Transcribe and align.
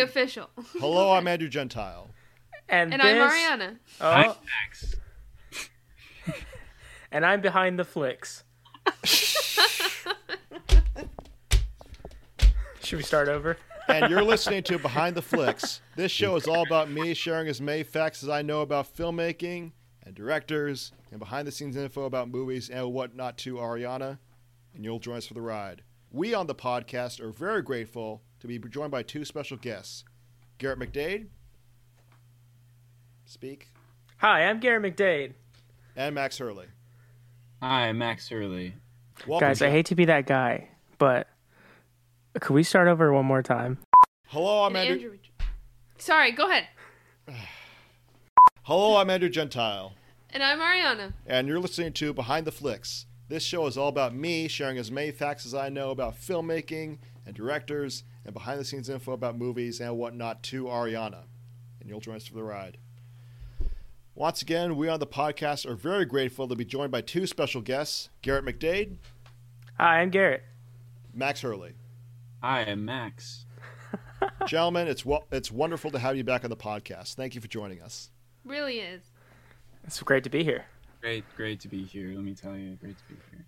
Hello, 0.00 0.04
I'm 0.04 0.08
official. 0.08 0.50
Hello, 0.80 1.12
I'm 1.12 1.28
Andrew 1.28 1.48
Gentile. 1.48 2.10
And, 2.68 2.92
and 2.92 3.02
this, 3.02 3.32
I'm 3.32 3.60
Ariana. 3.60 3.76
Oh. 4.00 4.12
Hi, 4.12 4.26
Oh, 4.28 4.36
Max. 4.64 4.94
and 7.12 7.26
I'm 7.26 7.40
behind 7.40 7.78
the 7.78 7.84
flicks. 7.84 8.44
Should 12.82 12.96
we 12.96 13.02
start 13.02 13.28
over? 13.28 13.56
And 13.88 14.10
you're 14.10 14.22
listening 14.22 14.62
to 14.64 14.78
Behind 14.78 15.16
the 15.16 15.22
Flicks. 15.22 15.80
This 15.96 16.12
show 16.12 16.36
is 16.36 16.46
all 16.46 16.62
about 16.62 16.90
me 16.90 17.12
sharing 17.14 17.48
as 17.48 17.60
many 17.60 17.82
facts 17.82 18.22
as 18.22 18.28
I 18.28 18.42
know 18.42 18.60
about 18.62 18.96
filmmaking 18.96 19.72
and 20.04 20.14
directors 20.14 20.92
and 21.10 21.18
behind 21.18 21.46
the 21.46 21.52
scenes 21.52 21.76
info 21.76 22.04
about 22.04 22.28
movies 22.28 22.70
and 22.70 22.92
whatnot 22.92 23.36
to 23.38 23.56
Ariana. 23.56 24.18
And 24.74 24.84
you'll 24.84 25.00
join 25.00 25.16
us 25.16 25.26
for 25.26 25.34
the 25.34 25.40
ride. 25.40 25.82
We 26.10 26.34
on 26.34 26.46
the 26.46 26.54
podcast 26.54 27.20
are 27.20 27.30
very 27.30 27.62
grateful 27.62 28.22
to 28.40 28.46
be 28.46 28.58
joined 28.58 28.90
by 28.90 29.02
two 29.02 29.24
special 29.24 29.56
guests 29.56 30.04
Garrett 30.58 30.78
McDade. 30.78 31.26
Speak. 33.24 33.68
Hi, 34.18 34.44
I'm 34.44 34.60
Garrett 34.60 34.82
McDade. 34.96 35.34
And 35.96 36.14
Max 36.14 36.38
Hurley. 36.38 36.66
Hi, 37.62 37.88
I'm 37.88 37.98
Max 37.98 38.28
Hurley. 38.28 38.74
Welcome, 39.26 39.48
Guys, 39.48 39.62
I 39.62 39.70
hate 39.70 39.86
to 39.86 39.94
be 39.94 40.06
that 40.06 40.26
guy, 40.26 40.68
but 40.98 41.28
could 42.40 42.54
we 42.54 42.62
start 42.62 42.88
over 42.88 43.12
one 43.12 43.26
more 43.26 43.42
time? 43.42 43.78
Hello, 44.28 44.64
I'm 44.64 44.74
And 44.76 44.88
Andrew. 44.88 45.10
Andrew. 45.10 45.18
Sorry, 45.98 46.32
go 46.32 46.48
ahead. 46.48 46.66
Hello, 48.62 48.96
I'm 48.96 49.10
Andrew 49.10 49.28
Gentile. 49.28 49.94
And 50.32 50.42
I'm 50.42 50.60
Ariana. 50.60 51.12
and 51.26 51.48
you're 51.48 51.58
listening 51.58 51.92
to 51.94 52.12
Behind 52.14 52.46
the 52.46 52.52
Flicks. 52.52 53.06
This 53.28 53.42
show 53.42 53.66
is 53.66 53.76
all 53.76 53.88
about 53.88 54.14
me 54.14 54.48
sharing 54.48 54.78
as 54.78 54.90
many 54.90 55.10
facts 55.10 55.44
as 55.44 55.54
I 55.54 55.68
know 55.68 55.90
about 55.90 56.20
filmmaking 56.20 56.98
and 57.26 57.34
directors 57.34 58.04
and 58.24 58.34
behind 58.34 58.60
the 58.60 58.64
scenes 58.64 58.88
info 58.88 59.12
about 59.12 59.36
movies 59.38 59.80
and 59.80 59.96
whatnot 59.96 60.42
to 60.44 60.64
Ariana. 60.64 61.24
And 61.80 61.88
you'll 61.88 62.00
join 62.00 62.16
us 62.16 62.26
for 62.26 62.34
the 62.34 62.42
ride. 62.42 62.78
Once 64.14 64.42
again, 64.42 64.76
we 64.76 64.88
on 64.88 65.00
the 65.00 65.06
podcast 65.06 65.64
are 65.64 65.74
very 65.74 66.04
grateful 66.04 66.46
to 66.48 66.54
be 66.54 66.64
joined 66.64 66.90
by 66.92 67.00
two 67.00 67.26
special 67.26 67.60
guests 67.62 68.10
Garrett 68.22 68.44
McDade, 68.44 68.96
Hi, 69.78 70.00
I'm 70.00 70.10
Garrett. 70.10 70.42
Max 71.14 71.40
Hurley. 71.40 71.72
Hi, 72.42 72.60
I'm 72.60 72.84
Max. 72.84 73.46
Gentlemen, 74.46 74.88
it's, 74.88 75.06
wo- 75.06 75.24
it's 75.32 75.50
wonderful 75.50 75.90
to 75.92 75.98
have 75.98 76.16
you 76.16 76.24
back 76.24 76.44
on 76.44 76.50
the 76.50 76.56
podcast. 76.56 77.14
Thank 77.14 77.34
you 77.34 77.40
for 77.40 77.48
joining 77.48 77.80
us. 77.80 78.10
Really 78.44 78.80
is. 78.80 79.02
It's 79.84 80.02
great 80.02 80.22
to 80.24 80.30
be 80.30 80.44
here. 80.44 80.66
Great, 81.00 81.24
great 81.34 81.60
to 81.60 81.68
be 81.68 81.82
here. 81.82 82.08
Let 82.14 82.24
me 82.24 82.34
tell 82.34 82.54
you, 82.56 82.74
great 82.74 82.98
to 82.98 83.04
be 83.08 83.16
here. 83.30 83.46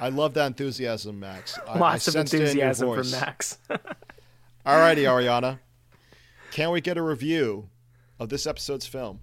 I 0.00 0.10
love 0.10 0.34
that 0.34 0.46
enthusiasm, 0.46 1.20
Max. 1.20 1.58
I, 1.66 1.72
I 1.72 1.78
Lots 1.78 2.06
of 2.08 2.12
sensed 2.14 2.34
it 2.34 2.36
in 2.36 2.56
your 2.58 2.68
enthusiasm 2.68 2.94
from 2.94 3.10
Max. 3.10 3.58
All 4.66 4.78
righty, 4.78 5.04
Ariana. 5.04 5.58
Can 6.50 6.70
we 6.70 6.80
get 6.80 6.96
a 6.96 7.02
review 7.02 7.68
of 8.18 8.28
this 8.28 8.46
episode's 8.46 8.86
film? 8.86 9.20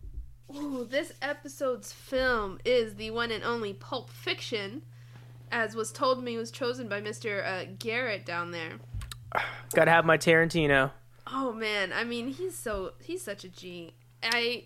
Ooh, 0.55 0.85
this 0.89 1.13
episode's 1.21 1.91
film 1.91 2.59
is 2.65 2.95
the 2.95 3.11
one 3.11 3.31
and 3.31 3.43
only 3.43 3.73
Pulp 3.73 4.09
Fiction, 4.09 4.83
as 5.51 5.75
was 5.75 5.91
told 5.91 6.23
me 6.23 6.37
was 6.37 6.51
chosen 6.51 6.87
by 6.87 7.01
Mr. 7.01 7.45
Uh, 7.45 7.65
Garrett 7.79 8.25
down 8.25 8.51
there. 8.51 8.73
Gotta 9.73 9.91
have 9.91 10.05
my 10.05 10.17
Tarantino. 10.17 10.91
Oh 11.27 11.51
man, 11.51 11.91
I 11.91 12.03
mean 12.03 12.27
he's 12.27 12.55
so 12.55 12.93
he's 13.01 13.23
such 13.23 13.43
a 13.43 13.49
G. 13.49 13.93
I 14.21 14.65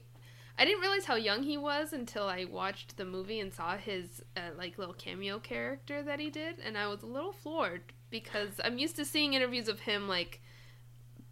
I 0.59 0.65
didn't 0.65 0.81
realize 0.81 1.05
how 1.05 1.15
young 1.15 1.43
he 1.43 1.57
was 1.57 1.93
until 1.93 2.27
I 2.27 2.43
watched 2.43 2.97
the 2.97 3.05
movie 3.05 3.39
and 3.39 3.53
saw 3.53 3.77
his 3.77 4.21
uh, 4.35 4.51
like 4.57 4.77
little 4.77 4.93
cameo 4.93 5.39
character 5.39 6.03
that 6.03 6.19
he 6.19 6.29
did, 6.29 6.59
and 6.59 6.77
I 6.77 6.87
was 6.87 7.01
a 7.01 7.05
little 7.05 7.31
floored 7.31 7.93
because 8.09 8.59
I'm 8.61 8.77
used 8.77 8.97
to 8.97 9.05
seeing 9.05 9.33
interviews 9.33 9.69
of 9.69 9.79
him 9.79 10.09
like 10.09 10.41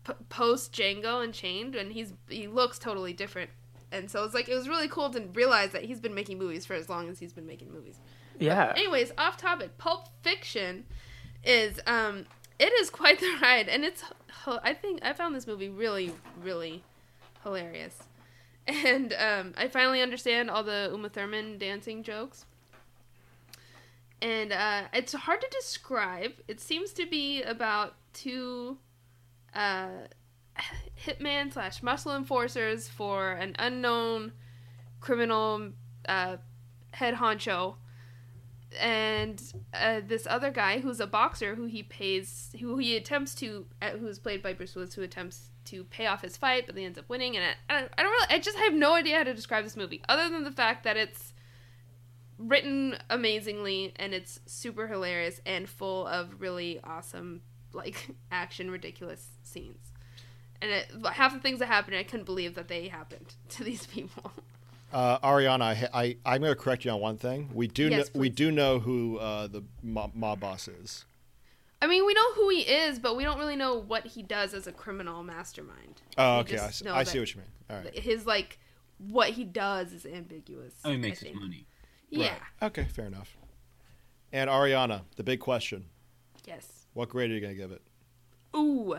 p- 0.05 0.13
post 0.29 0.71
Django 0.71 1.21
Unchained, 1.21 1.75
and 1.75 1.91
he's 1.91 2.13
he 2.29 2.47
looks 2.47 2.79
totally 2.79 3.11
different. 3.11 3.49
And 3.91 4.09
so 4.09 4.21
it 4.21 4.23
was 4.23 4.33
like 4.33 4.47
it 4.47 4.55
was 4.55 4.69
really 4.69 4.87
cool 4.87 5.09
to 5.09 5.19
realize 5.33 5.71
that 5.71 5.83
he's 5.83 5.99
been 5.99 6.15
making 6.15 6.37
movies 6.37 6.65
for 6.65 6.75
as 6.75 6.87
long 6.87 7.09
as 7.09 7.19
he's 7.19 7.33
been 7.33 7.45
making 7.45 7.69
movies. 7.73 7.99
Yeah. 8.39 8.71
Anyways, 8.77 9.11
off 9.17 9.35
topic. 9.35 9.77
Pulp 9.77 10.07
Fiction 10.21 10.85
is 11.43 11.81
um 11.85 12.25
it 12.59 12.71
is 12.79 12.89
quite 12.89 13.19
the 13.19 13.37
ride 13.41 13.67
and 13.67 13.83
it's 13.83 14.03
I 14.47 14.73
think 14.73 15.01
I 15.03 15.11
found 15.11 15.35
this 15.35 15.47
movie 15.47 15.67
really 15.67 16.13
really 16.41 16.81
hilarious. 17.43 18.06
And 18.67 19.13
um 19.13 19.53
I 19.57 19.67
finally 19.67 20.01
understand 20.01 20.49
all 20.49 20.63
the 20.63 20.89
Uma 20.91 21.09
Thurman 21.09 21.57
dancing 21.57 22.03
jokes. 22.03 22.45
And 24.21 24.51
uh 24.51 24.83
it's 24.93 25.13
hard 25.13 25.41
to 25.41 25.47
describe. 25.49 26.33
It 26.47 26.59
seems 26.59 26.91
to 26.93 27.05
be 27.05 27.43
about 27.43 27.95
two 28.13 28.77
uh 29.53 30.07
hitman 31.05 31.53
slash 31.53 31.81
muscle 31.81 32.15
enforcers 32.15 32.87
for 32.87 33.31
an 33.31 33.55
unknown 33.57 34.33
criminal 34.99 35.71
uh 36.07 36.37
head 36.91 37.15
honcho 37.15 37.75
and 38.79 39.41
uh, 39.73 40.01
this 40.05 40.27
other 40.29 40.51
guy 40.51 40.79
who's 40.79 40.99
a 40.99 41.07
boxer 41.07 41.55
who 41.55 41.65
he 41.65 41.83
pays 41.83 42.49
who 42.59 42.77
he 42.77 42.95
attempts 42.97 43.33
to 43.35 43.65
uh, 43.81 43.91
who's 43.91 44.19
played 44.19 44.41
by 44.41 44.53
Bruce 44.53 44.75
Willis 44.75 44.93
who 44.93 45.01
attempts 45.01 45.49
to 45.67 45.83
pay 45.85 46.05
off 46.07 46.21
his 46.21 46.37
fight 46.37 46.65
but 46.65 46.75
he 46.75 46.83
ends 46.83 46.97
up 46.97 47.07
winning 47.09 47.35
and 47.37 47.45
I, 47.45 47.73
I, 47.73 47.79
don't, 47.79 47.91
I 47.97 48.03
don't 48.03 48.11
really 48.11 48.27
I 48.29 48.39
just 48.39 48.57
have 48.57 48.73
no 48.73 48.93
idea 48.95 49.17
how 49.17 49.23
to 49.23 49.33
describe 49.33 49.63
this 49.63 49.77
movie 49.77 50.01
other 50.09 50.29
than 50.29 50.43
the 50.43 50.51
fact 50.51 50.83
that 50.83 50.97
it's 50.97 51.33
written 52.37 52.97
amazingly 53.09 53.93
and 53.95 54.13
it's 54.13 54.39
super 54.45 54.87
hilarious 54.87 55.41
and 55.45 55.67
full 55.67 56.05
of 56.07 56.39
really 56.39 56.79
awesome 56.83 57.41
like 57.73 58.09
action 58.31 58.69
ridiculous 58.69 59.29
scenes 59.43 59.91
and 60.61 60.71
it, 60.71 60.91
half 61.13 61.33
the 61.33 61.39
things 61.39 61.59
that 61.59 61.67
happened 61.67 61.95
I 61.95 62.03
couldn't 62.03 62.25
believe 62.25 62.55
that 62.55 62.67
they 62.67 62.87
happened 62.87 63.35
to 63.49 63.63
these 63.63 63.85
people 63.87 64.31
Uh, 64.93 65.19
Ariana, 65.19 65.61
I, 65.61 65.89
I, 65.93 66.17
I'm 66.25 66.41
going 66.41 66.53
to 66.53 66.55
correct 66.55 66.85
you 66.85 66.91
on 66.91 67.01
one 67.01 67.17
thing. 67.17 67.49
We 67.53 67.67
do 67.67 67.89
Yes, 67.89 68.09
know, 68.13 68.21
we 68.21 68.29
do 68.29 68.51
know 68.51 68.79
who 68.79 69.17
uh, 69.17 69.47
the 69.47 69.61
mob, 69.83 70.15
mob 70.15 70.39
boss 70.39 70.69
is. 70.69 71.03
I 71.81 71.87
mean, 71.87 72.05
we 72.05 72.13
know 72.13 72.33
who 72.33 72.49
he 72.49 72.61
is, 72.61 72.97
but 72.99 73.15
we 73.15 73.23
don't 73.23 73.37
really 73.37 73.55
know 73.55 73.75
what 73.75 74.07
he 74.07 74.23
does 74.23 74.53
as 74.53 74.65
a 74.65 74.71
criminal 74.71 75.23
mastermind. 75.23 76.01
Oh, 76.17 76.39
okay. 76.39 76.57
I, 76.57 76.69
see- 76.71 76.87
I 76.87 77.03
see 77.03 77.19
what 77.19 77.33
you 77.35 77.41
mean. 77.41 77.49
All 77.69 77.77
right. 77.77 77.97
His 77.99 78.25
like 78.25 78.57
what 78.97 79.29
he 79.31 79.43
does 79.43 79.93
is 79.93 80.05
ambiguous. 80.05 80.73
Oh, 80.83 80.91
he 80.91 80.97
makes 80.97 81.19
his 81.19 81.35
money. 81.35 81.67
Yeah. 82.09 82.29
Right. 82.31 82.39
Okay, 82.63 82.85
fair 82.85 83.05
enough. 83.05 83.37
And 84.31 84.49
Ariana, 84.49 85.01
the 85.17 85.23
big 85.23 85.39
question: 85.39 85.85
Yes. 86.45 86.87
What 86.93 87.09
grade 87.09 87.29
are 87.29 87.33
you 87.35 87.41
going 87.41 87.53
to 87.53 87.59
give 87.61 87.71
it? 87.71 87.81
Ooh. 88.55 88.95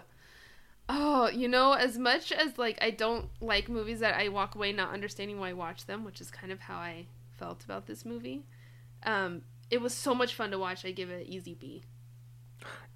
Oh, 0.89 1.29
you 1.29 1.49
know, 1.49 1.73
as 1.73 1.99
much 1.99 2.33
as 2.33 2.57
like 2.57 2.79
I 2.81 2.91
don't 2.91 3.29
like 3.41 3.69
movies 3.69 4.01
that 4.01 4.15
I 4.15 4.29
walk 4.29 4.55
away 4.55 4.73
not 4.73 4.93
understanding 4.93 5.39
why 5.41 5.51
I 5.51 5.53
watch 5.53 5.85
them, 5.87 6.05
which 6.05 6.21
is 6.21 6.31
kind 6.31 6.53
of 6.53 6.61
how 6.61 6.77
I 6.77 7.07
felt 7.39 7.65
about 7.65 7.87
this 7.87 8.05
movie. 8.05 8.45
Um, 9.03 9.43
it 9.71 9.81
was 9.83 9.93
so 9.93 10.15
much 10.15 10.35
fun 10.35 10.51
to 10.53 10.59
watch. 10.59 10.85
I 10.85 10.93
give 10.93 11.11
it 11.11 11.27
an 11.27 11.33
easy 11.33 11.55
B. 11.55 11.83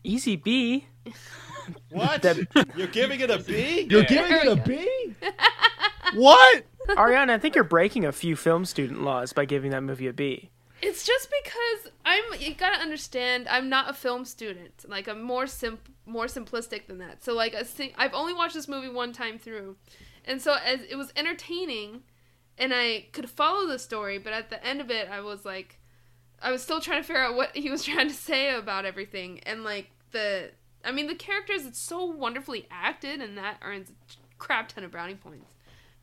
Easy 0.05 0.37
B. 0.37 0.87
What? 1.91 2.23
That- 2.23 2.73
You're 2.77 2.89
giving 2.89 3.21
it 3.21 3.31
a 3.31 3.39
B? 3.39 3.87
You're 3.89 4.03
giving 4.03 4.33
it 4.37 4.49
a 4.49 4.57
B? 4.57 5.15
what? 6.15 6.65
Ariana, 6.89 7.31
I 7.31 7.39
think 7.39 7.55
you're 7.55 7.63
breaking 7.65 8.05
a 8.05 8.11
few 8.13 8.35
film 8.35 8.65
student 8.65 9.03
laws 9.03 9.33
by 9.33 9.45
giving 9.45 9.71
that 9.71 9.83
movie 9.83 10.09
a 10.09 10.13
B. 10.13 10.51
It's 10.83 11.07
just 11.07 11.29
because 11.45 11.93
I'm 12.05 12.25
you 12.41 12.55
gotta 12.55 12.81
understand 12.81 13.47
I'm 13.49 13.69
not 13.69 13.89
a 13.89 13.95
film 13.95 14.25
student. 14.25 14.85
Like 14.89 15.07
I'm 15.07 15.23
more 15.23 15.47
simp, 15.47 15.89
more 16.05 16.27
simplistic 16.27 16.89
than 16.89 16.99
that. 16.99 17.23
So 17.23 17.33
like 17.33 17.55
a 17.55 17.65
sing- 17.65 17.93
I've 17.97 18.15
only 18.15 18.35
watched 18.35 18.55
this 18.55 18.67
movie 18.67 18.89
one 18.89 19.13
time 19.13 19.39
through, 19.39 19.77
and 20.25 20.43
so 20.43 20.55
as 20.65 20.81
it 20.91 20.97
was 20.97 21.13
entertaining, 21.15 22.03
and 22.59 22.73
I 22.75 23.07
could 23.13 23.31
follow 23.31 23.69
the 23.69 23.79
story, 23.79 24.19
but 24.19 24.33
at 24.33 24.51
the 24.51 24.65
end 24.67 24.81
of 24.81 24.91
it 24.91 25.09
I 25.09 25.21
was 25.21 25.45
like, 25.45 25.79
I 26.43 26.51
was 26.51 26.63
still 26.63 26.81
trying 26.81 27.01
to 27.03 27.07
figure 27.07 27.23
out 27.23 27.37
what 27.37 27.55
he 27.57 27.71
was 27.71 27.85
trying 27.87 28.09
to 28.09 28.15
say 28.15 28.53
about 28.53 28.85
everything, 28.85 29.39
and 29.47 29.63
like 29.63 29.89
the 30.13 30.51
I 30.85 30.93
mean 30.93 31.07
the 31.07 31.15
characters 31.15 31.67
it's 31.67 31.79
so 31.79 32.05
wonderfully 32.05 32.67
acted, 32.71 33.21
and 33.21 33.37
that 33.37 33.59
earns 33.63 33.91
a 33.91 33.93
crap 34.39 34.69
ton 34.69 34.85
of 34.85 34.91
brownie 34.91 35.15
points. 35.15 35.47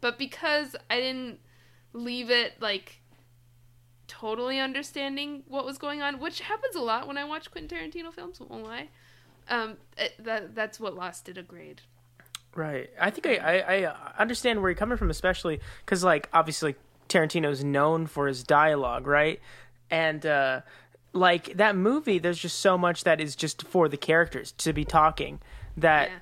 But 0.01 0.17
because 0.17 0.75
I 0.89 0.97
didn't 0.99 1.39
leave 1.93 2.29
it 2.29 2.61
like 2.61 3.01
totally 4.07 4.59
understanding 4.59 5.43
what 5.47 5.65
was 5.65 5.77
going 5.77 6.01
on, 6.01 6.19
which 6.19 6.41
happens 6.41 6.75
a 6.75 6.81
lot 6.81 7.07
when 7.07 7.17
I 7.17 7.23
watch 7.23 7.49
Quentin 7.51 7.77
Tarantino 7.77 8.13
films. 8.13 8.39
Won't 8.39 8.63
lie. 8.63 8.89
Um, 9.47 9.77
it, 9.97 10.13
that 10.19 10.55
that's 10.55 10.79
what 10.79 10.95
lost 10.95 11.29
it 11.29 11.37
a 11.37 11.43
grade. 11.43 11.81
Right. 12.55 12.89
I 12.99 13.11
think 13.11 13.27
I, 13.27 13.59
I, 13.59 13.91
I 13.91 14.13
understand 14.17 14.61
where 14.61 14.71
you're 14.71 14.77
coming 14.77 14.97
from, 14.97 15.09
especially 15.11 15.59
because, 15.85 16.03
like, 16.03 16.27
obviously 16.33 16.75
Tarantino's 17.07 17.63
known 17.63 18.07
for 18.07 18.27
his 18.27 18.43
dialogue, 18.43 19.05
right? 19.05 19.39
And, 19.91 20.25
uh, 20.25 20.61
like, 21.13 21.57
that 21.57 21.75
movie, 21.75 22.19
there's 22.19 22.39
just 22.39 22.59
so 22.59 22.77
much 22.77 23.03
that 23.03 23.19
is 23.19 23.35
just 23.35 23.63
for 23.63 23.89
the 23.89 23.97
characters 23.97 24.51
to 24.53 24.73
be 24.73 24.85
talking 24.85 25.39
that. 25.77 26.09
Yeah. 26.09 26.17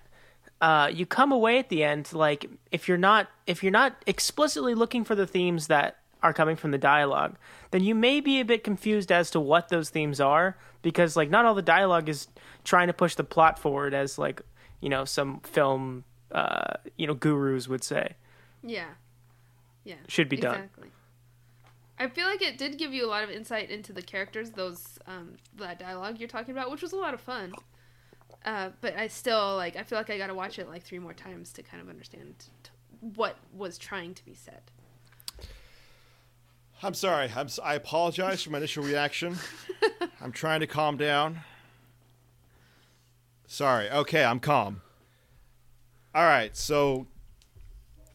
Uh, 0.59 0.87
you 0.87 1.05
come 1.05 1.31
away 1.31 1.59
at 1.59 1.69
the 1.69 1.83
end 1.83 2.11
like 2.13 2.47
if 2.71 2.87
you're 2.87 2.97
not 2.97 3.27
if 3.45 3.61
you're 3.61 3.71
not 3.71 3.95
explicitly 4.07 4.73
looking 4.73 5.03
for 5.03 5.13
the 5.13 5.27
themes 5.27 5.67
that 5.67 5.97
are 6.23 6.33
coming 6.33 6.55
from 6.55 6.71
the 6.71 6.79
dialogue, 6.79 7.35
then 7.69 7.83
you 7.83 7.93
may 7.93 8.19
be 8.19 8.39
a 8.39 8.43
bit 8.43 8.63
confused 8.63 9.11
as 9.11 9.29
to 9.29 9.39
what 9.39 9.69
those 9.69 9.91
themes 9.91 10.19
are 10.19 10.57
because 10.81 11.15
like 11.15 11.29
not 11.29 11.45
all 11.45 11.53
the 11.53 11.61
dialogue 11.61 12.09
is 12.09 12.27
trying 12.63 12.87
to 12.87 12.93
push 12.93 13.13
the 13.13 13.23
plot 13.23 13.59
forward 13.59 13.93
as 13.93 14.17
like 14.17 14.41
you 14.81 14.89
know 14.89 15.05
some 15.05 15.41
film 15.41 16.03
uh, 16.31 16.73
you 16.97 17.05
know 17.05 17.13
gurus 17.13 17.67
would 17.67 17.83
say 17.83 18.15
Yeah. 18.63 18.85
Yeah. 19.83 19.97
should 20.07 20.27
be 20.27 20.37
done. 20.37 20.71
Exactly. 21.99 22.05
I 22.05 22.09
feel 22.09 22.25
like 22.27 22.41
it 22.41 22.57
did 22.57 22.77
give 22.77 22.93
you 22.93 23.05
a 23.05 23.09
lot 23.09 23.23
of 23.23 23.29
insight 23.29 23.69
into 23.69 23.91
the 23.93 24.01
characters, 24.01 24.51
those 24.51 24.99
um 25.07 25.33
that 25.57 25.79
dialogue 25.79 26.19
you're 26.19 26.29
talking 26.29 26.51
about, 26.51 26.69
which 26.71 26.81
was 26.81 26.93
a 26.93 26.97
lot 26.97 27.13
of 27.13 27.21
fun. 27.21 27.53
Uh, 28.45 28.69
but 28.81 28.95
I 28.97 29.07
still 29.07 29.55
like 29.55 29.75
I 29.75 29.83
feel 29.83 29.97
like 29.97 30.09
I 30.09 30.17
got 30.17 30.27
to 30.27 30.33
watch 30.35 30.59
it 30.59 30.69
like 30.69 30.83
three 30.83 30.99
more 30.99 31.13
times 31.13 31.51
to 31.53 31.63
kind 31.63 31.81
of 31.81 31.89
understand 31.89 32.35
t- 32.63 32.69
what 33.15 33.37
was 33.53 33.77
trying 33.77 34.13
to 34.13 34.25
be 34.25 34.33
said. 34.33 34.61
I'm 36.83 36.93
sorry. 36.93 37.31
I'm, 37.35 37.47
s- 37.47 37.59
I 37.63 37.73
apologize 37.73 38.43
for 38.43 38.51
my 38.51 38.59
initial 38.59 38.83
reaction. 38.83 39.35
I'm 40.21 40.31
trying 40.31 40.59
to 40.59 40.67
calm 40.67 40.95
down. 40.95 41.39
Sorry. 43.47 43.89
Okay, 43.89 44.23
I'm 44.23 44.39
calm. 44.39 44.81
All 46.13 46.23
right. 46.25 46.55
So, 46.55 47.07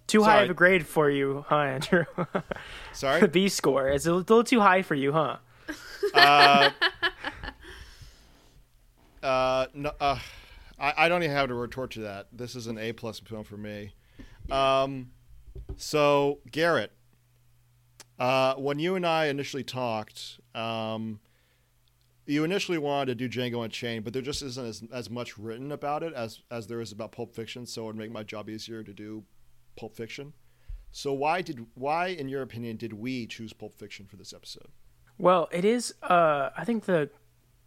Too 0.06 0.22
high 0.22 0.42
of 0.42 0.50
a 0.50 0.54
grade 0.54 0.86
for 0.86 1.10
you, 1.10 1.44
huh, 1.48 1.56
Andrew? 1.58 2.04
the. 2.92 3.28
B 3.32 3.48
score 3.48 3.88
is 3.88 4.06
a 4.06 4.14
little 4.14 4.44
too 4.44 4.60
high 4.60 4.82
for 4.82 4.94
you, 4.94 5.12
huh? 5.12 5.36
Uh, 6.14 6.70
uh, 9.22 9.66
no, 9.74 9.92
uh, 10.00 10.18
I, 10.78 10.94
I 10.96 11.08
don't 11.08 11.22
even 11.22 11.34
have 11.34 11.48
to 11.48 11.54
retort 11.54 11.92
to 11.92 12.00
that. 12.00 12.28
This 12.32 12.54
is 12.54 12.66
an 12.66 12.78
A 12.78 12.92
plus 12.92 13.20
film 13.20 13.44
for 13.44 13.56
me. 13.56 13.92
Um, 14.50 15.10
so 15.76 16.40
Garrett, 16.50 16.92
uh, 18.18 18.54
when 18.54 18.78
you 18.78 18.96
and 18.96 19.06
I 19.06 19.26
initially 19.26 19.64
talked, 19.64 20.40
um, 20.54 21.20
you 22.26 22.44
initially 22.44 22.78
wanted 22.78 23.18
to 23.18 23.28
do 23.28 23.40
Django 23.40 23.64
Unchained, 23.64 24.04
but 24.04 24.12
there 24.12 24.22
just 24.22 24.42
isn't 24.42 24.66
as, 24.66 24.82
as 24.92 25.10
much 25.10 25.38
written 25.38 25.72
about 25.72 26.02
it 26.02 26.12
as 26.14 26.40
as 26.50 26.66
there 26.66 26.80
is 26.80 26.92
about 26.92 27.12
Pulp 27.12 27.34
Fiction. 27.34 27.66
So 27.66 27.82
it 27.82 27.86
would 27.86 27.96
make 27.96 28.12
my 28.12 28.22
job 28.22 28.48
easier 28.48 28.82
to 28.82 28.92
do 28.92 29.24
Pulp 29.76 29.96
Fiction. 29.96 30.32
So 30.92 31.12
why 31.12 31.40
did 31.40 31.66
why, 31.74 32.08
in 32.08 32.28
your 32.28 32.42
opinion, 32.42 32.76
did 32.76 32.92
we 32.92 33.26
choose 33.26 33.52
Pulp 33.52 33.74
Fiction 33.74 34.06
for 34.06 34.16
this 34.16 34.32
episode? 34.32 34.68
Well, 35.18 35.48
it 35.50 35.64
is. 35.64 35.94
Uh, 36.02 36.50
I 36.56 36.64
think 36.64 36.84
the 36.84 37.10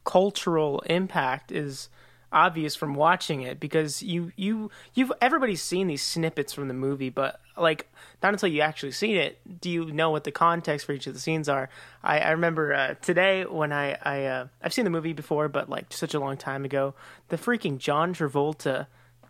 cultural 0.04 0.80
impact 0.82 1.52
is 1.52 1.90
obvious 2.32 2.76
from 2.76 2.94
watching 2.94 3.42
it 3.42 3.60
because 3.60 4.04
you 4.04 4.32
you 4.36 4.70
you've 4.94 5.12
everybody's 5.22 5.62
seen 5.62 5.88
these 5.88 6.04
snippets 6.04 6.54
from 6.54 6.68
the 6.68 6.74
movie, 6.74 7.10
but 7.10 7.40
like 7.58 7.90
not 8.22 8.34
until 8.34 8.50
you 8.50 8.62
actually 8.62 8.92
seen 8.92 9.16
it 9.16 9.40
do 9.62 9.70
you 9.70 9.86
know 9.92 10.12
what 10.12 10.24
the 10.24 10.32
context 10.32 10.86
for 10.86 10.92
each 10.92 11.08
of 11.08 11.14
the 11.14 11.20
scenes 11.20 11.50
are. 11.50 11.70
I, 12.04 12.20
I 12.20 12.32
remember 12.32 12.74
uh, 12.74 12.94
today 13.02 13.46
when 13.46 13.74
I 13.74 13.98
I 14.04 14.26
uh, 14.26 14.48
I've 14.62 14.74
seen 14.74 14.86
the 14.86 14.92
movie 14.92 15.14
before, 15.14 15.48
but 15.48 15.70
like 15.70 15.92
such 15.92 16.14
a 16.14 16.20
long 16.20 16.38
time 16.38 16.66
ago, 16.66 16.94
the 17.30 17.38
freaking 17.38 17.80
John 17.80 18.14
Travolta 18.14 18.88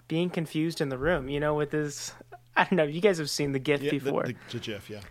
being 0.07 0.29
confused 0.29 0.81
in 0.81 0.89
the 0.89 0.97
room, 0.97 1.29
you 1.29 1.39
know, 1.39 1.53
with 1.53 1.71
his. 1.71 2.11
I 2.57 2.63
don't 2.63 2.73
know. 2.77 2.83
You 2.83 3.01
guys 3.01 3.17
have 3.17 3.29
seen 3.29 3.51
the 3.51 3.59
GIF 3.59 3.81
Yeah, 3.81 3.91
the, 3.91 3.99
before. 3.99 4.23
the, 4.23 4.35
the 4.51 4.59
GIF, 4.59 4.89
yeah. 4.89 5.01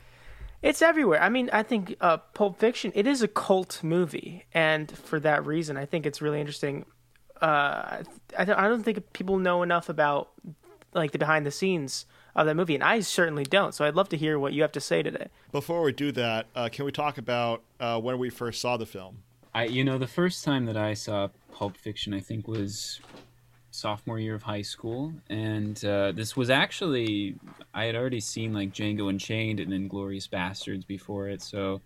It's 0.62 0.81
everywhere. 0.81 1.20
I 1.23 1.29
mean, 1.29 1.50
I 1.52 1.62
think 1.62 1.94
uh, 2.00 2.17
Pulp 2.17 2.58
Fiction. 2.58 2.91
It 2.94 3.06
is 3.06 3.20
a 3.23 3.29
cult 3.29 3.82
movie, 3.82 4.46
and 4.55 4.91
for 4.91 5.20
that 5.20 5.44
reason, 5.44 5.76
I 5.76 5.85
think 5.85 6.06
it's 6.06 6.23
really 6.23 6.41
interesting. 6.41 6.87
Uh, 7.43 8.02
I, 8.38 8.44
th- 8.46 8.56
I 8.56 8.67
don't 8.69 8.82
think 8.82 9.12
people 9.12 9.37
know 9.38 9.62
enough 9.62 9.91
about 9.91 10.31
like 10.94 11.11
the 11.12 11.19
behind 11.19 11.44
the 11.44 11.50
scenes 11.50 12.06
of 12.35 12.46
that 12.46 12.55
movie, 12.55 12.75
and 12.75 12.82
I 12.82 13.00
certainly 13.00 13.44
don't. 13.44 13.75
So 13.75 13.85
I'd 13.85 13.94
love 13.94 14.08
to 14.08 14.17
hear 14.17 14.38
what 14.38 14.55
you 14.55 14.62
have 14.62 14.73
to 14.73 14.81
say 14.81 15.02
today. 15.02 15.26
Before 15.52 15.82
we 15.82 15.93
do 15.93 16.11
that, 16.12 16.47
uh, 16.56 16.70
can 16.73 16.87
we 16.87 16.93
talk 16.93 17.19
about 17.19 17.62
uh, 17.79 18.00
when 18.00 18.19
we 18.19 18.31
first 18.31 18.62
saw 18.62 18.79
the 18.79 18.87
film? 18.87 19.19
I, 19.55 19.64
you 19.67 19.85
know, 19.85 19.99
the 19.99 20.06
first 20.06 20.44
time 20.44 20.64
that 20.64 20.76
I 20.79 20.94
saw 20.94 21.29
Pulp 21.52 21.76
Fiction, 21.76 22.14
I 22.14 22.20
think 22.20 22.49
was 22.49 23.00
sophomore 23.75 24.19
year 24.19 24.35
of 24.35 24.43
high 24.43 24.62
school, 24.62 25.12
and 25.29 25.85
uh, 25.85 26.12
this 26.12 26.37
was 26.37 26.49
actually 26.50 27.37
I 27.73 27.85
had 27.85 27.97
already 27.97 28.21
seen 28.21 28.53
like 28.53 28.73
Django 28.73 29.11
Unchained 29.11 29.61
and 29.61 29.73
Inglourious 29.73 30.29
Basterds 30.29 30.87
before 30.87 31.29
it, 31.29 31.43
so 31.43 31.81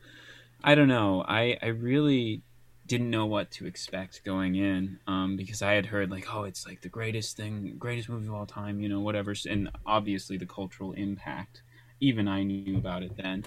I 0.62 0.74
don't 0.74 0.88
know. 0.88 1.24
I 1.26 1.56
I 1.62 1.68
really 1.68 2.42
didn't 2.86 3.10
know 3.10 3.26
what 3.26 3.50
to 3.50 3.66
expect 3.66 4.24
going 4.24 4.56
in 4.56 4.98
um, 5.06 5.36
because 5.36 5.60
I 5.60 5.72
had 5.72 5.86
heard 5.86 6.10
like, 6.10 6.26
oh, 6.34 6.44
it's 6.44 6.66
like 6.66 6.80
the 6.80 6.88
greatest 6.88 7.36
thing, 7.36 7.74
greatest 7.78 8.08
movie 8.08 8.26
of 8.28 8.34
all 8.34 8.46
time, 8.46 8.80
you 8.80 8.88
know, 8.88 9.00
whatever, 9.00 9.34
and 9.48 9.70
obviously 9.86 10.38
the 10.38 10.46
cultural 10.46 10.92
impact. 10.92 11.62
Even 12.00 12.28
I 12.28 12.44
knew 12.44 12.76
about 12.76 13.02
it 13.02 13.16
then. 13.16 13.44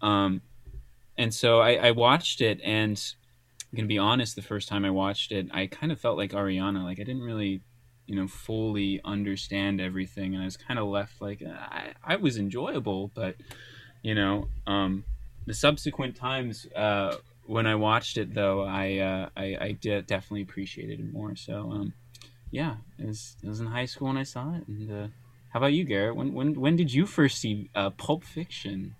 Um, 0.00 0.40
and 1.18 1.34
so 1.34 1.60
I, 1.60 1.74
I 1.74 1.90
watched 1.90 2.40
it, 2.40 2.60
and 2.62 3.02
I'm 3.70 3.76
gonna 3.76 3.88
be 3.88 3.98
honest. 3.98 4.36
The 4.36 4.42
first 4.42 4.68
time 4.68 4.84
I 4.84 4.90
watched 4.90 5.32
it, 5.32 5.48
I 5.52 5.66
kind 5.66 5.92
of 5.92 6.00
felt 6.00 6.16
like 6.16 6.32
Ariana. 6.32 6.82
Like 6.84 7.00
I 7.00 7.04
didn't 7.04 7.22
really, 7.22 7.60
you 8.08 8.16
know, 8.16 8.26
fully 8.26 9.00
understand 9.04 9.82
everything, 9.82 10.34
and 10.34 10.42
I 10.42 10.46
was 10.46 10.56
kind 10.56 10.80
of 10.80 10.86
left 10.88 11.20
like 11.20 11.42
I, 11.42 11.92
I 12.02 12.16
was 12.16 12.38
enjoyable, 12.38 13.10
but 13.14 13.36
you 14.02 14.14
know, 14.14 14.48
um, 14.66 15.04
the 15.46 15.52
subsequent 15.52 16.16
times 16.16 16.66
uh, 16.74 17.16
when 17.44 17.66
I 17.66 17.74
watched 17.74 18.16
it, 18.16 18.32
though, 18.32 18.62
I 18.62 18.96
uh, 18.96 19.28
I, 19.36 19.56
I 19.60 19.72
did 19.72 20.06
definitely 20.06 20.42
appreciated 20.42 21.00
it 21.00 21.12
more. 21.12 21.36
So 21.36 21.70
um, 21.70 21.92
yeah, 22.50 22.76
it 22.98 23.06
was 23.06 23.36
it 23.42 23.48
was 23.48 23.60
in 23.60 23.66
high 23.66 23.84
school 23.84 24.08
when 24.08 24.16
I 24.16 24.22
saw 24.22 24.54
it. 24.54 24.66
And 24.66 24.90
uh, 24.90 25.08
how 25.50 25.60
about 25.60 25.74
you, 25.74 25.84
Garrett? 25.84 26.16
When 26.16 26.32
when 26.32 26.58
when 26.58 26.76
did 26.76 26.94
you 26.94 27.04
first 27.04 27.38
see 27.38 27.68
uh, 27.74 27.90
Pulp 27.90 28.24
Fiction? 28.24 28.96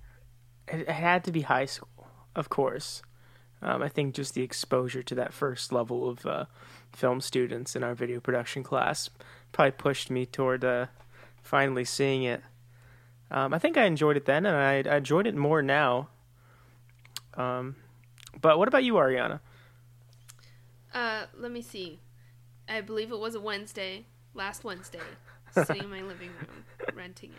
It, 0.67 0.81
it 0.81 0.91
had 0.91 1.25
to 1.25 1.33
be 1.33 1.41
high 1.41 1.65
school, 1.65 2.09
of 2.37 2.51
course. 2.51 3.03
Um, 3.63 3.83
I 3.83 3.89
think 3.89 4.15
just 4.15 4.35
the 4.35 4.43
exposure 4.43 5.03
to 5.03 5.15
that 5.17 5.33
first 5.33 5.73
level 5.73 6.09
of 6.09 6.27
uh, 6.27 6.45
film 6.99 7.21
students 7.21 7.77
in 7.77 7.85
our 7.85 7.95
video 7.95 8.19
production 8.19 8.65
class 8.65 9.09
probably 9.53 9.71
pushed 9.71 10.11
me 10.11 10.27
toward 10.27 10.65
uh, 10.65 10.87
finally 11.43 11.85
seeing 11.85 12.25
it. 12.25 12.43
Um, 13.31 13.55
I 13.55 13.59
think 13.61 13.77
I 13.77 13.85
enjoyed 13.85 14.17
it 14.17 14.25
then, 14.25 14.45
and 14.45 14.57
I, 14.57 14.93
I 14.93 14.97
enjoyed 14.97 15.27
it 15.29 15.37
more 15.37 15.63
now. 15.63 16.09
Um, 17.35 17.77
but 18.41 18.59
what 18.59 18.67
about 18.67 18.83
you, 18.83 18.95
Ariana? 18.95 19.39
Uh, 20.93 21.27
let 21.39 21.53
me 21.53 21.63
see. 21.63 22.01
I 22.69 22.81
believe 22.81 23.13
it 23.13 23.19
was 23.19 23.37
a 23.37 23.41
Wednesday, 23.41 24.07
last 24.35 24.65
Wednesday, 24.65 24.99
sitting 25.53 25.85
in 25.85 25.91
my 25.91 26.03
living 26.03 26.31
room, 26.31 26.65
renting 26.97 27.31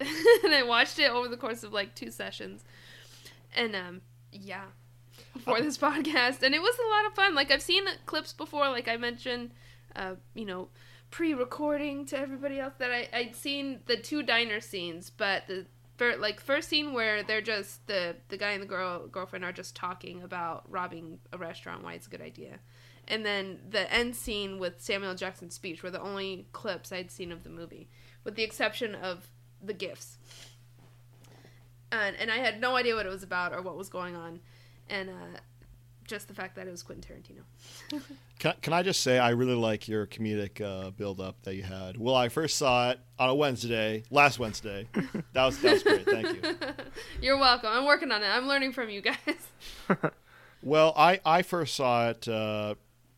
it. 0.00 0.08
and 0.44 0.54
I 0.54 0.62
watched 0.62 0.98
it 0.98 1.10
over 1.10 1.28
the 1.28 1.36
course 1.36 1.62
of 1.62 1.72
like 1.72 1.94
two 1.94 2.10
sessions. 2.10 2.64
And 3.54 3.76
um, 3.76 4.00
yeah, 4.32 4.64
for 5.40 5.60
this 5.60 5.78
podcast. 5.78 6.42
And 6.42 6.54
it 6.54 6.62
was 6.62 6.76
a 6.78 6.90
lot 6.90 7.06
of 7.06 7.14
fun. 7.14 7.34
Like 7.34 7.50
I've 7.50 7.62
seen 7.62 7.84
the 7.84 7.92
clips 8.06 8.32
before, 8.32 8.68
like 8.68 8.88
I 8.88 8.96
mentioned, 8.96 9.50
uh, 9.96 10.14
you 10.34 10.44
know, 10.44 10.68
pre-recording 11.10 12.06
to 12.06 12.18
everybody 12.18 12.58
else 12.58 12.74
that 12.78 12.90
I, 12.90 13.08
I'd 13.12 13.36
seen 13.36 13.80
the 13.86 13.96
two 13.96 14.22
diner 14.22 14.60
scenes, 14.60 15.10
but 15.10 15.46
the 15.46 15.66
like 16.18 16.40
first 16.40 16.68
scene 16.68 16.92
where 16.92 17.22
they're 17.22 17.40
just 17.40 17.86
the 17.86 18.16
the 18.28 18.36
guy 18.36 18.52
and 18.52 18.62
the 18.62 18.66
girl 18.66 19.06
girlfriend 19.06 19.44
are 19.44 19.52
just 19.52 19.76
talking 19.76 20.22
about 20.22 20.64
robbing 20.68 21.18
a 21.32 21.38
restaurant, 21.38 21.84
why 21.84 21.94
it's 21.94 22.06
a 22.06 22.10
good 22.10 22.20
idea, 22.20 22.58
and 23.06 23.24
then 23.24 23.60
the 23.68 23.92
end 23.92 24.16
scene 24.16 24.58
with 24.58 24.80
Samuel 24.80 25.14
Jackson's 25.14 25.54
speech 25.54 25.82
were 25.82 25.90
the 25.90 26.00
only 26.00 26.46
clips 26.52 26.92
I'd 26.92 27.10
seen 27.10 27.30
of 27.30 27.44
the 27.44 27.50
movie, 27.50 27.88
with 28.24 28.34
the 28.34 28.42
exception 28.42 28.94
of 28.94 29.28
the 29.62 29.74
gifts. 29.74 30.18
And 31.92 32.16
and 32.16 32.30
I 32.30 32.38
had 32.38 32.60
no 32.60 32.74
idea 32.74 32.96
what 32.96 33.06
it 33.06 33.10
was 33.10 33.22
about 33.22 33.52
or 33.52 33.62
what 33.62 33.76
was 33.76 33.88
going 33.88 34.16
on, 34.16 34.40
and 34.92 35.08
uh, 35.08 35.38
just 36.04 36.28
the 36.28 36.34
fact 36.34 36.54
that 36.56 36.66
it 36.68 36.70
was 36.70 36.82
Quentin 36.82 37.16
Tarantino. 37.16 38.02
Can, 38.38 38.54
can 38.60 38.72
I 38.72 38.82
just 38.82 39.02
say 39.02 39.20
I 39.20 39.30
really 39.30 39.54
like 39.54 39.86
your 39.86 40.04
comedic 40.04 40.60
uh, 40.60 40.90
build 40.90 41.20
up 41.20 41.40
that 41.44 41.54
you 41.54 41.62
had. 41.62 41.96
Well, 41.96 42.16
I 42.16 42.28
first 42.28 42.58
saw 42.58 42.90
it 42.90 42.98
on 43.16 43.28
a 43.28 43.34
Wednesday, 43.36 44.02
last 44.10 44.40
Wednesday. 44.40 44.88
That 45.32 45.46
was 45.46 45.58
that 45.60 45.72
was 45.74 45.82
great. 45.84 46.04
Thank 46.04 46.44
you. 46.44 46.56
You're 47.22 47.38
welcome. 47.38 47.70
I'm 47.72 47.86
working 47.86 48.10
on 48.10 48.22
it. 48.22 48.26
I'm 48.26 48.46
learning 48.48 48.72
from 48.72 48.90
you 48.90 49.00
guys. 49.00 49.16
Well, 50.62 50.92
I 50.96 51.20
I 51.24 51.42
first 51.42 51.74
saw 51.76 52.10
it. 52.10 52.26
Uh, 52.28 52.74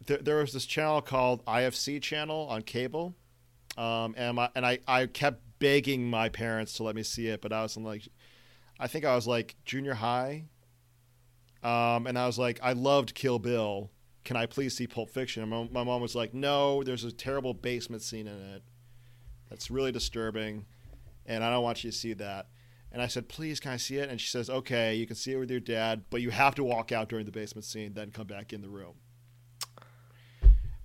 there, 0.06 0.18
there 0.18 0.36
was 0.36 0.52
this 0.52 0.66
channel 0.66 1.00
called 1.00 1.44
IFC 1.46 2.00
channel 2.02 2.46
on 2.50 2.62
cable, 2.62 3.14
um, 3.78 4.14
and 4.16 4.36
my, 4.36 4.50
and 4.54 4.64
I 4.66 4.78
I 4.86 5.06
kept 5.06 5.40
begging 5.58 6.08
my 6.08 6.28
parents 6.28 6.74
to 6.74 6.82
let 6.82 6.94
me 6.94 7.02
see 7.02 7.28
it, 7.28 7.40
but 7.40 7.52
I 7.52 7.62
was 7.62 7.76
in 7.76 7.82
like, 7.82 8.06
I 8.78 8.86
think 8.86 9.04
I 9.06 9.14
was 9.14 9.26
like 9.26 9.56
junior 9.64 9.94
high. 9.94 10.44
Um, 11.64 12.06
and 12.06 12.18
I 12.18 12.26
was 12.26 12.38
like, 12.38 12.60
I 12.62 12.74
loved 12.74 13.14
Kill 13.14 13.38
Bill. 13.38 13.90
Can 14.24 14.36
I 14.36 14.46
please 14.46 14.76
see 14.76 14.86
Pulp 14.86 15.10
Fiction? 15.10 15.42
And 15.42 15.50
my, 15.50 15.68
my 15.72 15.84
mom 15.84 16.02
was 16.02 16.14
like, 16.14 16.34
No, 16.34 16.82
there's 16.82 17.04
a 17.04 17.12
terrible 17.12 17.54
basement 17.54 18.02
scene 18.02 18.26
in 18.26 18.38
it. 18.54 18.62
That's 19.48 19.70
really 19.70 19.92
disturbing, 19.92 20.66
and 21.26 21.42
I 21.42 21.50
don't 21.50 21.62
want 21.62 21.82
you 21.84 21.90
to 21.90 21.96
see 21.96 22.12
that. 22.14 22.48
And 22.92 23.02
I 23.02 23.06
said, 23.06 23.28
Please, 23.28 23.60
can 23.60 23.72
I 23.72 23.76
see 23.76 23.96
it? 23.96 24.08
And 24.08 24.20
she 24.20 24.28
says, 24.28 24.48
Okay, 24.50 24.94
you 24.94 25.06
can 25.06 25.16
see 25.16 25.32
it 25.32 25.38
with 25.38 25.50
your 25.50 25.60
dad, 25.60 26.04
but 26.10 26.20
you 26.20 26.30
have 26.30 26.54
to 26.56 26.64
walk 26.64 26.92
out 26.92 27.08
during 27.08 27.24
the 27.24 27.32
basement 27.32 27.64
scene, 27.64 27.94
then 27.94 28.10
come 28.10 28.26
back 28.26 28.52
in 28.52 28.60
the 28.60 28.68
room. 28.68 28.94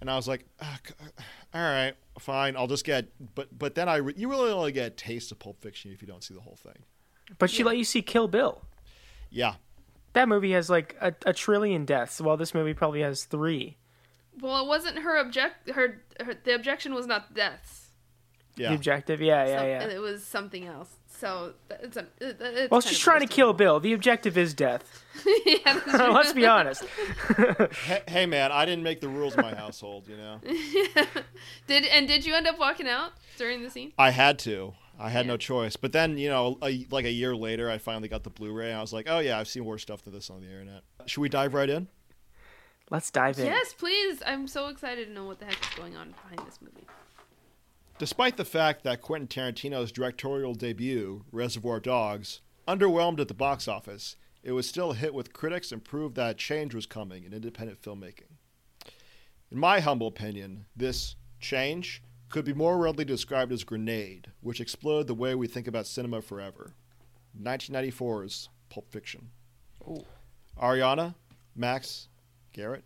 And 0.01 0.09
I 0.09 0.15
was 0.15 0.27
like, 0.29 0.45
"Ah, 0.61 0.79
All 1.53 1.61
right, 1.61 1.93
fine. 2.19 2.55
I'll 2.55 2.67
just 2.67 2.85
get. 2.85 3.09
But 3.35 3.57
but 3.57 3.75
then 3.75 3.89
I 3.89 3.97
re- 3.97 4.13
you 4.15 4.29
really 4.29 4.49
only 4.49 4.71
get 4.71 4.87
a 4.87 4.95
taste 4.95 5.31
of 5.31 5.39
Pulp 5.39 5.61
Fiction 5.61 5.91
if 5.91 6.01
you 6.01 6.07
don't 6.07 6.23
see 6.23 6.33
the 6.33 6.39
whole 6.39 6.55
thing. 6.55 6.85
But 7.37 7.49
she 7.49 7.63
let 7.65 7.77
you 7.77 7.83
see 7.83 8.01
Kill 8.01 8.29
Bill. 8.29 8.61
Yeah. 9.29 9.55
That 10.13 10.27
movie 10.27 10.51
has 10.51 10.69
like 10.69 10.95
a, 10.99 11.13
a 11.25 11.33
trillion 11.33 11.85
deaths, 11.85 12.19
while 12.19 12.37
this 12.37 12.53
movie 12.53 12.73
probably 12.73 13.01
has 13.01 13.25
three. 13.25 13.77
Well, 14.41 14.63
it 14.63 14.67
wasn't 14.67 14.99
her 14.99 15.17
object. 15.17 15.69
Her, 15.69 16.01
her 16.19 16.35
the 16.43 16.55
objection 16.55 16.93
was 16.93 17.05
not 17.05 17.33
deaths. 17.33 17.89
The 18.55 18.73
objective, 18.73 19.21
yeah, 19.21 19.45
yeah, 19.45 19.57
Some- 19.57 19.67
yeah. 19.67 19.95
It 19.95 20.01
was 20.01 20.23
something 20.23 20.65
else. 20.65 20.89
So 21.07 21.53
it's 21.69 21.97
a. 21.97 22.05
It's 22.21 22.71
Well, 22.71 22.81
she's 22.81 22.99
trying 22.99 23.21
to 23.21 23.27
kill. 23.27 23.51
Bill. 23.53 23.79
The 23.79 23.93
objective 23.93 24.37
is 24.37 24.53
death. 24.53 25.03
yeah, 25.45 25.57
that's. 25.65 25.87
Let's 25.93 26.33
be 26.33 26.45
honest. 26.45 26.83
Hey, 27.85 28.01
hey, 28.07 28.25
man, 28.25 28.51
I 28.51 28.65
didn't 28.65 28.83
make 28.83 29.01
the 29.01 29.09
rules 29.09 29.35
in 29.35 29.41
my 29.41 29.53
household, 29.53 30.07
you 30.07 30.17
know? 30.17 30.39
did 31.67 31.85
and 31.85 32.07
did 32.07 32.25
you 32.25 32.33
end 32.35 32.47
up 32.47 32.57
walking 32.59 32.87
out 32.87 33.11
during 33.37 33.63
the 33.63 33.69
scene? 33.69 33.91
I 33.97 34.11
had 34.11 34.39
to. 34.39 34.73
I 34.99 35.09
had 35.09 35.25
Yeah. 35.25 35.31
no 35.31 35.37
choice. 35.37 35.77
But 35.77 35.93
then, 35.93 36.17
you 36.17 36.29
know, 36.29 36.57
a, 36.61 36.85
like 36.91 37.05
a 37.05 37.11
year 37.11 37.35
later, 37.35 37.69
I 37.69 37.77
finally 37.77 38.09
got 38.09 38.23
the 38.23 38.29
Blu-ray. 38.29 38.69
And 38.69 38.77
I 38.77 38.81
was 38.81 38.91
like, 38.91 39.07
oh 39.09 39.19
yeah, 39.19 39.39
I've 39.39 39.47
seen 39.47 39.63
worse 39.65 39.81
stuff 39.81 40.03
than 40.03 40.13
this 40.13 40.29
on 40.29 40.41
the 40.41 40.47
internet. 40.47 40.83
Should 41.05 41.21
we 41.21 41.29
dive 41.29 41.53
right 41.53 41.69
in? 41.69 41.87
Let's 42.91 43.09
dive 43.09 43.39
in. 43.39 43.45
Yes, 43.45 43.73
please. 43.73 44.21
I'm 44.25 44.47
so 44.47 44.67
excited 44.67 45.07
to 45.07 45.13
know 45.13 45.25
what 45.25 45.39
the 45.39 45.45
heck 45.45 45.61
is 45.61 45.77
going 45.77 45.95
on 45.95 46.11
behind 46.11 46.45
this 46.47 46.59
movie. 46.61 46.87
Despite 47.97 48.37
the 48.37 48.45
fact 48.45 48.83
that 48.83 49.01
Quentin 49.01 49.27
Tarantino's 49.27 49.91
directorial 49.91 50.53
debut, 50.53 51.23
Reservoir 51.31 51.79
Dogs, 51.79 52.41
underwhelmed 52.67 53.19
at 53.19 53.27
the 53.27 53.33
box 53.33 53.67
office, 53.67 54.15
it 54.41 54.53
was 54.53 54.67
still 54.67 54.91
a 54.91 54.95
hit 54.95 55.13
with 55.13 55.33
critics 55.33 55.71
and 55.71 55.83
proved 55.83 56.15
that 56.15 56.37
change 56.37 56.73
was 56.73 56.85
coming 56.85 57.23
in 57.25 57.33
independent 57.33 57.81
filmmaking. 57.81 58.37
In 59.51 59.59
my 59.59 59.79
humble 59.81 60.07
opinion, 60.07 60.65
this 60.75 61.15
change 61.39 62.01
could 62.29 62.45
be 62.45 62.53
more 62.53 62.77
readily 62.77 63.05
described 63.05 63.51
as 63.51 63.63
grenade, 63.63 64.27
which 64.41 64.61
exploded 64.61 65.07
the 65.07 65.15
way 65.15 65.33
we 65.33 65.47
think 65.47 65.67
about 65.67 65.87
cinema 65.87 66.21
forever. 66.21 66.73
1994's 67.41 68.49
Pulp 68.69 68.89
Fiction. 68.91 69.29
Ooh. 69.87 70.05
Ariana, 70.61 71.15
Max, 71.55 72.07
Garrett. 72.53 72.83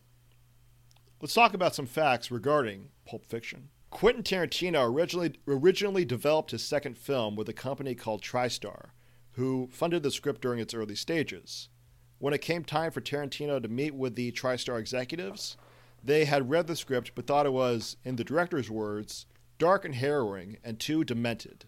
Let's 1.21 1.33
talk 1.33 1.53
about 1.53 1.75
some 1.75 1.85
facts 1.85 2.31
regarding 2.31 2.89
Pulp 3.05 3.25
Fiction. 3.25 3.69
Quentin 3.89 4.23
Tarantino 4.23 4.91
originally 4.91 5.33
originally 5.47 6.03
developed 6.03 6.51
his 6.51 6.63
second 6.63 6.97
film 6.97 7.35
with 7.35 7.47
a 7.47 7.53
company 7.53 7.93
called 7.95 8.21
TriStar, 8.21 8.89
who 9.33 9.69
funded 9.71 10.03
the 10.03 10.11
script 10.11 10.41
during 10.41 10.59
its 10.59 10.73
early 10.73 10.95
stages. 10.95 11.69
When 12.17 12.33
it 12.33 12.41
came 12.41 12.63
time 12.63 12.91
for 12.91 13.01
Tarantino 13.01 13.61
to 13.61 13.67
meet 13.67 13.93
with 13.93 14.15
the 14.15 14.31
TriStar 14.31 14.79
executives, 14.79 15.57
they 16.03 16.25
had 16.25 16.49
read 16.49 16.67
the 16.67 16.75
script 16.75 17.11
but 17.15 17.27
thought 17.27 17.45
it 17.45 17.53
was, 17.53 17.97
in 18.03 18.15
the 18.15 18.23
director's 18.23 18.69
words, 18.69 19.25
dark 19.57 19.85
and 19.85 19.95
harrowing 19.95 20.57
and 20.63 20.79
too 20.79 21.03
demented. 21.03 21.65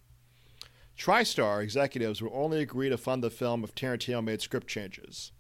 TriStar 0.98 1.62
executives 1.62 2.22
would 2.22 2.32
only 2.34 2.62
agree 2.62 2.90
to 2.90 2.98
fund 2.98 3.24
the 3.24 3.30
film 3.30 3.64
if 3.64 3.76
Tarantino 3.76 4.24
made 4.24 4.42
script 4.42 4.68
changes. 4.68 5.32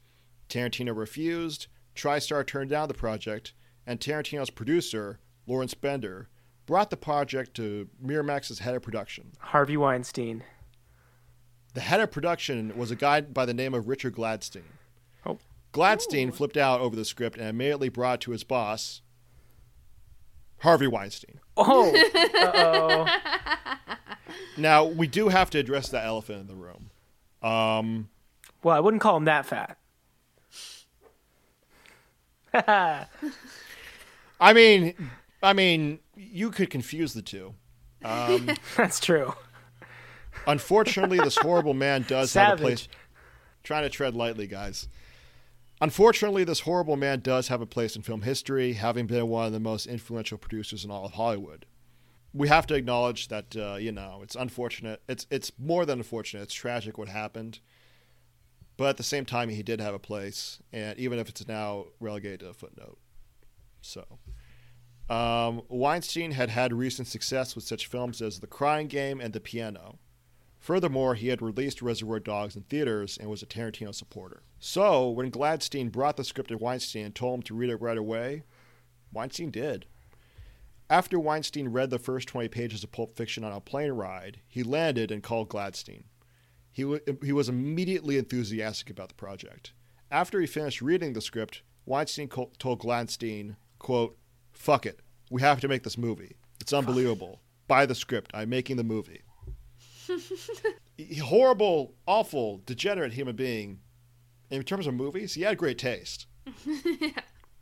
Tarantino 0.50 0.96
refused, 0.96 1.68
TriStar 1.96 2.46
turned 2.46 2.70
down 2.70 2.88
the 2.88 2.94
project, 2.94 3.54
and 3.88 4.00
Tarantino's 4.00 4.50
producer, 4.50 5.20
Lawrence 5.48 5.74
Bender, 5.74 6.30
brought 6.66 6.90
the 6.90 6.98
project 6.98 7.56
to 7.56 7.90
Miramax's 8.04 8.60
head 8.60 8.76
of 8.76 8.82
production. 8.82 9.32
Harvey 9.40 9.78
Weinstein. 9.78 10.44
The 11.74 11.82
head 11.82 12.00
of 12.00 12.12
production 12.12 12.78
was 12.78 12.92
a 12.92 12.96
guy 12.96 13.22
by 13.22 13.46
the 13.46 13.54
name 13.54 13.74
of 13.74 13.88
Richard 13.88 14.16
Gladstein. 14.16 14.64
Oh. 15.26 15.38
Gladstein 15.74 16.30
Ooh. 16.30 16.32
flipped 16.32 16.58
out 16.58 16.82
over 16.82 16.96
the 16.96 17.06
script 17.06 17.38
and 17.38 17.48
immediately 17.48 17.90
brought 17.90 18.16
it 18.16 18.22
to 18.22 18.32
his 18.32 18.44
boss, 18.44 19.02
Harvey 20.60 20.88
Weinstein. 20.88 21.40
Oh, 21.58 21.96
uh-oh. 21.96 23.08
Now, 24.58 24.86
we 24.86 25.08
do 25.08 25.28
have 25.30 25.50
to 25.52 25.60
address 25.60 25.90
the 25.90 26.02
elephant 26.02 26.40
in 26.42 26.48
the 26.48 26.56
room. 26.56 26.90
Um, 27.42 28.10
Well, 28.64 28.76
I 28.76 28.80
wouldn't 28.80 29.02
call 29.02 29.18
him 29.18 29.26
that 29.26 29.46
fat. 29.46 29.78
I 34.40 34.54
mean, 34.54 35.10
I 35.44 35.54
mean, 35.54 36.00
you 36.16 36.52
could 36.52 36.70
confuse 36.70 37.14
the 37.14 37.22
two. 37.22 37.54
Um, 38.04 38.50
That's 38.78 39.00
true. 39.00 39.34
Unfortunately, 40.48 41.18
this 41.18 41.38
horrible 41.38 41.74
man 41.74 42.06
does 42.08 42.34
have 42.34 42.60
a 42.60 42.62
place. 42.62 42.88
Trying 43.64 43.84
to 43.84 43.90
tread 43.90 44.16
lightly, 44.16 44.48
guys. 44.48 44.88
Unfortunately, 45.86 46.44
this 46.44 46.62
horrible 46.62 46.96
man 46.96 47.20
does 47.20 47.50
have 47.50 47.62
a 47.62 47.68
place 47.68 47.96
in 47.96 48.02
film 48.02 48.24
history, 48.24 48.74
having 48.74 49.06
been 49.06 49.28
one 49.28 49.46
of 49.46 49.52
the 49.52 49.60
most 49.60 49.86
influential 49.86 50.36
producers 50.36 50.84
in 50.84 50.90
all 50.90 51.06
of 51.06 51.12
Hollywood. 51.12 51.68
We 52.34 52.48
have 52.48 52.66
to 52.68 52.74
acknowledge 52.74 53.28
that 53.28 53.56
uh, 53.56 53.76
you 53.76 53.92
know 53.92 54.22
it's 54.24 54.36
unfortunate. 54.36 55.04
It's 55.08 55.28
it's 55.30 55.52
more 55.60 55.86
than 55.86 56.00
unfortunate. 56.00 56.42
It's 56.42 56.56
tragic 56.56 56.98
what 56.98 57.10
happened, 57.10 57.60
but 58.78 58.90
at 58.90 58.98
the 58.98 59.04
same 59.04 59.26
time, 59.26 59.50
he 59.50 59.62
did 59.62 59.80
have 59.80 59.94
a 59.94 60.00
place, 60.00 60.58
and 60.74 60.98
even 60.98 61.20
if 61.20 61.30
it's 61.30 61.48
now 61.48 61.86
relegated 62.00 62.40
to 62.40 62.48
a 62.48 62.54
footnote. 62.54 62.98
So, 63.82 64.06
um, 65.08 65.62
Weinstein 65.70 66.32
had 66.32 66.50
had 66.50 66.74
recent 66.74 67.08
success 67.08 67.54
with 67.54 67.64
such 67.64 67.86
films 67.86 68.24
as 68.24 68.40
The 68.40 68.48
Crying 68.48 68.88
Game 68.88 69.22
and 69.22 69.34
The 69.34 69.40
Piano. 69.40 70.00
Furthermore, 70.66 71.14
he 71.14 71.28
had 71.28 71.44
released 71.44 71.84
Reservoir 71.84 72.20
Dogs 72.20 72.56
in 72.56 72.64
theaters 72.64 73.20
and 73.20 73.30
was 73.30 73.44
a 73.44 73.46
Tarantino 73.46 73.94
supporter. 73.94 74.42
So, 74.58 75.08
when 75.12 75.30
Gladstein 75.30 75.92
brought 75.92 76.18
the 76.18 76.24
script 76.24 76.50
to 76.50 76.58
Weinstein 76.58 77.06
and 77.06 77.14
told 77.14 77.36
him 77.36 77.42
to 77.44 77.54
read 77.54 77.70
it 77.70 77.80
right 77.80 78.00
away, 78.00 78.42
Weinstein 79.14 79.52
did. 79.52 79.86
After 80.90 81.20
Weinstein 81.20 81.68
read 81.68 81.92
the 81.92 82.00
first 82.00 82.28
20 82.30 82.48
pages 82.48 82.84
of 82.84 82.92
Pulp 82.92 83.16
Fiction 83.16 83.44
on 83.44 83.52
a 83.52 83.62
plane 83.62 83.92
ride, 83.92 84.40
he 84.48 84.64
landed 84.64 85.12
and 85.12 85.22
called 85.22 85.50
Gladstein. 85.50 86.06
He, 86.72 86.82
w- 86.82 87.20
he 87.24 87.32
was 87.32 87.48
immediately 87.48 88.18
enthusiastic 88.18 88.90
about 88.90 89.10
the 89.10 89.14
project. 89.14 89.74
After 90.10 90.42
he 90.42 90.48
finished 90.48 90.82
reading 90.82 91.14
the 91.14 91.22
script, 91.22 91.62
Weinstein 91.86 92.28
co- 92.28 92.50
told 92.58 92.80
Gladstein, 92.80 93.58
quote, 93.78 94.18
fuck 94.52 94.88
it, 94.88 95.02
we 95.30 95.44
have 95.44 95.62
to 95.62 95.68
make 95.68 95.84
this 95.84 95.96
movie. 95.96 96.38
It's 96.60 96.74
unbelievable. 96.74 97.42
Buy 97.68 97.86
the 97.86 97.94
script. 97.94 98.32
I'm 98.34 98.50
making 98.50 98.78
the 98.78 98.84
movie. 98.84 99.22
He- 100.98 101.16
horrible, 101.24 101.94
awful, 102.06 102.62
degenerate 102.66 103.14
human 103.14 103.36
being. 103.36 103.80
In 104.50 104.64
terms 104.64 104.88
of 104.88 104.94
movies, 104.94 105.34
he 105.34 105.42
had 105.42 105.58
great 105.58 105.78
taste. 105.78 106.28
yeah. 106.66 107.10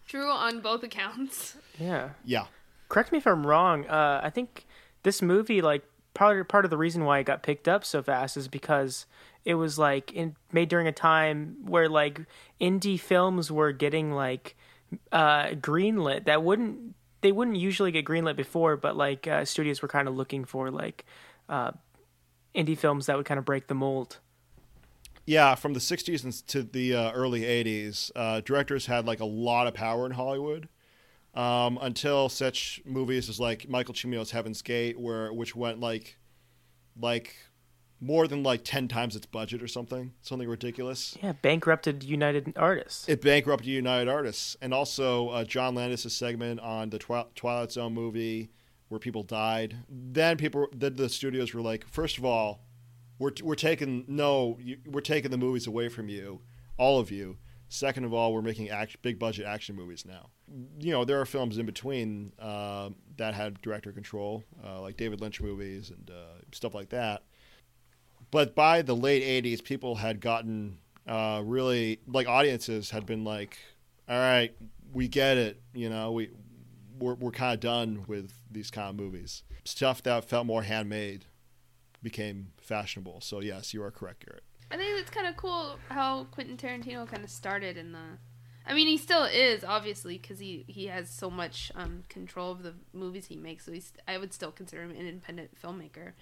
True 0.07 0.29
on 0.29 0.59
both 0.59 0.83
accounts. 0.83 1.55
Yeah. 1.79 2.09
Yeah. 2.25 2.45
Correct 2.89 3.11
me 3.11 3.17
if 3.19 3.25
I'm 3.25 3.47
wrong. 3.47 3.85
Uh, 3.87 4.19
I 4.21 4.29
think 4.29 4.65
this 5.03 5.21
movie, 5.21 5.61
like, 5.61 5.83
part 6.13 6.47
part 6.47 6.65
of 6.65 6.71
the 6.71 6.77
reason 6.77 7.05
why 7.05 7.19
it 7.19 7.23
got 7.23 7.41
picked 7.41 7.67
up 7.67 7.83
so 7.83 8.03
fast 8.03 8.37
is 8.37 8.47
because 8.47 9.05
it 9.45 9.55
was 9.55 9.79
like 9.79 10.11
in, 10.13 10.35
made 10.51 10.69
during 10.69 10.87
a 10.87 10.91
time 10.91 11.57
where 11.65 11.89
like 11.89 12.21
indie 12.61 12.99
films 12.99 13.51
were 13.51 13.71
getting 13.71 14.11
like 14.11 14.55
uh, 15.11 15.47
greenlit 15.47 16.25
that 16.25 16.43
wouldn't 16.43 16.95
they 17.21 17.31
wouldn't 17.31 17.57
usually 17.57 17.91
get 17.91 18.05
greenlit 18.05 18.35
before, 18.35 18.77
but 18.77 18.95
like 18.95 19.27
uh, 19.27 19.45
studios 19.45 19.81
were 19.81 19.87
kind 19.87 20.07
of 20.07 20.15
looking 20.15 20.45
for 20.45 20.69
like 20.69 21.05
uh, 21.49 21.71
indie 22.55 22.77
films 22.77 23.05
that 23.05 23.17
would 23.17 23.25
kind 23.25 23.37
of 23.37 23.45
break 23.45 23.67
the 23.67 23.75
mold. 23.75 24.19
Yeah, 25.25 25.55
from 25.55 25.73
the 25.73 25.79
60s 25.79 26.23
and 26.23 26.33
to 26.47 26.63
the 26.63 26.95
uh, 26.95 27.11
early 27.13 27.41
80s, 27.41 28.11
uh, 28.15 28.41
directors 28.41 28.87
had 28.87 29.05
like 29.05 29.21
a 29.21 29.25
lot 29.25 29.67
of 29.67 29.73
power 29.73 30.05
in 30.05 30.11
Hollywood 30.11 30.67
um, 31.33 31.79
until 31.81 32.27
such 32.29 32.81
movies 32.85 33.29
as 33.29 33.39
like 33.39 33.69
Michael 33.69 33.93
Cimino's 33.93 34.31
Heaven's 34.31 34.61
Gate, 34.61 34.99
where 34.99 35.31
which 35.31 35.55
went 35.55 35.79
like 35.79 36.17
like 36.99 37.35
more 37.99 38.27
than 38.27 38.43
like 38.43 38.65
10 38.65 38.89
times 38.89 39.15
its 39.15 39.25
budget 39.25 39.63
or 39.63 39.67
something, 39.67 40.11
something 40.21 40.47
ridiculous. 40.47 41.17
Yeah, 41.23 41.31
bankrupted 41.41 42.03
United 42.03 42.53
Artists. 42.57 43.07
It 43.07 43.21
bankrupted 43.21 43.67
United 43.67 44.09
Artists, 44.09 44.57
and 44.61 44.73
also 44.73 45.29
uh, 45.29 45.43
John 45.45 45.73
Landis' 45.73 46.13
segment 46.13 46.59
on 46.59 46.89
the 46.89 46.99
Twi- 46.99 47.25
Twilight 47.33 47.71
Zone 47.71 47.93
movie 47.93 48.49
where 48.93 48.99
people 48.99 49.23
died. 49.23 49.77
Then 49.89 50.37
people, 50.37 50.67
then 50.73 50.95
the 50.95 51.09
studios 51.09 51.53
were 51.53 51.61
like, 51.61 51.87
first 51.87 52.17
of 52.17 52.25
all, 52.25 52.61
we're 53.19 53.31
we're 53.43 53.55
taking 53.55 54.05
no, 54.07 54.57
we're 54.85 55.01
taking 55.01 55.31
the 55.31 55.37
movies 55.37 55.67
away 55.67 55.89
from 55.89 56.09
you, 56.09 56.41
all 56.77 56.99
of 56.99 57.11
you. 57.11 57.37
Second 57.69 58.05
of 58.05 58.13
all, 58.13 58.33
we're 58.33 58.41
making 58.41 58.69
act, 58.69 59.01
big 59.01 59.17
budget 59.17 59.45
action 59.45 59.75
movies 59.75 60.05
now. 60.05 60.29
You 60.79 60.91
know, 60.91 61.05
there 61.05 61.19
are 61.19 61.25
films 61.25 61.57
in 61.57 61.65
between 61.65 62.31
uh, 62.37 62.89
that 63.17 63.33
had 63.33 63.61
director 63.61 63.91
control, 63.91 64.43
uh, 64.63 64.79
like 64.81 64.95
David 64.95 65.21
Lynch 65.21 65.41
movies 65.41 65.89
and 65.89 66.09
uh, 66.09 66.41
stuff 66.51 66.75
like 66.75 66.89
that 66.89 67.23
but 68.33 68.55
by 68.55 68.81
the 68.81 68.95
late 68.95 69.43
80s 69.43 69.63
people 69.63 69.93
had 69.93 70.19
gotten 70.19 70.79
uh, 71.05 71.41
really 71.45 71.99
like 72.07 72.27
audiences 72.27 72.89
had 72.89 73.05
been 73.05 73.23
like 73.23 73.59
all 74.09 74.17
right 74.17 74.55
we 74.91 75.07
get 75.07 75.37
it 75.37 75.61
you 75.75 75.87
know 75.87 76.11
we 76.11 76.31
we're, 76.99 77.15
we're 77.15 77.31
kind 77.31 77.53
of 77.53 77.59
done 77.59 78.05
with 78.07 78.33
these 78.51 78.69
kind 78.71 78.89
of 78.89 78.95
movies 78.95 79.43
stuff 79.63 80.03
that 80.03 80.25
felt 80.25 80.45
more 80.45 80.63
handmade 80.63 81.25
became 82.01 82.47
fashionable 82.57 83.21
so 83.21 83.39
yes 83.39 83.73
you 83.73 83.81
are 83.81 83.91
correct 83.91 84.25
garrett 84.25 84.43
I 84.73 84.77
think 84.77 84.99
it's 84.99 85.11
kind 85.11 85.27
of 85.27 85.37
cool 85.37 85.77
how 85.89 86.23
Quentin 86.31 86.57
Tarantino 86.57 87.07
kind 87.07 87.23
of 87.23 87.29
started 87.29 87.77
in 87.77 87.91
the. 87.91 88.17
I 88.65 88.73
mean, 88.73 88.87
he 88.87 88.97
still 88.97 89.23
is 89.23 89.63
obviously 89.63 90.17
because 90.17 90.39
he 90.39 90.65
he 90.67 90.87
has 90.87 91.11
so 91.11 91.29
much 91.29 91.71
um, 91.75 92.05
control 92.09 92.51
of 92.51 92.63
the 92.63 92.73
movies 92.91 93.27
he 93.27 93.35
makes. 93.35 93.65
So 93.65 93.71
he's 93.71 93.93
I 94.07 94.17
would 94.17 94.33
still 94.33 94.51
consider 94.51 94.81
him 94.81 94.89
an 94.89 94.97
independent 94.97 95.51
filmmaker. 95.61 96.13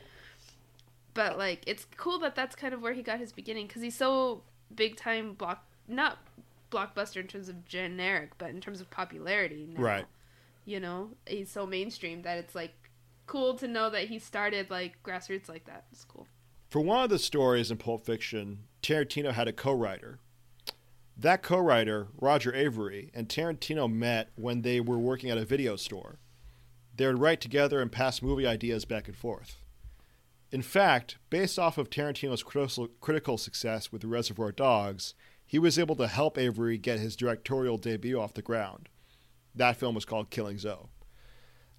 But 1.14 1.38
like, 1.38 1.64
it's 1.66 1.86
cool 1.96 2.20
that 2.20 2.36
that's 2.36 2.54
kind 2.56 2.74
of 2.74 2.82
where 2.82 2.92
he 2.92 3.02
got 3.02 3.20
his 3.20 3.32
beginning 3.32 3.68
because 3.68 3.82
he's 3.84 3.96
so 3.96 4.44
big 4.76 4.98
time 4.98 5.34
block 5.34 5.64
not 5.88 6.18
blockbuster 6.70 7.22
in 7.22 7.28
terms 7.28 7.48
of 7.48 7.64
generic, 7.64 8.32
but 8.38 8.50
in 8.50 8.60
terms 8.60 8.82
of 8.82 8.90
popularity. 8.90 9.70
Now. 9.74 9.82
Right. 9.82 10.06
You 10.72 10.80
know, 10.80 11.10
he's 11.28 11.52
so 11.52 11.66
mainstream 11.66 12.22
that 12.22 12.38
it's 12.38 12.56
like 12.56 12.72
cool 13.28 13.56
to 13.56 13.68
know 13.68 13.90
that 13.90 14.08
he 14.08 14.20
started 14.20 14.70
like 14.70 15.04
grassroots 15.04 15.50
like 15.50 15.66
that. 15.66 15.84
It's 15.92 16.06
cool. 16.06 16.28
For 16.70 16.80
one 16.80 17.04
of 17.04 17.10
the 17.10 17.20
stories 17.20 17.72
in 17.72 17.76
Pulp 17.76 18.06
Fiction, 18.06 18.60
Tarantino 18.82 19.34
had 19.34 19.50
a 19.50 19.54
co-writer. 19.54 20.20
That 21.18 21.44
co-writer, 21.44 22.08
Roger 22.18 22.54
Avary, 22.54 23.10
and 23.14 23.28
Tarantino 23.28 23.92
met 23.92 24.30
when 24.36 24.62
they 24.62 24.80
were 24.80 24.98
working 24.98 25.30
at 25.30 25.38
a 25.38 25.44
video 25.44 25.76
store. 25.76 26.20
They 26.96 27.06
would 27.06 27.20
write 27.20 27.42
together 27.42 27.82
and 27.82 27.92
pass 27.92 28.22
movie 28.22 28.48
ideas 28.48 28.86
back 28.86 29.10
and 29.10 29.18
forth. 29.18 29.58
In 30.54 30.62
fact, 30.62 31.18
based 31.30 31.60
off 31.60 31.78
of 31.78 31.90
Tarantino's 31.90 32.44
critical, 32.44 33.38
success 33.38 33.92
with 33.92 34.04
the 34.04 34.08
Reservoir 34.08 34.54
Dogs, 34.54 35.16
he 35.46 35.60
was 35.60 35.78
able 35.78 35.98
to 35.98 36.08
help 36.08 36.38
Avary 36.38 36.82
get 36.82 37.00
his 37.00 37.18
directorial 37.18 37.78
debut 37.78 38.18
off 38.18 38.34
the 38.34 38.42
ground. 38.42 38.88
That 39.56 39.78
film 39.78 39.96
was 39.96 40.06
called 40.06 40.30
Killing 40.30 40.58
Zoe. 40.58 40.88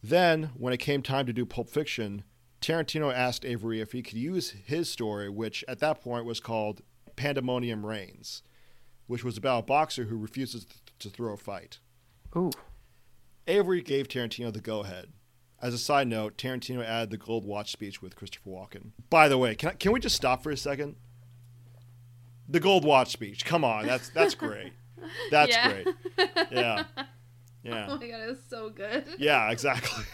Then, 0.02 0.50
when 0.56 0.72
it 0.72 0.78
came 0.78 1.02
time 1.02 1.26
to 1.26 1.32
do 1.32 1.46
Pulp 1.46 1.70
Fiction, 1.70 2.24
Tarantino 2.60 3.12
asked 3.12 3.44
Avary 3.44 3.80
if 3.80 3.92
he 3.92 4.02
could 4.02 4.18
use 4.18 4.50
his 4.50 4.88
story, 4.90 5.28
which 5.28 5.64
at 5.68 5.78
that 5.80 6.00
point 6.02 6.24
was 6.24 6.40
called 6.40 6.82
Pandemonium 7.16 7.84
Reigns, 7.86 8.42
which 9.06 9.22
was 9.24 9.36
about 9.36 9.60
a 9.60 9.66
boxer 9.66 10.04
who 10.04 10.16
refuses 10.16 10.66
to 10.98 11.08
throw 11.08 11.34
a 11.34 11.36
fight. 11.36 11.78
Ooh. 12.36 12.50
Avary 13.46 13.84
gave 13.84 14.08
Tarantino 14.08 14.52
the 14.52 14.60
go 14.60 14.80
ahead. 14.80 15.12
As 15.60 15.72
a 15.74 15.78
side 15.78 16.08
note, 16.08 16.36
Tarantino 16.36 16.84
added 16.84 17.10
the 17.10 17.16
gold 17.16 17.44
watch 17.44 17.70
speech 17.70 18.02
with 18.02 18.16
Christopher 18.16 18.50
Walken. 18.50 18.90
By 19.10 19.28
the 19.28 19.38
way, 19.38 19.54
can, 19.54 19.70
I, 19.70 19.72
can 19.74 19.92
we 19.92 20.00
just 20.00 20.16
stop 20.16 20.42
for 20.42 20.50
a 20.50 20.56
second? 20.56 20.96
The 22.48 22.60
gold 22.60 22.84
watch 22.84 23.12
speech. 23.12 23.44
Come 23.44 23.64
on, 23.64 23.86
that's 23.86 24.08
that's 24.10 24.34
great. 24.34 24.72
That's 25.32 25.50
Yeah. 25.50 25.68
great. 25.82 25.86
Yeah. 26.52 26.84
Yeah. 27.62 27.86
Oh 27.90 27.96
my 27.96 28.08
god, 28.08 28.20
it 28.20 28.28
was 28.28 28.38
so 28.48 28.70
good. 28.70 29.04
Yeah, 29.18 29.50
exactly. 29.50 30.04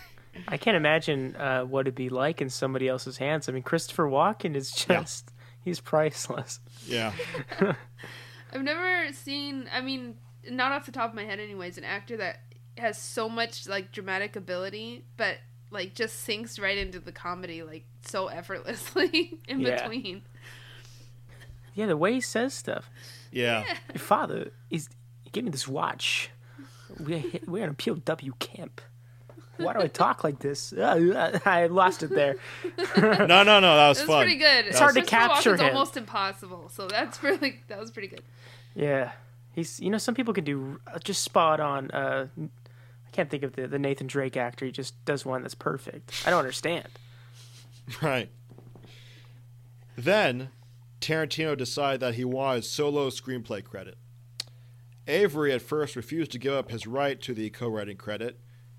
I 0.46 0.56
can't 0.56 0.76
imagine 0.76 1.34
uh, 1.36 1.62
what 1.64 1.80
it'd 1.82 1.94
be 1.94 2.10
like 2.10 2.40
in 2.40 2.48
somebody 2.50 2.86
else's 2.88 3.16
hands. 3.16 3.48
I 3.48 3.52
mean, 3.52 3.62
Christopher 3.62 4.04
Walken 4.08 4.54
is 4.54 4.72
Yeah. 4.88 5.00
just, 5.00 5.32
he's 5.64 5.80
priceless. 5.80 6.60
Yeah. 6.86 7.12
I've 8.52 8.62
never 8.62 9.12
seen. 9.12 9.68
I 9.72 9.80
mean, 9.80 10.16
not 10.48 10.72
off 10.72 10.86
the 10.86 10.92
top 10.92 11.10
of 11.10 11.14
my 11.16 11.24
head, 11.24 11.40
anyways. 11.40 11.76
An 11.78 11.84
actor 11.84 12.16
that 12.18 12.40
has 12.76 12.96
so 12.98 13.28
much 13.28 13.66
like 13.66 13.90
dramatic 13.92 14.36
ability, 14.36 15.04
but 15.16 15.38
like 15.70 15.94
just 15.94 16.20
sinks 16.20 16.58
right 16.58 16.78
into 16.78 17.00
the 17.00 17.12
comedy 17.12 17.62
like 17.62 17.84
so 18.06 18.28
effortlessly 18.28 19.38
in 19.48 19.60
Yeah. 19.60 19.76
between. 19.82 20.22
Yeah, 21.74 21.86
the 21.86 21.96
way 21.96 22.12
he 22.14 22.20
says 22.20 22.54
stuff. 22.54 22.90
Yeah. 23.32 23.64
Your 23.92 23.98
father 24.00 24.52
is 24.70 24.88
he 25.24 25.30
gave 25.30 25.44
me 25.44 25.50
this 25.50 25.66
watch. 25.68 26.30
We're 27.00 27.22
we're 27.46 27.64
in 27.64 27.70
a 27.70 27.74
POW 27.74 28.32
camp. 28.38 28.80
Why 29.56 29.72
do 29.72 29.80
I 29.80 29.88
talk 29.88 30.22
like 30.22 30.38
this? 30.38 30.72
Uh, 30.72 31.40
I 31.44 31.66
lost 31.66 32.02
it 32.04 32.10
there. 32.10 32.36
No, 32.96 33.26
no, 33.42 33.58
no. 33.60 33.76
That 33.76 33.88
was 33.88 33.98
It 33.98 34.02
was 34.02 34.06
fun. 34.08 34.24
pretty 34.24 34.38
good. 34.38 34.66
It's 34.66 34.78
hard 34.78 34.94
to 34.94 35.00
Christopher 35.00 35.10
capture 35.28 35.52
Walken's 35.54 35.60
him. 35.60 35.68
almost 35.74 35.96
impossible. 35.96 36.68
So 36.72 36.86
that's 36.86 37.22
really 37.24 37.60
that 37.68 37.78
was 37.80 37.90
pretty 37.90 38.08
good. 38.08 38.22
Yeah, 38.76 39.10
he's 39.54 39.80
you 39.80 39.90
know 39.90 39.98
some 39.98 40.14
people 40.14 40.32
can 40.32 40.44
do 40.44 40.80
uh, 40.86 40.98
just 41.00 41.22
spot 41.24 41.58
on. 41.58 41.90
Uh, 41.90 42.28
I 42.40 43.10
can't 43.10 43.28
think 43.30 43.42
of 43.42 43.54
the 43.56 43.66
the 43.66 43.78
Nathan 43.80 44.06
Drake 44.06 44.36
actor. 44.36 44.64
He 44.66 44.70
just 44.70 45.04
does 45.04 45.24
one 45.26 45.42
that's 45.42 45.54
perfect. 45.56 46.22
I 46.26 46.30
don't 46.30 46.38
understand. 46.40 46.88
Right. 48.02 48.28
Then, 49.96 50.50
Tarantino 51.00 51.56
decided 51.56 52.00
that 52.00 52.14
he 52.14 52.24
wanted 52.24 52.64
solo 52.66 53.08
screenplay 53.08 53.64
credit. 53.64 53.96
Avary 55.08 55.54
at 55.54 55.62
first 55.62 55.96
refused 55.96 56.30
to 56.32 56.38
give 56.38 56.52
up 56.52 56.70
his 56.70 56.86
right 56.86 57.20
to 57.22 57.34
the 57.34 57.50
co 57.50 57.68
writing 57.68 57.96
credit. 57.96 58.38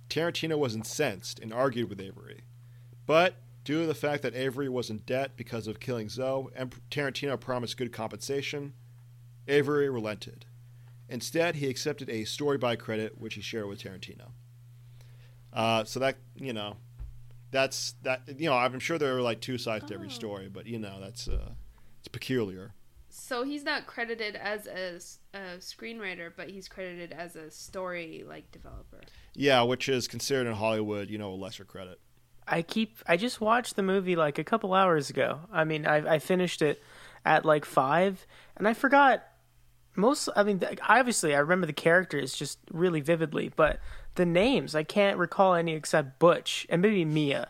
Tarantino 0.10 0.58
was 0.58 0.76
incensed 0.76 1.40
and 1.40 1.54
argued 1.54 1.90
with 1.90 2.00
Avary. 2.00 2.42
But, 3.06 3.36
due 3.64 3.82
to 3.82 3.88
the 3.88 3.94
fact 3.96 4.24
that 4.24 4.36
Avary 4.36 4.70
was 4.70 4.90
in 4.90 5.00
debt 5.00 5.32
because 5.36 5.68
of 5.68 5.80
killing 5.80 6.10
Zoe 6.10 6.48
and 6.56 6.76
Tarantino 6.90 7.40
promised 7.40 7.78
good 7.78 7.92
compensation, 7.92 8.74
Avary 9.48 9.92
relented. 9.92 10.46
Instead, 11.08 11.56
he 11.56 11.68
accepted 11.68 12.10
a 12.10 12.24
story 12.26 12.58
by 12.58 12.76
credit, 12.76 13.20
which 13.20 13.34
he 13.34 13.42
shared 13.42 13.68
with 13.68 13.82
Tarantino. 13.82 14.30
Uh, 15.52 15.84
so 15.84 16.00
that, 16.00 16.18
you 16.36 16.54
know, 16.54 16.78
that's 17.52 17.96
that 18.04 18.22
you 18.38 18.48
know 18.48 18.54
i'm 18.56 18.80
sure 18.80 19.00
there 19.00 19.18
are 19.18 19.24
like 19.24 19.42
two 19.42 19.58
sides 19.58 19.84
to 19.86 19.96
every 19.96 20.06
Oh. 20.06 20.12
story 20.12 20.48
but 20.50 20.68
you 20.68 20.78
know 20.78 21.00
that's 21.02 21.28
uh 21.28 21.50
it's 21.98 22.08
peculiar 22.08 22.76
So 23.20 23.44
he's 23.44 23.64
not 23.64 23.86
credited 23.86 24.36
as 24.36 24.66
a 24.68 25.00
screenwriter, 25.60 26.32
but 26.36 26.50
he's 26.50 26.68
credited 26.68 27.12
as 27.12 27.36
a 27.36 27.52
story 27.52 28.24
like 28.28 28.52
developer. 28.52 29.02
yeah 29.36 29.62
which 29.62 29.88
is 29.90 30.08
considered 30.08 30.48
in 30.48 30.54
hollywood 30.54 31.10
you 31.10 31.18
know 31.18 31.32
a 31.32 31.36
lesser 31.36 31.64
credit 31.66 32.00
I 32.52 32.64
keep. 32.64 32.98
I 33.06 33.16
just 33.16 33.40
watched 33.40 33.76
the 33.76 33.84
movie 33.84 34.16
like 34.16 34.40
a 34.40 34.44
couple 34.44 34.74
hours 34.74 35.12
ago. 35.12 35.42
I 35.52 35.66
mean, 35.66 35.86
I 35.86 36.16
I 36.16 36.18
finished 36.18 36.64
it 36.64 36.82
at 37.24 37.46
like 37.46 37.64
five, 37.64 38.26
and 38.58 38.68
I 38.68 38.74
forgot 38.74 39.22
most. 39.96 40.30
I 40.36 40.42
mean, 40.42 40.60
obviously, 40.88 41.36
I 41.36 41.40
remember 41.40 41.68
the 41.68 41.74
characters 41.74 42.34
just 42.34 42.58
really 42.72 43.02
vividly, 43.02 43.52
but 43.56 43.80
the 44.16 44.26
names 44.26 44.74
I 44.74 44.82
can't 44.82 45.20
recall 45.20 45.54
any 45.54 45.74
except 45.74 46.18
Butch 46.18 46.66
and 46.72 46.82
maybe 46.82 47.06
Mia. 47.06 47.50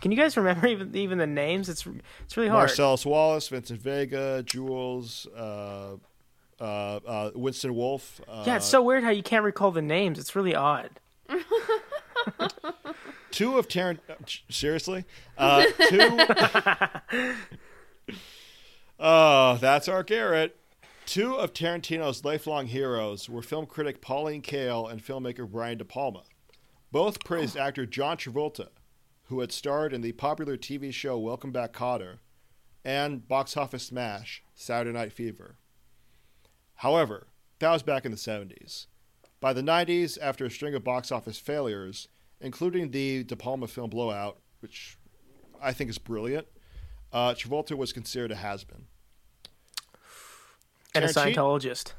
Can 0.00 0.10
you 0.10 0.16
guys 0.16 0.36
remember 0.36 0.66
even 0.68 0.94
even 0.96 1.18
the 1.18 1.26
names? 1.26 1.68
It's 1.68 1.86
it's 2.24 2.36
really 2.36 2.48
hard. 2.48 2.62
marcellus 2.68 3.06
wallace 3.06 3.48
vincent 3.48 3.80
vega 3.80 4.42
jules 4.42 5.26
uh 5.36 5.96
uh, 6.58 6.64
uh 6.64 7.30
winston 7.34 7.74
wolfe 7.74 8.20
uh, 8.28 8.44
yeah, 8.46 8.56
it's 8.56 8.66
so 8.66 8.82
weird 8.82 9.04
how 9.04 9.10
you 9.10 9.22
can't 9.22 9.44
recall 9.44 9.70
the 9.70 9.82
names. 9.82 10.18
It's 10.18 10.34
really 10.34 10.54
odd. 10.54 10.90
two 13.30 13.58
of 13.58 13.68
Tarant. 13.68 13.98
uh, 14.08 14.14
seriously, 14.48 15.04
uh, 15.38 15.64
two. 15.88 16.18
oh, 18.98 19.58
that's 19.60 19.88
our 19.88 20.02
Garrett. 20.02 20.56
Two 21.04 21.34
of 21.36 21.52
Tarantino's 21.52 22.24
lifelong 22.24 22.66
heroes 22.66 23.28
were 23.28 23.42
film 23.42 23.66
critic 23.66 24.00
Pauline 24.00 24.42
Kael 24.42 24.90
and 24.90 25.04
filmmaker 25.04 25.48
Brian 25.48 25.78
De 25.78 25.84
Palma. 25.84 26.22
Both 26.90 27.24
praised 27.24 27.56
actor 27.56 27.86
John 27.86 28.16
Travolta, 28.16 28.68
who 29.28 29.40
had 29.40 29.52
starred 29.52 29.92
in 29.92 30.02
the 30.02 30.12
popular 30.12 30.56
TV 30.56 30.92
show 30.92 31.18
Welcome 31.18 31.50
Back, 31.50 31.72
Kotter, 31.72 32.18
and 32.84 33.26
box 33.26 33.56
office 33.56 33.84
smash 33.84 34.42
Saturday 34.54 34.96
Night 34.96 35.12
Fever. 35.12 35.56
However, 36.76 37.26
that 37.58 37.72
was 37.72 37.82
back 37.82 38.04
in 38.04 38.12
the 38.12 38.16
70s. 38.16 38.86
By 39.40 39.52
the 39.52 39.62
90s, 39.62 40.16
after 40.20 40.44
a 40.44 40.50
string 40.50 40.74
of 40.74 40.84
box 40.84 41.10
office 41.10 41.38
failures, 41.38 42.08
including 42.40 42.90
the 42.90 43.24
De 43.24 43.34
Palma 43.34 43.66
film 43.66 43.90
Blowout, 43.90 44.38
which 44.60 44.96
I 45.60 45.72
think 45.72 45.90
is 45.90 45.98
brilliant, 45.98 46.46
uh, 47.12 47.34
Travolta 47.34 47.76
was 47.76 47.92
considered 47.92 48.30
a 48.30 48.36
has 48.36 48.62
been. 48.62 48.86
And 50.94 51.04
a 51.04 51.08
Scientologist. 51.08 51.92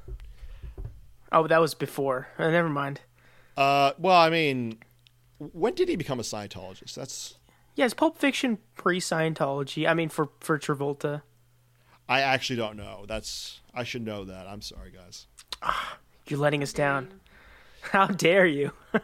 Oh, 1.32 1.46
that 1.48 1.60
was 1.60 1.74
before. 1.74 2.30
Uh, 2.38 2.50
never 2.50 2.70
mind. 2.70 3.02
Uh, 3.58 3.92
well, 3.98 4.18
I 4.18 4.30
mean, 4.30 4.80
when 5.40 5.74
did 5.76 5.90
he 5.90 5.96
become 5.96 6.20
a 6.20 6.24
Scientologist? 6.24 6.96
That's 6.96 7.36
yeah, 7.76 7.86
Yes, 7.86 7.94
Pulp 7.94 8.18
Fiction 8.18 8.58
pre 8.76 9.00
Scientology. 9.00 9.88
I 9.88 9.94
mean, 9.94 10.10
for 10.10 10.30
for 10.40 10.58
Travolta. 10.58 11.22
I 12.10 12.22
actually 12.22 12.56
don't 12.56 12.78
know. 12.78 13.06
That's 13.08 13.62
I 13.74 13.84
should 13.84 14.04
know 14.06 14.24
that. 14.26 14.48
I'm 14.48 14.62
sorry, 14.62 14.92
guys. 14.92 15.28
You're 16.28 16.40
letting 16.40 16.64
us 16.64 16.74
down. 16.74 17.20
How 17.82 18.08
dare 18.08 18.46
you? 18.46 18.72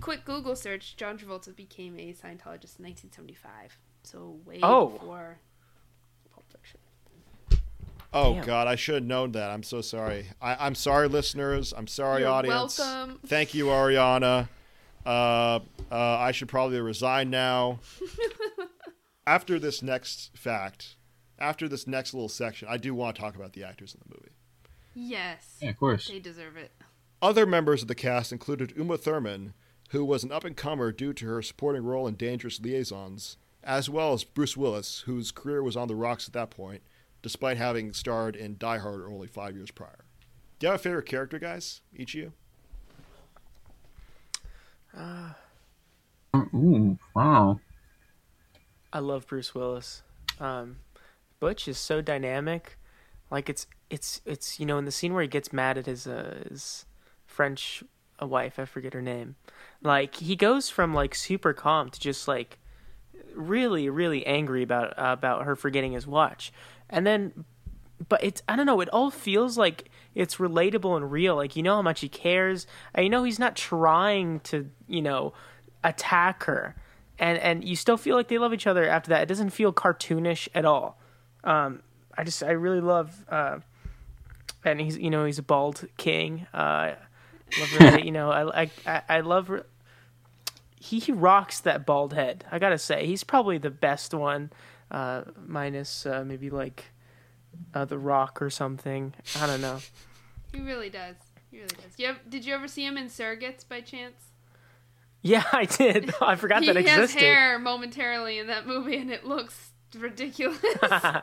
Quick 0.00 0.24
Google 0.24 0.56
search: 0.56 0.96
John 0.96 1.18
Travolta 1.18 1.54
became 1.54 1.98
a 1.98 2.12
Scientologist 2.12 2.78
in 2.78 2.84
1975. 2.86 3.78
So 4.04 4.38
way 4.44 4.60
Oh. 4.62 4.86
before 4.88 4.98
Pulp 4.98 5.00
Fiction. 5.00 5.38
Oh 8.14 8.34
Damn. 8.34 8.44
God, 8.44 8.66
I 8.68 8.76
should 8.76 8.94
have 8.96 9.04
known 9.04 9.32
that. 9.32 9.50
I'm 9.50 9.62
so 9.62 9.80
sorry. 9.80 10.26
I, 10.40 10.56
I'm 10.66 10.74
sorry, 10.74 11.08
listeners. 11.08 11.72
I'm 11.76 11.86
sorry, 11.86 12.22
You're 12.22 12.30
audience. 12.30 12.78
welcome. 12.78 13.18
Thank 13.26 13.54
you, 13.54 13.66
Ariana. 13.66 14.48
Uh, 15.04 15.08
uh, 15.08 15.60
I 15.90 16.32
should 16.32 16.48
probably 16.48 16.80
resign 16.80 17.30
now. 17.30 17.80
after 19.26 19.58
this 19.58 19.82
next 19.82 20.36
fact, 20.36 20.96
after 21.38 21.68
this 21.68 21.86
next 21.86 22.14
little 22.14 22.28
section, 22.28 22.68
I 22.70 22.76
do 22.76 22.94
want 22.94 23.16
to 23.16 23.22
talk 23.22 23.34
about 23.36 23.52
the 23.52 23.64
actors 23.64 23.94
in 23.94 24.00
the 24.06 24.14
movie. 24.16 24.32
Yes, 24.94 25.56
Yeah, 25.60 25.70
of 25.70 25.78
course. 25.78 26.08
they 26.08 26.18
deserve 26.18 26.56
it. 26.56 26.72
Other 27.22 27.46
members 27.46 27.82
of 27.82 27.88
the 27.88 27.94
cast 27.94 28.30
included 28.32 28.74
Uma 28.76 28.98
Thurman, 28.98 29.54
who 29.90 30.04
was 30.04 30.22
an 30.24 30.32
up 30.32 30.44
and 30.44 30.56
comer 30.56 30.92
due 30.92 31.12
to 31.14 31.26
her 31.26 31.40
supporting 31.42 31.82
role 31.84 32.06
in 32.06 32.14
Dangerous 32.14 32.60
Liaisons, 32.60 33.36
as 33.64 33.88
well 33.88 34.12
as 34.12 34.24
Bruce 34.24 34.56
Willis, 34.56 35.00
whose 35.06 35.30
career 35.30 35.62
was 35.62 35.76
on 35.76 35.88
the 35.88 35.94
rocks 35.94 36.26
at 36.26 36.34
that 36.34 36.50
point, 36.50 36.82
despite 37.22 37.56
having 37.56 37.92
starred 37.92 38.36
in 38.36 38.56
Die 38.58 38.78
Hard 38.78 39.02
only 39.02 39.28
five 39.28 39.56
years 39.56 39.70
prior. 39.70 40.04
Do 40.58 40.66
you 40.66 40.70
have 40.72 40.80
a 40.80 40.82
favorite 40.82 41.06
character, 41.06 41.38
guys? 41.38 41.80
Each 41.96 42.14
of 42.14 42.20
you? 42.20 42.32
Ooh, 46.54 46.98
wow. 47.14 47.60
I 48.92 48.98
love 48.98 49.26
Bruce 49.26 49.54
Willis. 49.54 50.02
Um, 50.38 50.76
Butch 51.40 51.66
is 51.66 51.78
so 51.78 52.00
dynamic. 52.00 52.78
Like 53.30 53.48
it's 53.48 53.66
it's 53.88 54.20
it's 54.26 54.60
you 54.60 54.66
know 54.66 54.78
in 54.78 54.84
the 54.84 54.92
scene 54.92 55.14
where 55.14 55.22
he 55.22 55.28
gets 55.28 55.52
mad 55.52 55.78
at 55.78 55.86
his 55.86 56.06
uh, 56.06 56.44
his 56.48 56.84
French 57.26 57.82
wife. 58.20 58.58
I 58.58 58.66
forget 58.66 58.92
her 58.92 59.02
name. 59.02 59.36
Like 59.82 60.16
he 60.16 60.36
goes 60.36 60.68
from 60.68 60.92
like 60.92 61.14
super 61.14 61.52
calm 61.52 61.90
to 61.90 61.98
just 61.98 62.28
like 62.28 62.58
really, 63.34 63.88
really 63.88 64.26
angry 64.26 64.62
about 64.62 64.94
about 64.96 65.44
her 65.44 65.56
forgetting 65.56 65.92
his 65.92 66.06
watch, 66.06 66.52
and 66.88 67.06
then, 67.06 67.44
but 68.08 68.22
it's 68.22 68.42
I 68.48 68.56
don't 68.56 68.66
know. 68.66 68.80
It 68.80 68.88
all 68.90 69.10
feels 69.10 69.58
like 69.58 69.90
it's 70.14 70.36
relatable 70.36 70.96
and 70.96 71.10
real. 71.10 71.36
Like 71.36 71.56
you 71.56 71.62
know 71.62 71.76
how 71.76 71.82
much 71.82 72.00
he 72.00 72.08
cares, 72.08 72.66
and 72.94 73.04
you 73.04 73.10
know 73.10 73.24
he's 73.24 73.38
not 73.38 73.56
trying 73.56 74.40
to 74.40 74.70
you 74.86 75.02
know 75.02 75.32
attack 75.84 76.44
her, 76.44 76.76
and 77.18 77.38
and 77.38 77.64
you 77.64 77.76
still 77.76 77.96
feel 77.96 78.16
like 78.16 78.28
they 78.28 78.38
love 78.38 78.54
each 78.54 78.66
other 78.66 78.88
after 78.88 79.10
that. 79.10 79.22
It 79.22 79.26
doesn't 79.26 79.50
feel 79.50 79.72
cartoonish 79.72 80.48
at 80.54 80.64
all. 80.64 80.98
Um, 81.44 81.82
I 82.16 82.24
just 82.24 82.42
I 82.42 82.52
really 82.52 82.80
love. 82.80 83.24
Uh, 83.28 83.58
and 84.64 84.80
he's 84.80 84.98
you 84.98 85.10
know 85.10 85.24
he's 85.24 85.38
a 85.38 85.42
bald 85.42 85.86
king. 85.96 86.46
Uh, 86.52 86.92
love 87.80 88.00
you 88.04 88.12
know 88.12 88.30
I 88.30 88.70
I 88.86 89.02
I 89.08 89.20
love 89.20 89.50
he, 90.82 90.98
he 90.98 91.12
rocks 91.12 91.60
that 91.60 91.86
bald 91.86 92.12
head. 92.12 92.44
I 92.50 92.58
gotta 92.58 92.78
say 92.78 93.06
he's 93.06 93.22
probably 93.22 93.56
the 93.56 93.70
best 93.70 94.12
one, 94.12 94.50
uh, 94.90 95.22
minus 95.46 96.04
uh, 96.06 96.24
maybe 96.26 96.50
like 96.50 96.86
uh, 97.72 97.84
the 97.84 97.98
Rock 97.98 98.42
or 98.42 98.50
something. 98.50 99.14
I 99.38 99.46
don't 99.46 99.60
know. 99.60 99.78
He 100.52 100.60
really 100.60 100.90
does. 100.90 101.14
He 101.50 101.58
really 101.58 101.68
does. 101.68 101.98
You 101.98 102.08
have, 102.08 102.18
did 102.28 102.44
you 102.44 102.52
ever 102.54 102.66
see 102.66 102.84
him 102.84 102.96
in 102.96 103.06
Surrogates 103.06 103.66
by 103.66 103.80
chance? 103.80 104.32
Yeah, 105.22 105.44
I 105.52 105.66
did. 105.66 106.12
I 106.20 106.34
forgot 106.34 106.64
that 106.66 106.76
existed. 106.76 106.84
he 106.84 107.00
has 107.00 107.14
hair 107.14 107.58
momentarily 107.60 108.38
in 108.38 108.48
that 108.48 108.66
movie, 108.66 108.96
and 108.96 109.10
it 109.10 109.24
looks 109.24 109.70
ridiculous. 109.96 110.58
yeah, 110.82 111.22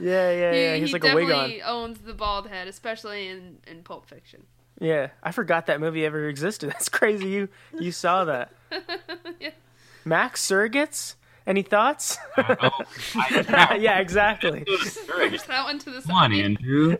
yeah, 0.00 0.30
yeah. 0.30 0.74
he, 0.74 0.80
He's 0.82 0.90
he 0.90 0.92
like 0.92 1.04
a 1.04 1.14
wig 1.16 1.24
on. 1.24 1.30
definitely 1.30 1.62
owns 1.62 1.98
the 1.98 2.14
bald 2.14 2.46
head, 2.46 2.68
especially 2.68 3.26
in, 3.26 3.58
in 3.66 3.82
Pulp 3.82 4.06
Fiction. 4.06 4.44
Yeah, 4.80 5.08
I 5.20 5.32
forgot 5.32 5.66
that 5.66 5.80
movie 5.80 6.06
ever 6.06 6.28
existed. 6.28 6.70
That's 6.72 6.88
crazy. 6.88 7.26
You 7.26 7.48
you 7.78 7.90
saw 7.90 8.24
that. 8.26 8.52
Yeah. 9.40 9.50
Max 10.04 10.46
Surrogates? 10.46 11.14
Any 11.46 11.62
thoughts? 11.62 12.18
Oh, 12.36 12.70
I, 13.16 13.78
yeah, 13.80 13.98
exactly. 13.98 14.64
Push 14.64 15.42
that 15.42 15.64
one 15.64 15.78
to 15.80 15.90
the 15.90 16.02
Come 16.02 16.16
on. 16.16 16.32
Andrew. 16.34 16.96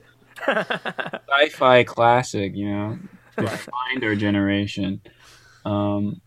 Sci-fi 0.47 1.85
classic, 1.85 2.57
you 2.57 2.71
know, 2.71 2.99
defined 3.39 4.03
our 4.05 4.15
generation. 4.15 5.01
Um, 5.65 6.21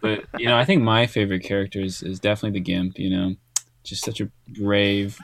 but 0.00 0.24
you 0.38 0.46
know, 0.46 0.56
I 0.56 0.64
think 0.64 0.82
my 0.82 1.06
favorite 1.06 1.42
character 1.44 1.80
is, 1.80 2.02
is 2.02 2.18
definitely 2.18 2.58
the 2.58 2.64
Gimp. 2.64 2.98
You 2.98 3.10
know, 3.10 3.34
just 3.84 4.04
such 4.04 4.20
a 4.20 4.30
brave 4.48 5.18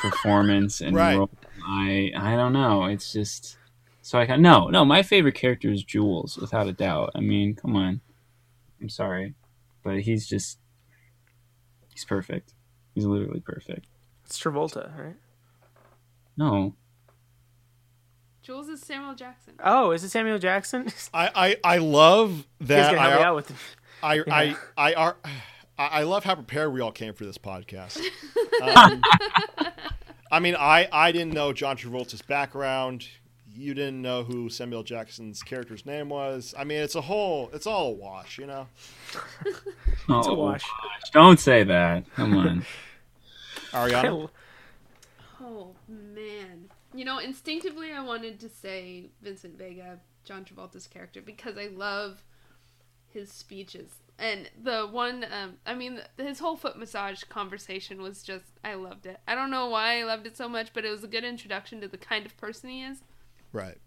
performance 0.00 0.80
and 0.80 0.96
Right. 0.96 1.16
role. 1.16 1.30
I 1.66 2.12
I 2.16 2.36
don't 2.36 2.52
know. 2.52 2.84
It's 2.84 3.12
just 3.12 3.56
so 4.02 4.18
I 4.18 4.26
can 4.26 4.42
no 4.42 4.68
no. 4.68 4.84
My 4.84 5.02
favorite 5.02 5.34
character 5.34 5.70
is 5.70 5.84
Jules, 5.84 6.36
without 6.38 6.66
a 6.66 6.72
doubt. 6.72 7.10
I 7.14 7.20
mean, 7.20 7.54
come 7.54 7.76
on. 7.76 8.00
I'm 8.84 8.90
sorry, 8.90 9.32
but 9.82 10.00
he's 10.00 10.26
just 10.28 10.58
he's 11.88 12.04
perfect. 12.04 12.52
He's 12.94 13.06
literally 13.06 13.40
perfect. 13.40 13.86
It's 14.26 14.38
Travolta, 14.38 14.94
right? 14.98 15.16
No, 16.36 16.74
Jules 18.42 18.68
is 18.68 18.82
Samuel 18.82 19.14
Jackson. 19.14 19.54
Oh, 19.64 19.92
is 19.92 20.04
it 20.04 20.10
Samuel 20.10 20.38
Jackson? 20.38 20.88
I, 21.14 21.30
I, 21.34 21.56
I 21.64 21.78
love 21.78 22.46
that. 22.60 22.92
gonna 22.92 23.00
help 23.00 23.14
I, 23.14 23.16
me 23.16 23.22
out 23.22 23.36
with 23.36 23.50
it. 23.50 23.56
I, 24.02 24.14
Yeah. 24.26 24.34
I, 24.34 24.56
I, 24.76 24.92
are, 24.92 25.16
I 25.78 25.86
I 25.86 26.02
love 26.02 26.24
how 26.24 26.34
prepared 26.34 26.70
we 26.74 26.82
all 26.82 26.92
came 26.92 27.14
for 27.14 27.24
this 27.24 27.38
podcast. 27.38 27.98
Um, 28.62 29.02
I 30.30 30.38
mean, 30.38 30.54
I, 30.56 30.88
I 30.92 31.10
didn't 31.10 31.34
know 31.34 31.52
John 31.52 31.76
Travolta's 31.76 32.22
background. 32.22 33.08
You 33.56 33.72
didn't 33.74 34.02
know 34.02 34.24
who 34.24 34.48
Samuel 34.48 34.82
Jackson's 34.82 35.42
character's 35.42 35.86
name 35.86 36.08
was. 36.08 36.54
I 36.58 36.64
mean, 36.64 36.78
it's 36.78 36.96
a 36.96 37.00
whole, 37.00 37.50
it's 37.52 37.66
all 37.66 37.88
a 37.88 37.92
wash, 37.92 38.38
you 38.38 38.46
know. 38.46 38.66
It's 39.46 40.26
a 40.26 40.30
Oh, 40.30 40.34
wash. 40.34 40.62
gosh, 40.62 41.10
Don't 41.12 41.40
say 41.40 41.62
that. 41.64 42.04
Come 42.14 42.36
on. 42.36 42.66
Ariana. 43.72 44.28
Oh 45.40 45.74
man. 45.88 46.70
You 46.94 47.04
know, 47.04 47.18
instinctively 47.18 47.92
I 47.92 48.02
wanted 48.04 48.38
to 48.40 48.48
say 48.48 49.10
Vincent 49.22 49.56
Vega, 49.58 49.98
John 50.24 50.44
Travolta's 50.44 50.86
character, 50.86 51.20
because 51.22 51.56
I 51.56 51.68
love 51.68 52.22
his 53.08 53.30
speeches. 53.32 53.90
And 54.18 54.50
the 54.62 54.86
one 54.90 55.24
um 55.32 55.54
I 55.66 55.74
mean 55.74 56.00
his 56.18 56.38
whole 56.38 56.56
foot 56.56 56.76
massage 56.78 57.24
conversation 57.24 58.02
was 58.02 58.22
just 58.22 58.44
I 58.62 58.74
loved 58.74 59.06
it. 59.06 59.20
I 59.26 59.34
don't 59.34 59.50
know 59.50 59.68
why 59.68 60.00
I 60.00 60.04
loved 60.04 60.26
it 60.26 60.36
so 60.36 60.48
much, 60.48 60.72
but 60.74 60.84
it 60.84 60.90
was 60.90 61.02
a 61.04 61.08
good 61.08 61.24
introduction 61.24 61.80
to 61.80 61.88
the 61.88 61.98
kind 61.98 62.26
of 62.26 62.36
person 62.36 62.70
he 62.70 62.82
is. 62.82 62.98
Right. 63.54 63.78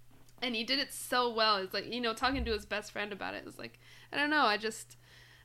And 0.41 0.55
he 0.55 0.63
did 0.63 0.79
it 0.79 0.91
so 0.93 1.31
well. 1.31 1.57
It's 1.57 1.73
like, 1.73 1.91
you 1.93 2.01
know, 2.01 2.13
talking 2.13 2.43
to 2.45 2.51
his 2.53 2.65
best 2.65 2.91
friend 2.91 3.11
about 3.13 3.33
it, 3.35 3.39
it 3.39 3.45
was 3.45 3.59
like 3.59 3.79
I 4.11 4.17
don't 4.17 4.29
know, 4.31 4.45
I 4.45 4.57
just 4.57 4.97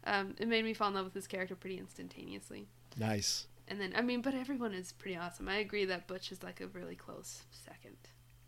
um 0.05 0.35
it 0.39 0.49
made 0.49 0.65
me 0.65 0.73
fall 0.73 0.89
in 0.89 0.95
love 0.95 1.05
with 1.05 1.15
his 1.15 1.27
character 1.27 1.55
pretty 1.57 1.79
instantaneously. 1.79 2.69
Nice. 2.97 3.47
And 3.69 3.81
then, 3.81 3.93
I 3.97 4.03
mean, 4.03 4.21
but 4.23 4.35
everyone 4.35 4.75
is 4.75 4.93
pretty 4.93 5.17
awesome. 5.17 5.49
I 5.49 5.57
agree 5.57 5.85
that 5.87 6.07
Butch 6.07 6.31
is 6.33 6.43
like 6.43 6.61
a 6.61 6.67
really 6.69 6.95
close 6.97 7.43
second. 7.51 7.97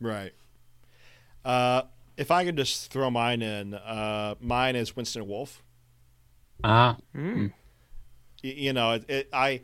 Right. 0.00 0.32
Uh, 1.44 1.82
if 2.16 2.30
I 2.30 2.44
could 2.44 2.56
just 2.56 2.90
throw 2.90 3.10
mine 3.10 3.40
in, 3.42 3.74
uh, 3.74 4.34
mine 4.40 4.76
is 4.76 4.94
Winston 4.96 5.26
Wolfe. 5.26 5.62
Ah, 6.62 6.96
Mm. 7.14 7.52
Y- 8.42 8.54
you 8.56 8.72
know, 8.72 8.92
it, 8.92 9.04
it, 9.08 9.28
I, 9.32 9.62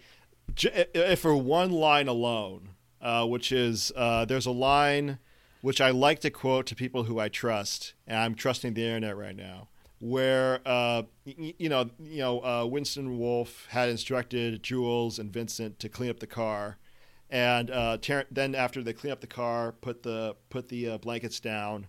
j- 0.54 0.86
if 0.94 1.20
for 1.20 1.34
one 1.36 1.70
line 1.72 2.08
alone, 2.08 2.70
uh, 3.02 3.26
which 3.26 3.52
is 3.52 3.92
uh, 3.96 4.24
there's 4.24 4.46
a 4.46 4.50
line 4.50 5.18
which 5.60 5.80
I 5.80 5.90
like 5.90 6.20
to 6.20 6.30
quote 6.30 6.66
to 6.66 6.74
people 6.74 7.04
who 7.04 7.18
I 7.18 7.28
trust, 7.28 7.94
and 8.06 8.18
I'm 8.18 8.34
trusting 8.34 8.74
the 8.74 8.84
internet 8.84 9.16
right 9.16 9.36
now, 9.36 9.68
where 9.98 10.60
uh, 10.66 11.02
y- 11.26 11.54
you 11.58 11.68
know, 11.68 11.90
you 12.00 12.18
know, 12.18 12.44
uh, 12.44 12.66
Winston 12.66 13.18
Wolfe 13.18 13.66
had 13.70 13.88
instructed 13.88 14.62
Jules 14.62 15.18
and 15.18 15.32
Vincent 15.32 15.78
to 15.80 15.88
clean 15.88 16.10
up 16.10 16.20
the 16.20 16.26
car, 16.26 16.78
and 17.28 17.70
uh, 17.70 17.98
then 18.30 18.54
after 18.54 18.82
they 18.82 18.92
clean 18.92 19.12
up 19.12 19.20
the 19.20 19.26
car, 19.26 19.72
put 19.72 20.02
the 20.02 20.36
put 20.48 20.68
the 20.68 20.90
uh, 20.90 20.98
blankets 20.98 21.40
down. 21.40 21.86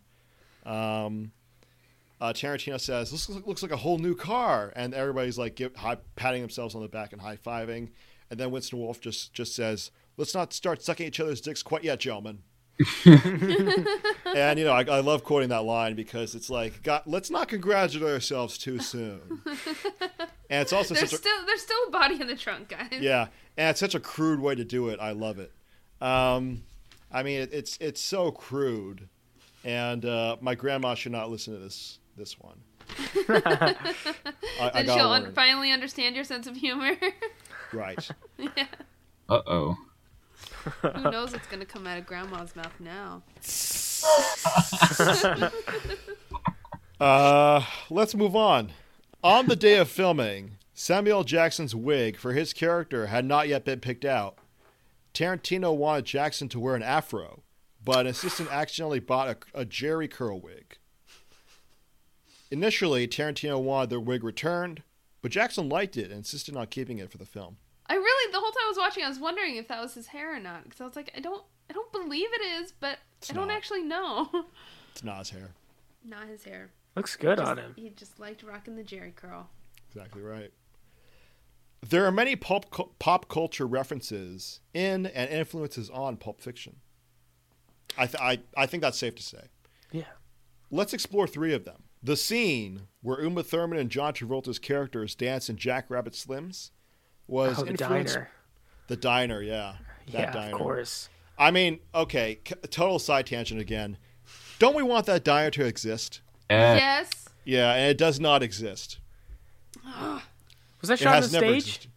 Um, 0.65 1.31
uh, 2.19 2.33
Tarantino 2.33 2.79
says, 2.79 3.09
"This 3.09 3.27
looks, 3.29 3.47
looks 3.47 3.63
like 3.63 3.71
a 3.71 3.77
whole 3.77 3.97
new 3.97 4.15
car," 4.15 4.71
and 4.75 4.93
everybody's 4.93 5.37
like 5.39 5.55
give, 5.55 5.75
high, 5.75 5.97
patting 6.15 6.41
themselves 6.41 6.75
on 6.75 6.81
the 6.81 6.87
back 6.87 7.13
and 7.13 7.21
high 7.21 7.37
fiving. 7.37 7.89
And 8.29 8.39
then 8.39 8.51
Winston 8.51 8.79
Wolfe 8.79 9.01
just 9.01 9.33
just 9.33 9.55
says, 9.55 9.91
"Let's 10.17 10.35
not 10.35 10.53
start 10.53 10.83
sucking 10.83 11.07
each 11.07 11.19
other's 11.19 11.41
dicks 11.41 11.63
quite 11.63 11.83
yet, 11.83 11.99
gentlemen." 11.99 12.43
and 13.05 14.57
you 14.59 14.65
know, 14.65 14.71
I, 14.73 14.83
I 14.83 14.99
love 15.01 15.23
quoting 15.23 15.49
that 15.49 15.63
line 15.63 15.95
because 15.95 16.35
it's 16.35 16.49
like, 16.49 16.81
God, 16.83 17.03
let's 17.05 17.29
not 17.29 17.47
congratulate 17.47 18.11
ourselves 18.13 18.57
too 18.57 18.79
soon. 18.79 19.41
and 19.45 20.61
it's 20.61 20.73
also 20.73 20.93
There's 20.95 21.11
such 21.11 21.19
a 21.19 21.21
still 21.21 21.45
there's 21.45 21.61
still 21.61 21.77
a 21.87 21.91
body 21.91 22.19
in 22.19 22.27
the 22.27 22.35
trunk, 22.35 22.69
guys. 22.69 22.87
yeah, 22.99 23.27
and 23.57 23.69
it's 23.69 23.79
such 23.79 23.95
a 23.95 23.99
crude 23.99 24.39
way 24.39 24.55
to 24.55 24.63
do 24.63 24.89
it. 24.89 24.99
I 24.99 25.11
love 25.11 25.37
it. 25.39 25.51
Um, 26.01 26.63
I 27.11 27.23
mean, 27.23 27.41
it, 27.41 27.53
it's 27.53 27.77
it's 27.79 28.01
so 28.01 28.31
crude, 28.31 29.07
and 29.63 30.03
uh, 30.05 30.37
my 30.41 30.55
grandma 30.55 30.95
should 30.95 31.11
not 31.11 31.29
listen 31.29 31.53
to 31.53 31.59
this 31.59 31.99
this 32.17 32.39
one. 32.39 32.59
I, 33.29 33.75
I 34.59 34.69
Then 34.73 34.85
gotta 34.85 34.93
she'll 34.93 35.09
un- 35.09 35.33
finally 35.33 35.71
understand 35.71 36.15
your 36.15 36.25
sense 36.25 36.47
of 36.47 36.55
humor. 36.55 36.91
right. 37.73 38.09
yeah. 38.37 38.65
uh 39.29 39.41
oh. 39.47 39.77
Who 40.81 41.11
knows 41.11 41.31
what's 41.31 41.47
gonna 41.47 41.65
come 41.65 41.87
out 41.87 41.97
of 41.97 42.05
Grandma's 42.05 42.55
mouth 42.55 42.79
now? 42.79 43.23
Uh, 46.99 47.63
let's 47.89 48.13
move 48.13 48.35
on. 48.35 48.71
On 49.23 49.47
the 49.47 49.55
day 49.55 49.79
of 49.79 49.89
filming, 49.89 50.57
Samuel 50.75 51.23
Jackson's 51.23 51.73
wig 51.73 52.15
for 52.15 52.33
his 52.33 52.53
character 52.53 53.07
had 53.07 53.25
not 53.25 53.47
yet 53.47 53.65
been 53.65 53.79
picked 53.79 54.05
out. 54.05 54.37
Tarantino 55.11 55.75
wanted 55.75 56.05
Jackson 56.05 56.47
to 56.49 56.59
wear 56.59 56.75
an 56.75 56.83
afro, 56.83 57.41
but 57.83 58.01
an 58.01 58.07
assistant 58.07 58.51
accidentally 58.51 58.99
bought 58.99 59.29
a, 59.55 59.61
a 59.61 59.65
Jheri 59.65 60.11
curl 60.11 60.39
wig. 60.39 60.77
Initially, 62.51 63.07
Tarantino 63.07 63.59
wanted 63.59 63.89
the 63.89 63.99
wig 63.99 64.23
returned, 64.23 64.83
but 65.23 65.31
Jackson 65.31 65.69
liked 65.69 65.97
it 65.97 66.05
and 66.05 66.13
insisted 66.13 66.55
on 66.55 66.67
keeping 66.67 66.99
it 66.99 67.09
for 67.09 67.17
the 67.17 67.25
film. 67.25 67.57
I 67.91 67.95
really 67.95 68.31
the 68.31 68.39
whole 68.39 68.51
time 68.51 68.63
I 68.65 68.69
was 68.69 68.77
watching, 68.77 69.03
I 69.03 69.09
was 69.09 69.19
wondering 69.19 69.55
if 69.57 69.67
that 69.67 69.81
was 69.81 69.93
his 69.95 70.07
hair 70.07 70.35
or 70.35 70.39
not 70.39 70.63
because 70.63 70.79
I 70.79 70.85
was 70.85 70.95
like, 70.95 71.11
I 71.15 71.19
don't, 71.19 71.43
I 71.69 71.73
don't 71.73 71.91
believe 71.91 72.29
it 72.31 72.41
is, 72.63 72.71
but 72.79 72.99
It's 73.17 73.29
I 73.29 73.33
don't 73.33 73.47
not. 73.49 73.57
actually 73.57 73.83
know. 73.83 74.29
It's 74.91 75.03
not 75.03 75.19
his 75.19 75.29
hair. 75.31 75.49
not 76.05 76.27
his 76.27 76.43
hair. 76.43 76.71
Looks 76.95 77.15
good 77.15 77.37
Just- 77.37 77.49
on 77.49 77.57
him. 77.57 77.73
He 77.77 77.89
just 77.89 78.19
liked 78.19 78.43
rocking 78.43 78.75
the 78.75 78.83
Jheri 78.83 79.15
curl. 79.15 79.49
Exactly 79.89 80.21
right. 80.21 80.51
There 81.81 82.05
are 82.05 82.11
many 82.11 82.35
pulp 82.35 82.97
pop 82.99 83.27
culture 83.27 83.65
references 83.65 84.59
in 84.73 85.05
and 85.07 85.29
influences 85.29 85.89
on 85.89 86.15
Pulp 86.17 86.39
Fiction. 86.41 86.77
I, 87.97 88.05
th- 88.05 88.21
I 88.21 88.39
I 88.55 88.65
think 88.67 88.83
that's 88.83 88.97
safe 88.99 89.15
to 89.15 89.23
say. 89.23 89.45
Yeah. 89.91 90.03
Let's 90.69 90.93
explore 90.93 91.27
three 91.27 91.53
of 91.53 91.65
them. 91.65 91.83
The 92.03 92.15
scene 92.15 92.83
where 93.01 93.21
Uma 93.21 93.43
Thurman 93.43 93.79
and 93.79 93.89
John 93.89 94.13
Travolta's 94.13 94.59
characters 94.59 95.15
dance 95.15 95.49
in 95.49 95.55
Jack 95.57 95.85
Rabbit 95.89 96.13
Slims 96.13 96.69
was 97.31 97.57
Oh, 97.59 97.63
the 97.63 97.73
diner. 97.73 98.29
The 98.87 98.95
diner, 98.97 99.41
yeah. 99.41 99.75
That 100.07 100.13
Yeah, 100.13 100.31
diner. 100.31 100.53
of 100.55 100.61
course. 100.61 101.09
I 101.39 101.49
mean, 101.49 101.79
okay, 101.95 102.39
c- 102.47 102.53
total 102.69 102.99
side 102.99 103.25
tangent 103.25 103.59
again. 103.61 103.97
Don't 104.59 104.75
we 104.75 104.83
want 104.83 105.05
that 105.07 105.23
diner 105.23 105.49
to 105.51 105.65
exist? 105.65 106.21
Yeah. 106.49 106.75
yes. 106.75 107.09
Yeah, 107.45 107.73
and 107.73 107.89
it 107.89 107.97
does 107.97 108.19
not 108.19 108.43
exist. 108.43 108.99
Was 109.85 110.21
that 110.83 110.93
It 110.93 110.97
shot 110.99 111.15
on 111.15 111.21
the 111.21 111.27
stage? 111.29 111.55
existed. 111.57 111.91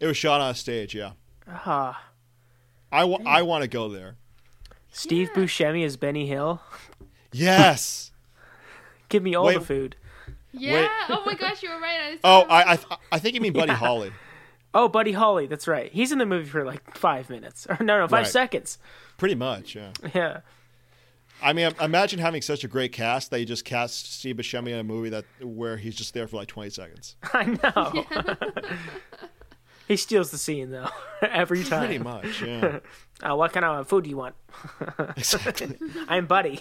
It 0.00 0.06
was 0.06 0.16
shot 0.16 0.40
on 0.40 0.50
a 0.50 0.54
stage. 0.54 0.94
Yeah, 0.94 1.12
Ah, 1.48 2.04
I, 2.92 3.02
wa- 3.04 3.18
I 3.26 3.42
want 3.42 3.62
to 3.62 3.68
go 3.68 3.88
there. 3.88 4.14
Steve 4.92 5.30
Yeah. 5.34 5.42
Buscemi 5.42 5.84
as 5.84 5.96
Benny 5.96 6.26
Hill. 6.26 6.60
Yes. 7.32 8.10
Give 9.10 9.22
me 9.22 9.34
all 9.34 9.44
Wait. 9.44 9.58
the 9.58 9.64
food. 9.64 9.96
Yeah. 10.52 10.88
Oh 11.10 11.22
my 11.26 11.34
gosh, 11.34 11.62
you 11.62 11.68
were 11.68 11.78
right. 11.80 12.12
I 12.14 12.18
oh, 12.24 12.42
I 12.48 12.72
I, 12.72 12.76
th- 12.76 13.00
I 13.12 13.18
think 13.18 13.34
you 13.34 13.40
mean 13.42 13.52
Buddy 13.52 13.66
Yeah. 13.72 13.74
Holly. 13.76 14.12
Oh, 14.74 14.88
Buddy 14.88 15.12
Holly. 15.12 15.46
That's 15.46 15.66
right. 15.66 15.90
He's 15.92 16.12
in 16.12 16.18
the 16.18 16.26
movie 16.26 16.48
for 16.48 16.64
like 16.64 16.96
five 16.96 17.30
minutes. 17.30 17.66
Or 17.68 17.76
no, 17.80 17.98
no, 17.98 18.06
five 18.08 18.24
Right. 18.24 18.26
seconds. 18.26 18.78
Pretty 19.16 19.34
much. 19.34 19.74
Yeah. 19.74 19.92
Yeah. 20.14 20.40
I 21.40 21.52
mean, 21.52 21.72
imagine 21.80 22.18
having 22.18 22.42
such 22.42 22.64
a 22.64 22.68
great 22.68 22.90
cast 22.92 23.30
that 23.30 23.38
you 23.38 23.46
just 23.46 23.64
cast 23.64 24.12
Steve 24.18 24.36
Buscemi 24.36 24.68
in 24.70 24.78
a 24.80 24.84
movie 24.84 25.08
that 25.10 25.24
where 25.40 25.76
he's 25.76 25.94
just 25.94 26.12
there 26.12 26.26
for 26.26 26.36
like 26.36 26.48
20 26.48 26.70
seconds. 26.70 27.16
I 27.32 27.44
know. 27.44 28.04
he 29.88 29.96
steals 29.96 30.32
the 30.32 30.38
scene 30.38 30.70
though 30.72 30.88
every 31.22 31.62
time. 31.62 31.86
Pretty 31.86 31.98
much. 32.02 32.42
Yeah. 32.42 32.80
Uh, 33.22 33.36
what 33.36 33.52
kind 33.52 33.64
of 33.64 33.88
food 33.88 34.04
do 34.04 34.10
you 34.10 34.16
want? 34.16 34.34
exactly. 35.16 35.78
I'm 36.08 36.26
Buddy. 36.26 36.60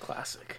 Classic. 0.00 0.58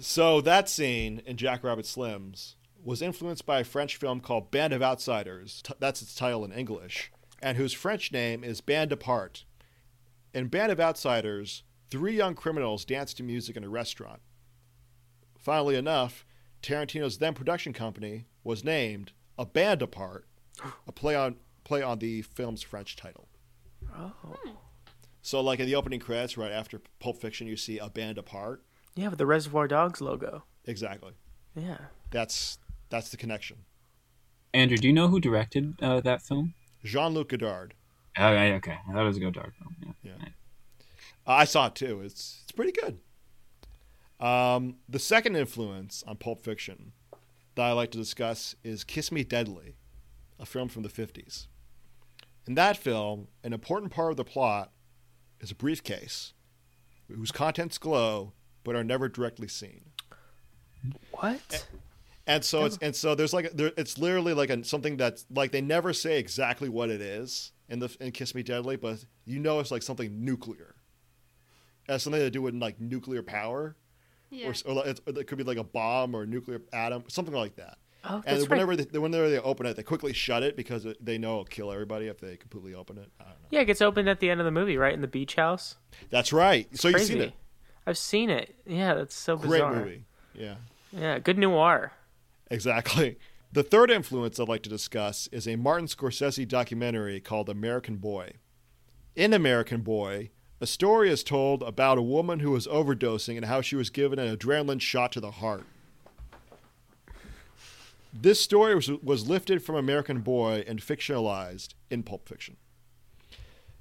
So 0.00 0.40
that 0.40 0.68
scene 0.68 1.22
in 1.24 1.36
Jack 1.36 1.62
Rabbit 1.64 1.84
Slims 1.86 2.54
was 2.86 3.02
influenced 3.02 3.44
by 3.44 3.60
a 3.60 3.64
French 3.64 3.96
film 3.96 4.20
called 4.20 4.52
Band 4.52 4.72
of 4.72 4.80
Outsiders. 4.80 5.60
T- 5.62 5.74
that's 5.80 6.02
its 6.02 6.14
title 6.14 6.44
in 6.44 6.52
English, 6.52 7.10
and 7.42 7.58
whose 7.58 7.72
French 7.72 8.12
name 8.12 8.44
is 8.44 8.60
Band 8.60 8.92
Apart. 8.92 9.44
In 10.32 10.46
Band 10.46 10.70
of 10.70 10.78
Outsiders, 10.78 11.64
three 11.90 12.16
young 12.16 12.36
criminals 12.36 12.84
dance 12.84 13.12
to 13.14 13.24
music 13.24 13.56
in 13.56 13.64
a 13.64 13.68
restaurant. 13.68 14.20
Funnily 15.36 15.74
enough, 15.74 16.24
Tarantino's 16.62 17.18
then 17.18 17.34
production 17.34 17.72
company 17.72 18.26
was 18.44 18.64
named 18.64 19.12
A 19.36 19.44
Band 19.44 19.82
Apart, 19.82 20.26
a 20.86 20.92
play 20.92 21.16
on 21.16 21.36
play 21.64 21.82
on 21.82 21.98
the 21.98 22.22
film's 22.22 22.62
French 22.62 22.94
title. 22.94 23.26
Oh. 23.96 24.12
Hmm. 24.24 24.50
So, 25.22 25.40
like 25.40 25.58
in 25.58 25.66
the 25.66 25.74
opening 25.74 25.98
credits, 25.98 26.38
right 26.38 26.52
after 26.52 26.80
Pulp 27.00 27.20
Fiction, 27.20 27.48
you 27.48 27.56
see 27.56 27.78
A 27.78 27.90
Band 27.90 28.16
Apart. 28.16 28.62
Yeah, 28.94 29.08
with 29.08 29.18
the 29.18 29.26
Reservoir 29.26 29.66
Dogs 29.66 30.00
logo. 30.00 30.44
Exactly. 30.66 31.14
Yeah. 31.56 31.78
That's 32.10 32.58
that's 32.88 33.10
the 33.10 33.16
connection. 33.16 33.58
Andrew, 34.54 34.76
do 34.78 34.86
you 34.86 34.92
know 34.94 35.08
who 35.08 35.20
directed 35.20 35.74
uh, 35.82 36.00
that 36.00 36.22
film? 36.22 36.54
Jean 36.84 37.12
Luc 37.12 37.28
Godard. 37.28 37.74
Oh, 38.18 38.32
yeah, 38.32 38.54
okay. 38.54 38.78
I 38.88 38.92
thought 38.92 39.02
it 39.02 39.08
was 39.08 39.16
a 39.16 39.20
Godard 39.20 39.52
film. 39.58 39.94
Yeah. 40.02 40.12
Yeah. 40.20 40.28
Uh, 41.26 41.32
I 41.32 41.44
saw 41.44 41.66
it 41.66 41.74
too. 41.74 42.00
It's 42.00 42.40
it's 42.44 42.52
pretty 42.52 42.72
good. 42.72 42.98
Um, 44.24 44.76
the 44.88 44.98
second 44.98 45.36
influence 45.36 46.02
on 46.06 46.16
Pulp 46.16 46.42
Fiction 46.42 46.92
that 47.54 47.64
I 47.64 47.72
like 47.72 47.90
to 47.90 47.98
discuss 47.98 48.54
is 48.64 48.84
Kiss 48.84 49.12
Me 49.12 49.24
Deadly, 49.24 49.76
a 50.38 50.46
film 50.46 50.68
from 50.68 50.82
the 50.82 50.88
50s. 50.88 51.48
In 52.46 52.54
that 52.54 52.76
film, 52.76 53.28
an 53.42 53.52
important 53.52 53.92
part 53.92 54.12
of 54.12 54.16
the 54.16 54.24
plot 54.24 54.70
is 55.40 55.50
a 55.50 55.54
briefcase 55.54 56.32
whose 57.08 57.32
contents 57.32 57.76
glow 57.78 58.32
but 58.64 58.74
are 58.74 58.84
never 58.84 59.08
directly 59.08 59.48
seen. 59.48 59.82
What? 61.12 61.66
And 62.26 62.44
so 62.44 62.64
it's 62.64 62.76
oh. 62.76 62.86
and 62.86 62.96
so 62.96 63.14
there's 63.14 63.32
like 63.32 63.52
there, 63.52 63.72
it's 63.76 63.98
literally 63.98 64.34
like 64.34 64.50
a, 64.50 64.64
something 64.64 64.96
that's 64.96 65.26
like 65.30 65.52
they 65.52 65.60
never 65.60 65.92
say 65.92 66.18
exactly 66.18 66.68
what 66.68 66.90
it 66.90 67.00
is 67.00 67.52
in 67.68 67.78
the 67.78 67.94
in 68.00 68.12
Kiss 68.12 68.34
Me 68.34 68.42
Deadly, 68.42 68.76
but 68.76 69.04
you 69.24 69.38
know 69.38 69.60
it's 69.60 69.70
like 69.70 69.82
something 69.82 70.24
nuclear. 70.24 70.74
It 71.88 71.92
has 71.92 72.02
something 72.02 72.20
to 72.20 72.30
do 72.30 72.42
with 72.42 72.54
like 72.54 72.80
nuclear 72.80 73.22
power, 73.22 73.76
Yeah. 74.30 74.48
or, 74.48 74.54
or 74.66 74.74
like- 74.74 74.86
it's, 74.86 75.00
it 75.06 75.26
could 75.28 75.38
be 75.38 75.44
like 75.44 75.56
a 75.58 75.64
bomb 75.64 76.14
or 76.16 76.22
a 76.22 76.26
nuclear 76.26 76.62
atom, 76.72 77.04
something 77.08 77.34
like 77.34 77.56
that. 77.56 77.78
Oh, 78.08 78.22
And 78.24 78.48
whenever 78.48 78.72
right. 78.72 78.92
they, 78.92 78.98
whenever 78.98 79.28
they 79.28 79.38
open 79.38 79.66
it, 79.66 79.76
they 79.76 79.82
quickly 79.82 80.12
shut 80.12 80.42
it 80.44 80.56
because 80.56 80.86
they 81.00 81.18
know 81.18 81.32
it'll 81.32 81.44
kill 81.44 81.72
everybody 81.72 82.06
if 82.06 82.20
they 82.20 82.36
completely 82.36 82.72
open 82.74 82.98
it. 82.98 83.10
I 83.20 83.24
don't 83.24 83.32
know. 83.32 83.48
Yeah, 83.50 83.60
it 83.60 83.64
gets 83.64 83.82
opened 83.82 84.08
at 84.08 84.20
the 84.20 84.30
end 84.30 84.40
of 84.40 84.44
the 84.44 84.52
movie, 84.52 84.76
right 84.76 84.94
in 84.94 85.00
the 85.00 85.08
beach 85.08 85.34
house. 85.34 85.76
That's 86.10 86.32
right. 86.32 86.68
so 86.76 86.88
you've 86.88 87.00
seen 87.02 87.20
it. 87.20 87.32
I've 87.86 87.98
seen 87.98 88.30
it. 88.30 88.54
Yeah, 88.64 88.94
that's 88.94 89.14
so 89.14 89.36
Great 89.36 89.50
bizarre. 89.50 89.72
Great 89.72 89.84
movie. 89.84 90.04
Yeah. 90.34 90.54
Yeah, 90.92 91.18
good 91.18 91.38
noir. 91.38 91.92
Exactly. 92.50 93.18
The 93.52 93.62
third 93.62 93.90
influence 93.90 94.38
I'd 94.38 94.48
like 94.48 94.62
to 94.64 94.70
discuss 94.70 95.28
is 95.32 95.48
a 95.48 95.56
Martin 95.56 95.86
Scorsese 95.86 96.46
documentary 96.46 97.20
called 97.20 97.48
American 97.48 97.96
Boy. 97.96 98.32
In 99.14 99.32
American 99.32 99.80
Boy, 99.80 100.30
a 100.60 100.66
story 100.66 101.10
is 101.10 101.24
told 101.24 101.62
about 101.62 101.98
a 101.98 102.02
woman 102.02 102.40
who 102.40 102.50
was 102.50 102.66
overdosing 102.66 103.36
and 103.36 103.46
how 103.46 103.60
she 103.60 103.76
was 103.76 103.90
given 103.90 104.18
an 104.18 104.34
adrenaline 104.34 104.80
shot 104.80 105.12
to 105.12 105.20
the 105.20 105.30
heart. 105.32 105.64
This 108.12 108.40
story 108.40 108.74
was, 108.74 108.90
was 108.90 109.28
lifted 109.28 109.62
from 109.62 109.76
American 109.76 110.20
Boy 110.20 110.64
and 110.66 110.80
fictionalized 110.80 111.74
in 111.90 112.02
Pulp 112.02 112.28
Fiction. 112.28 112.56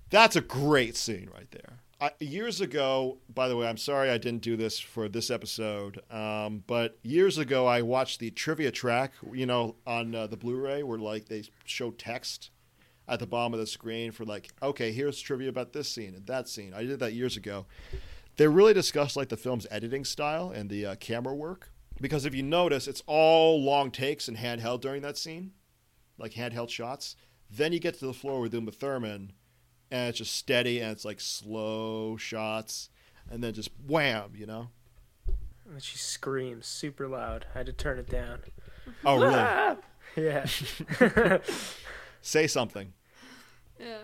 That's 0.09 0.35
a 0.35 0.41
great 0.41 0.95
scene 0.95 1.29
right 1.33 1.49
there. 1.51 1.79
I, 2.01 2.11
years 2.19 2.59
ago, 2.59 3.19
by 3.33 3.47
the 3.47 3.55
way, 3.55 3.67
I'm 3.67 3.77
sorry 3.77 4.09
I 4.09 4.17
didn't 4.17 4.41
do 4.41 4.57
this 4.57 4.79
for 4.79 5.07
this 5.07 5.29
episode, 5.29 6.01
um, 6.11 6.63
but 6.67 6.97
years 7.03 7.37
ago 7.37 7.67
I 7.67 7.81
watched 7.83 8.19
the 8.19 8.31
trivia 8.31 8.71
track, 8.71 9.13
you 9.31 9.45
know, 9.45 9.75
on 9.87 10.13
uh, 10.13 10.27
the 10.27 10.35
Blu-ray 10.35 10.83
where 10.83 10.99
like 10.99 11.29
they 11.29 11.43
show 11.63 11.91
text 11.91 12.49
at 13.07 13.19
the 13.19 13.27
bottom 13.27 13.53
of 13.53 13.59
the 13.59 13.67
screen 13.67 14.11
for 14.11 14.25
like, 14.25 14.49
okay, 14.61 14.91
here's 14.91 15.21
trivia 15.21 15.47
about 15.47 15.71
this 15.71 15.89
scene 15.89 16.15
and 16.15 16.25
that 16.27 16.49
scene. 16.49 16.73
I 16.73 16.83
did 16.83 16.99
that 16.99 17.13
years 17.13 17.37
ago. 17.37 17.65
They 18.35 18.47
really 18.47 18.73
discussed 18.73 19.15
like 19.15 19.29
the 19.29 19.37
film's 19.37 19.67
editing 19.71 20.03
style 20.03 20.51
and 20.53 20.69
the 20.69 20.85
uh, 20.85 20.95
camera 20.95 21.33
work 21.33 21.71
because 22.01 22.25
if 22.25 22.35
you 22.35 22.43
notice, 22.43 22.89
it's 22.89 23.03
all 23.07 23.63
long 23.63 23.89
takes 23.89 24.27
and 24.27 24.35
handheld 24.35 24.81
during 24.81 25.01
that 25.03 25.17
scene, 25.17 25.51
like 26.17 26.33
handheld 26.33 26.69
shots. 26.69 27.15
Then 27.49 27.71
you 27.71 27.79
get 27.79 27.97
to 27.99 28.05
the 28.05 28.13
floor 28.13 28.41
with 28.41 28.53
Uma 28.53 28.71
Thurman 28.71 29.31
and 29.91 30.09
it's 30.09 30.17
just 30.17 30.35
steady 30.35 30.79
and 30.79 30.91
it's 30.91 31.05
like 31.05 31.19
slow 31.19 32.17
shots 32.17 32.89
and 33.29 33.43
then 33.43 33.53
just 33.53 33.69
wham, 33.87 34.31
you 34.35 34.45
know? 34.45 34.69
And 35.69 35.81
she 35.81 35.97
screams 35.97 36.67
super 36.67 37.07
loud. 37.07 37.45
I 37.53 37.59
had 37.59 37.65
to 37.67 37.73
turn 37.73 37.97
it 37.97 38.09
down. 38.09 38.39
Oh, 39.03 39.15
really? 39.15 39.35
Ah! 39.35 39.75
Yeah. 40.15 40.45
Say 42.21 42.47
something. 42.47 42.93
Yeah. 43.79 44.03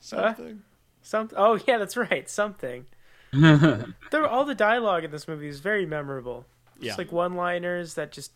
Something. 0.00 0.62
Some. 1.02 1.30
Oh 1.36 1.58
yeah, 1.66 1.78
that's 1.78 1.96
right. 1.96 2.28
Something. 2.28 2.86
There, 3.32 4.26
all 4.26 4.44
the 4.44 4.54
dialogue 4.54 5.04
in 5.04 5.10
this 5.10 5.28
movie 5.28 5.48
is 5.48 5.60
very 5.60 5.84
memorable. 5.84 6.46
Yeah. 6.80 6.90
It's 6.90 6.98
like 6.98 7.12
one-liners 7.12 7.94
that 7.94 8.12
just 8.12 8.32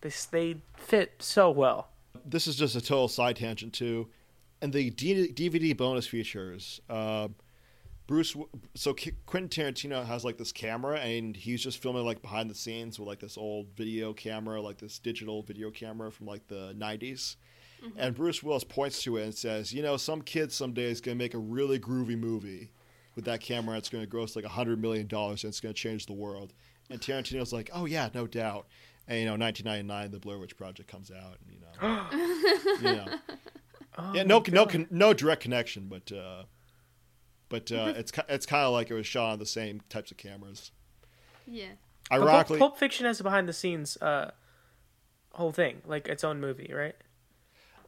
they 0.00 0.10
they 0.30 0.56
fit 0.76 1.14
so 1.18 1.50
well. 1.50 1.88
this 2.24 2.46
is 2.46 2.56
just 2.56 2.74
a 2.76 2.80
total 2.80 3.08
side 3.08 3.36
tangent 3.36 3.72
too. 3.74 4.08
And 4.62 4.72
the 4.72 4.90
D- 4.90 5.32
DVD 5.32 5.76
bonus 5.76 6.06
features, 6.06 6.80
uh, 6.88 7.28
Bruce. 8.06 8.36
So 8.74 8.94
Qu- 8.94 9.10
Quentin 9.26 9.48
Tarantino 9.74 10.04
has 10.06 10.24
like 10.24 10.38
this 10.38 10.52
camera, 10.52 10.98
and 11.00 11.36
he's 11.36 11.60
just 11.62 11.78
filming 11.82 12.04
like 12.04 12.22
behind 12.22 12.48
the 12.48 12.54
scenes 12.54 12.98
with 12.98 13.08
like 13.08 13.18
this 13.18 13.36
old 13.36 13.66
video 13.76 14.12
camera, 14.12 14.62
like 14.62 14.78
this 14.78 14.98
digital 15.00 15.42
video 15.42 15.70
camera 15.70 16.10
from 16.12 16.26
like 16.26 16.46
the 16.46 16.74
'90s. 16.78 17.36
And 17.96 18.14
Bruce 18.14 18.44
Willis 18.44 18.62
points 18.62 19.02
to 19.02 19.16
it 19.16 19.24
and 19.24 19.34
says, 19.34 19.72
"You 19.72 19.82
know, 19.82 19.96
some 19.96 20.22
kid 20.22 20.52
someday 20.52 20.84
is 20.84 21.00
going 21.00 21.18
to 21.18 21.22
make 21.24 21.34
a 21.34 21.38
really 21.38 21.80
groovy 21.80 22.16
movie 22.16 22.70
with 23.16 23.24
that 23.24 23.40
camera. 23.40 23.76
It's 23.76 23.88
going 23.88 24.04
to 24.04 24.08
gross 24.08 24.36
like 24.36 24.44
a 24.44 24.48
hundred 24.50 24.80
million 24.80 25.08
dollars, 25.08 25.42
and 25.42 25.50
it's 25.50 25.60
going 25.60 25.74
to 25.74 25.80
change 25.80 26.06
the 26.06 26.12
world." 26.12 26.52
And 26.88 27.00
Tarantino's 27.00 27.52
like, 27.52 27.68
"Oh 27.72 27.86
yeah, 27.86 28.08
no 28.14 28.28
doubt." 28.28 28.66
And 29.08 29.18
you 29.18 29.24
know, 29.24 29.32
1999, 29.36 30.12
the 30.12 30.20
Blair 30.20 30.38
Witch 30.38 30.56
Project 30.56 30.88
comes 30.88 31.10
out, 31.10 31.38
and 31.40 31.52
you 31.52 31.60
know, 31.60 32.06
you 32.90 32.96
know, 32.96 33.06
Oh, 33.98 34.12
yeah, 34.14 34.22
no, 34.22 34.40
my 34.40 34.44
no, 34.52 34.66
con- 34.66 34.86
no 34.90 35.12
direct 35.12 35.42
connection, 35.42 35.88
but 35.88 36.10
uh, 36.10 36.44
but 37.48 37.70
uh, 37.70 37.92
it's 37.96 38.10
ki- 38.10 38.22
it's 38.28 38.46
kind 38.46 38.64
of 38.64 38.72
like 38.72 38.90
it 38.90 38.94
was 38.94 39.06
shot 39.06 39.32
on 39.32 39.38
the 39.38 39.46
same 39.46 39.82
types 39.88 40.10
of 40.10 40.16
cameras. 40.16 40.70
Yeah. 41.46 41.66
But 42.08 42.16
Pulp- 42.18 42.28
Ironically, 42.28 42.58
Pulp 42.58 42.78
Fiction 42.78 43.06
has 43.06 43.20
a 43.20 43.22
behind-the-scenes 43.22 43.96
uh, 43.98 44.30
whole 45.32 45.52
thing, 45.52 45.82
like 45.86 46.08
its 46.08 46.24
own 46.24 46.40
movie, 46.40 46.72
right? 46.74 46.94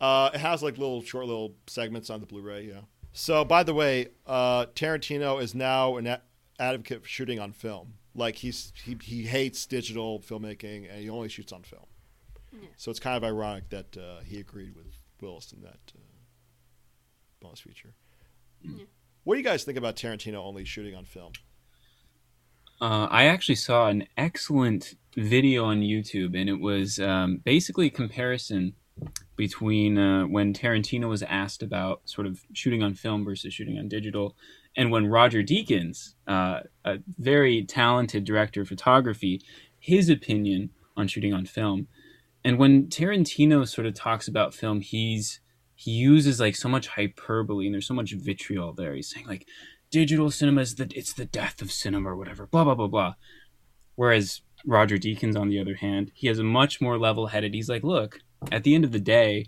uh, 0.01 0.31
it 0.35 0.41
has 0.41 0.63
like 0.63 0.77
little 0.77 1.03
short 1.03 1.27
little 1.27 1.55
segments 1.67 2.11
on 2.11 2.21
the 2.21 2.27
Blu-ray. 2.27 2.65
Yeah. 2.67 2.81
So, 3.13 3.45
by 3.45 3.63
the 3.63 3.73
way, 3.75 4.09
uh, 4.27 4.67
Tarantino 4.75 5.41
is 5.41 5.55
now 5.55 5.97
an 5.97 6.07
a- 6.07 6.21
advocate 6.59 7.03
for 7.03 7.09
shooting 7.09 7.39
on 7.41 7.53
film. 7.53 7.95
Like 8.15 8.37
he's 8.37 8.73
he 8.85 8.97
he 9.03 9.23
hates 9.23 9.67
digital 9.67 10.21
filmmaking 10.21 10.89
and 10.91 11.01
he 11.01 11.09
only 11.09 11.29
shoots 11.29 11.53
on 11.53 11.63
film. 11.63 11.87
Yeah. 12.53 12.69
So 12.77 12.91
it's 12.91 13.01
kind 13.01 13.17
of 13.17 13.25
ironic 13.25 13.71
that 13.71 13.97
uh, 13.97 14.21
he 14.25 14.39
agreed 14.39 14.77
with 14.77 14.87
Willis 15.25 15.53
in 15.53 15.63
that 15.63 15.81
uh, 15.95 16.01
bonus 17.41 17.61
feature. 17.61 17.95
Yeah. 18.63 18.85
What 19.25 19.35
do 19.35 19.39
you 19.41 19.45
guys 19.45 19.65
think 19.65 19.79
about 19.79 19.97
Tarantino 19.97 20.37
only 20.37 20.65
shooting 20.65 20.95
on 20.95 21.05
film? 21.05 21.33
Uh, 22.81 23.07
I 23.11 23.25
actually 23.25 23.55
saw 23.55 23.89
an 23.89 24.07
excellent 24.17 24.95
video 25.17 25.65
on 25.65 25.81
YouTube, 25.81 26.39
and 26.39 26.49
it 26.51 26.61
was 26.61 26.99
um, 27.01 27.41
basically 27.45 27.87
a 27.87 27.91
comparison 27.91 28.75
between 29.37 29.99
uh, 29.99 30.25
when 30.25 30.53
Tarantino 30.53 31.09
was 31.09 31.23
asked 31.23 31.63
about 31.63 32.03
sort 32.05 32.27
of 32.27 32.43
shooting 32.53 32.83
on 32.83 32.95
film 32.95 33.25
versus 33.25 33.55
shooting 33.55 33.79
on 33.79 33.89
digital, 33.89 34.37
And 34.77 34.91
when 34.91 35.07
Roger 35.07 35.43
Deakins, 35.43 36.15
uh, 36.27 36.61
a 36.85 36.99
very 37.19 37.65
talented 37.65 38.25
director 38.25 38.63
of 38.63 38.69
photography, 38.69 39.41
his 39.79 40.09
opinion 40.09 40.71
on 40.97 41.09
shooting 41.09 41.33
on 41.33 41.47
film, 41.47 41.89
and 42.45 42.59
when 42.59 42.89
Tarantino 42.89 43.67
sort 43.67 43.87
of 43.87 43.95
talks 43.95 44.29
about 44.29 44.55
film, 44.55 44.81
he's 44.81 45.41
he 45.77 45.91
uses 45.91 46.39
like 46.39 46.55
so 46.55 46.69
much 46.69 46.89
hyperbole 46.89 47.67
and 47.67 47.75
there's 47.75 47.87
so 47.87 47.95
much 47.95 48.13
vitriol 48.13 48.73
there. 48.73 48.95
He's 48.95 49.11
saying 49.11 49.27
like 49.27 49.47
digital 49.91 50.31
cinema 50.31 50.61
is 50.61 50.75
the 50.75 50.91
it's 50.95 51.13
the 51.13 51.25
death 51.25 51.63
of 51.63 51.73
cinema 51.73 52.11
or 52.11 52.17
whatever, 52.17 52.47
blah 52.47 52.65
blah 52.65 52.75
blah 52.75 52.89
blah. 52.89 53.15
Whereas 53.97 54.43
Roger 54.67 54.97
Deakins, 54.97 55.39
on 55.39 55.49
the 55.49 55.61
other 55.61 55.77
hand, 55.77 56.11
he 56.15 56.27
has 56.29 56.39
a 56.39 56.45
much 56.45 56.81
more 56.81 56.99
level 56.99 57.29
headed. 57.29 57.55
He's 57.55 57.69
like, 57.69 57.83
look, 57.83 58.21
at 58.51 58.65
the 58.65 58.75
end 58.75 58.85
of 58.85 58.93
the 58.93 59.01
day, 59.01 59.47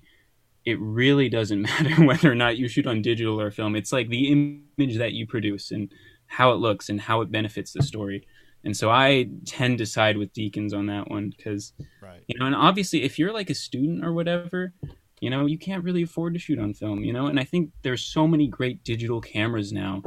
it 0.65 0.79
really 0.81 1.29
doesn't 1.29 1.63
matter 1.63 2.05
whether 2.05 2.31
or 2.31 2.35
not 2.35 2.57
you 2.57 2.69
shoot 2.69 2.87
on 2.87 3.03
digital 3.03 3.41
or 3.41 3.51
film. 3.51 3.77
It's 3.77 3.93
like 3.93 4.09
the 4.09 4.31
image 4.79 4.99
that 4.99 5.13
you 5.13 5.27
produce 5.27 5.71
and 5.71 5.93
how 6.27 6.53
it 6.53 6.57
looks 6.57 6.89
and 6.89 7.01
how 7.01 7.21
it 7.21 7.31
benefits 7.31 7.73
the 7.73 7.83
story. 7.83 8.27
And 8.67 8.77
so 8.77 8.91
I 8.91 9.29
tend 9.47 9.79
to 9.79 9.87
side 9.87 10.19
with 10.19 10.35
Deakins 10.35 10.75
on 10.75 10.87
that 10.87 11.09
one 11.09 11.31
because, 11.31 11.73
Right. 12.03 12.25
you 12.27 12.37
know, 12.37 12.47
and 12.47 12.55
obviously 12.55 13.05
if 13.05 13.17
you're 13.17 13.33
like 13.33 13.49
a 13.49 13.55
student 13.55 14.05
or 14.05 14.13
whatever, 14.13 14.75
you 15.21 15.31
know, 15.31 15.47
you 15.47 15.57
can't 15.57 15.85
really 15.85 16.03
afford 16.03 16.35
to 16.35 16.41
shoot 16.41 16.59
on 16.59 16.75
film, 16.75 17.05
you 17.05 17.13
know, 17.13 17.29
and 17.29 17.39
I 17.39 17.45
think 17.45 17.71
there's 17.83 18.03
so 18.03 18.27
many 18.27 18.49
great 18.49 18.83
digital 18.83 19.21
cameras 19.21 19.73
now. 19.73 20.03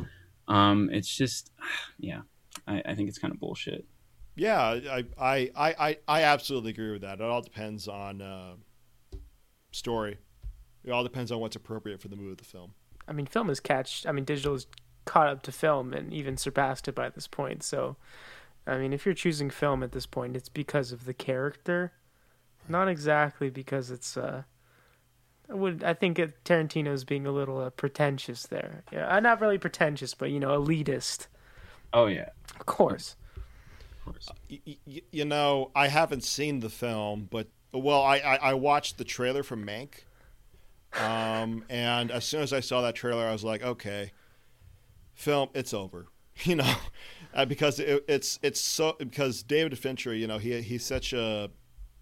Um, 0.49 0.89
it's 0.91 1.07
just, 1.07 1.51
yeah, 1.99 2.21
I, 2.67 2.83
I 2.85 2.95
think 2.95 3.07
it's 3.07 3.17
kind 3.17 3.33
of 3.33 3.39
bullshit. 3.39 3.85
Yeah, 4.35 4.61
I, 4.61 5.05
I, 5.17 5.51
I, 5.55 5.75
I, 5.79 5.97
I 6.07 6.23
absolutely 6.23 6.71
agree 6.71 6.91
with 6.91 7.01
that. 7.01 7.21
It 7.21 7.25
all 7.25 7.41
depends 7.41 7.87
on 7.87 8.21
uh, 8.21 8.55
story. 9.71 10.17
It 10.83 10.91
all 10.91 11.03
depends 11.03 11.31
on 11.31 11.39
what's 11.39 11.55
appropriate 11.55 12.01
for 12.01 12.09
the 12.09 12.15
mood 12.17 12.31
of 12.31 12.37
the 12.37 12.45
film. 12.45 12.73
I 13.07 13.13
mean, 13.13 13.25
film 13.25 13.49
is 13.49 13.59
catch. 13.59 14.05
I 14.05 14.11
mean, 14.11 14.25
digital 14.25 14.55
is 14.55 14.67
caught 15.05 15.27
up 15.27 15.41
to 15.43 15.51
film 15.51 15.93
and 15.93 16.13
even 16.13 16.37
surpassed 16.37 16.87
it 16.87 16.95
by 16.95 17.09
this 17.09 17.27
point. 17.27 17.63
So, 17.63 17.97
I 18.69 18.77
mean, 18.77 18.93
if 18.93 19.05
you're 19.05 19.15
choosing 19.15 19.49
film 19.49 19.83
at 19.83 19.91
this 19.91 20.05
point, 20.05 20.35
it's 20.35 20.49
because 20.49 20.91
of 20.91 21.05
the 21.05 21.13
character, 21.13 21.91
not 22.67 22.87
exactly 22.87 23.49
because 23.49 23.91
it's. 23.91 24.15
Uh, 24.15 24.43
I 25.49 25.53
would 25.55 25.83
I 25.83 25.93
think 25.95 26.19
it, 26.19 26.43
Tarantino's 26.43 27.03
being 27.03 27.25
a 27.25 27.31
little 27.31 27.59
uh, 27.59 27.69
pretentious 27.71 28.43
there. 28.45 28.83
Yeah, 28.91 29.07
uh, 29.13 29.19
not 29.19 29.41
really 29.41 29.57
pretentious, 29.57 30.13
but 30.13 30.29
you 30.29 30.39
know, 30.39 30.49
elitist. 30.61 31.27
Oh 31.91 32.05
yeah, 32.05 32.29
Of 32.59 32.65
course. 32.67 33.15
of 33.35 34.05
course. 34.13 34.29
Y- 34.49 34.61
y- 34.85 35.01
you 35.11 35.25
know, 35.25 35.71
I 35.75 35.87
haven't 35.87 36.23
seen 36.23 36.59
the 36.59 36.69
film, 36.69 37.27
but 37.31 37.47
well, 37.71 38.01
I, 38.03 38.17
I, 38.17 38.35
I 38.35 38.53
watched 38.53 38.99
the 38.99 39.03
trailer 39.03 39.41
for 39.41 39.57
Mank, 39.57 40.03
um, 40.93 41.63
and 41.69 42.11
as 42.11 42.25
soon 42.25 42.41
as 42.41 42.53
I 42.53 42.59
saw 42.59 42.81
that 42.81 42.93
trailer, 42.95 43.25
I 43.25 43.31
was 43.31 43.43
like, 43.43 43.63
okay, 43.63 44.11
film, 45.15 45.49
it's 45.55 45.73
over, 45.73 46.07
you 46.43 46.55
know, 46.55 46.75
uh, 47.33 47.45
because 47.45 47.79
it, 47.79 48.03
it's 48.07 48.39
it's 48.41 48.59
so 48.59 48.95
because 48.97 49.43
David 49.43 49.77
Fincher, 49.77 50.13
you 50.13 50.27
know, 50.27 50.37
he 50.37 50.61
he's 50.61 50.85
such 50.85 51.13
a 51.13 51.49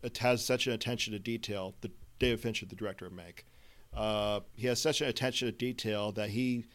it 0.03 0.17
has 0.19 0.43
such 0.43 0.67
an 0.67 0.73
attention 0.73 1.13
to 1.13 1.19
detail. 1.19 1.75
The 1.81 1.91
David 2.19 2.39
Fincher, 2.39 2.65
the 2.65 2.75
director 2.75 3.05
of 3.05 3.13
Mank, 3.13 3.43
uh, 3.93 4.41
he 4.55 4.67
has 4.67 4.81
such 4.81 5.01
an 5.01 5.07
attention 5.07 5.47
to 5.47 5.51
detail 5.51 6.11
that 6.13 6.29
he 6.29 6.65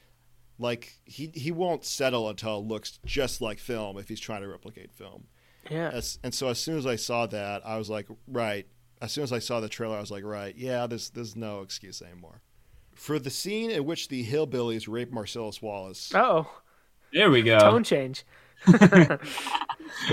like 0.59 0.99
he 1.05 1.31
he 1.35 1.51
won't 1.51 1.85
settle 1.85 2.29
until 2.29 2.59
it 2.59 2.65
looks 2.67 2.99
just 3.05 3.41
like 3.41 3.59
film 3.59 3.99
if 3.99 4.09
he's 4.09 4.21
trying 4.21 4.43
to 4.43 4.49
replicate 4.49 4.93
film. 4.93 5.25
Yeah. 5.71 5.91
As, 5.93 6.19
and 6.25 6.35
so 6.35 6.49
as 6.49 6.59
soon 6.59 6.77
as 6.77 6.87
I 6.87 6.97
saw 6.97 7.27
that, 7.27 7.65
I 7.65 7.77
was 7.79 7.89
like, 7.89 8.09
right. 8.27 8.67
As 9.01 9.13
soon 9.13 9.25
as 9.25 9.33
I 9.33 9.39
saw 9.41 9.61
the 9.61 9.69
trailer, 9.69 9.97
I 9.97 10.01
was 10.01 10.11
like, 10.11 10.25
right, 10.25 10.55
yeah, 10.57 10.87
there's 10.87 11.11
there's 11.11 11.37
no 11.37 11.61
excuse 11.63 12.03
anymore. 12.03 12.41
For 12.95 13.19
the 13.19 13.31
scene 13.31 13.71
in 13.71 13.85
which 13.85 14.09
the 14.09 14.25
hillbillies 14.25 14.87
rape 14.87 15.13
Marcellus 15.13 15.63
Wallace, 15.63 16.13
Oh, 16.15 16.49
There 17.13 17.31
we 17.31 17.43
go. 17.43 17.59
tone 17.59 17.85
change. 17.85 18.25
do 18.67 19.19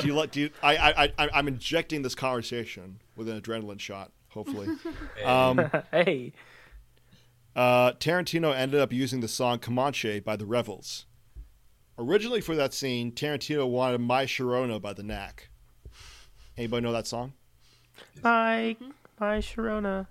you 0.03 0.13
like? 0.13 0.31
Do 0.31 0.41
you, 0.41 0.49
I, 0.61 0.77
I 0.77 1.13
I 1.17 1.29
I'm 1.33 1.47
injecting 1.47 2.01
this 2.01 2.15
conversation 2.15 2.99
with 3.15 3.29
an 3.29 3.39
adrenaline 3.39 3.79
shot. 3.79 4.11
Hopefully, 4.29 4.67
um, 5.23 5.69
hey, 5.91 6.33
uh, 7.55 7.93
Tarantino 7.93 8.55
ended 8.55 8.79
up 8.79 8.91
using 8.91 9.19
the 9.19 9.27
song 9.27 9.59
"Comanche" 9.59 10.19
by 10.19 10.35
the 10.35 10.45
Revels. 10.45 11.05
Originally 11.97 12.41
for 12.41 12.55
that 12.55 12.73
scene, 12.73 13.11
Tarantino 13.11 13.67
wanted 13.69 14.01
"My 14.01 14.25
Sharona" 14.25 14.81
by 14.81 14.93
the 14.93 15.03
Knack. 15.03 15.49
Anybody 16.57 16.83
know 16.83 16.91
that 16.91 17.07
song? 17.07 17.33
my 18.23 18.75
my 19.19 19.37
Sharona. 19.37 20.07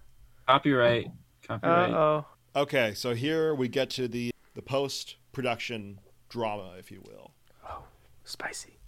Copyright. 0.47 1.07
Uh 1.07 1.59
Copyright. 1.59 1.91
oh. 1.91 2.27
Okay, 2.57 2.95
so 2.95 3.15
here 3.15 3.55
we 3.55 3.69
get 3.69 3.91
to 3.91 4.09
the 4.09 4.31
the 4.55 4.63
post 4.63 5.17
production 5.33 6.01
drama, 6.29 6.75
if 6.79 6.91
you 6.91 7.03
will. 7.07 7.33
Oh, 7.69 7.85
spicy. 8.25 8.79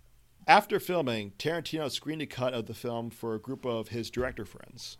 After 0.47 0.81
filming, 0.81 1.33
Tarantino 1.39 1.91
screened 1.91 2.23
a 2.23 2.27
cut 2.27 2.55
of 2.55 2.67
the 2.67 2.75
film 2.75 3.11
for 3.11 3.35
a 3.35 3.41
group 3.41 3.65
of 3.65 3.89
his 3.89 4.11
director 4.11 4.45
friends. 4.45 4.97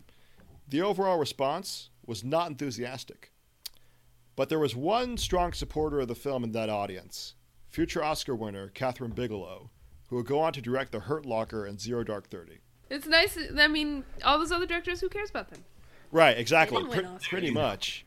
The 0.67 0.81
overall 0.81 1.17
response 1.17 1.89
was 2.05 2.23
not 2.23 2.49
enthusiastic. 2.49 3.31
But 4.35 4.49
there 4.49 4.59
was 4.59 4.75
one 4.75 5.17
strong 5.17 5.51
supporter 5.53 5.99
of 5.99 6.07
the 6.07 6.15
film 6.15 6.43
in 6.43 6.51
that 6.53 6.69
audience 6.69 7.35
future 7.69 8.03
Oscar 8.03 8.35
winner 8.35 8.69
Kathryn 8.69 9.15
Bigelow, 9.15 9.69
who 10.09 10.17
would 10.17 10.25
go 10.25 10.41
on 10.41 10.51
to 10.53 10.61
direct 10.61 10.91
The 10.91 10.99
Hurt 11.01 11.25
Locker 11.25 11.65
and 11.65 11.79
Zero 11.79 12.03
Dark 12.03 12.29
Thirty. 12.29 12.59
It's 12.89 13.07
nice. 13.07 13.37
I 13.57 13.67
mean, 13.69 14.03
all 14.25 14.37
those 14.37 14.51
other 14.51 14.65
directors, 14.65 14.99
who 14.99 15.07
cares 15.07 15.29
about 15.29 15.49
them? 15.49 15.63
Right, 16.11 16.37
exactly. 16.37 16.83
They 16.83 16.89
didn't 16.89 17.03
win 17.11 17.19
Pre- 17.19 17.27
pretty 17.29 17.51
much. 17.51 18.05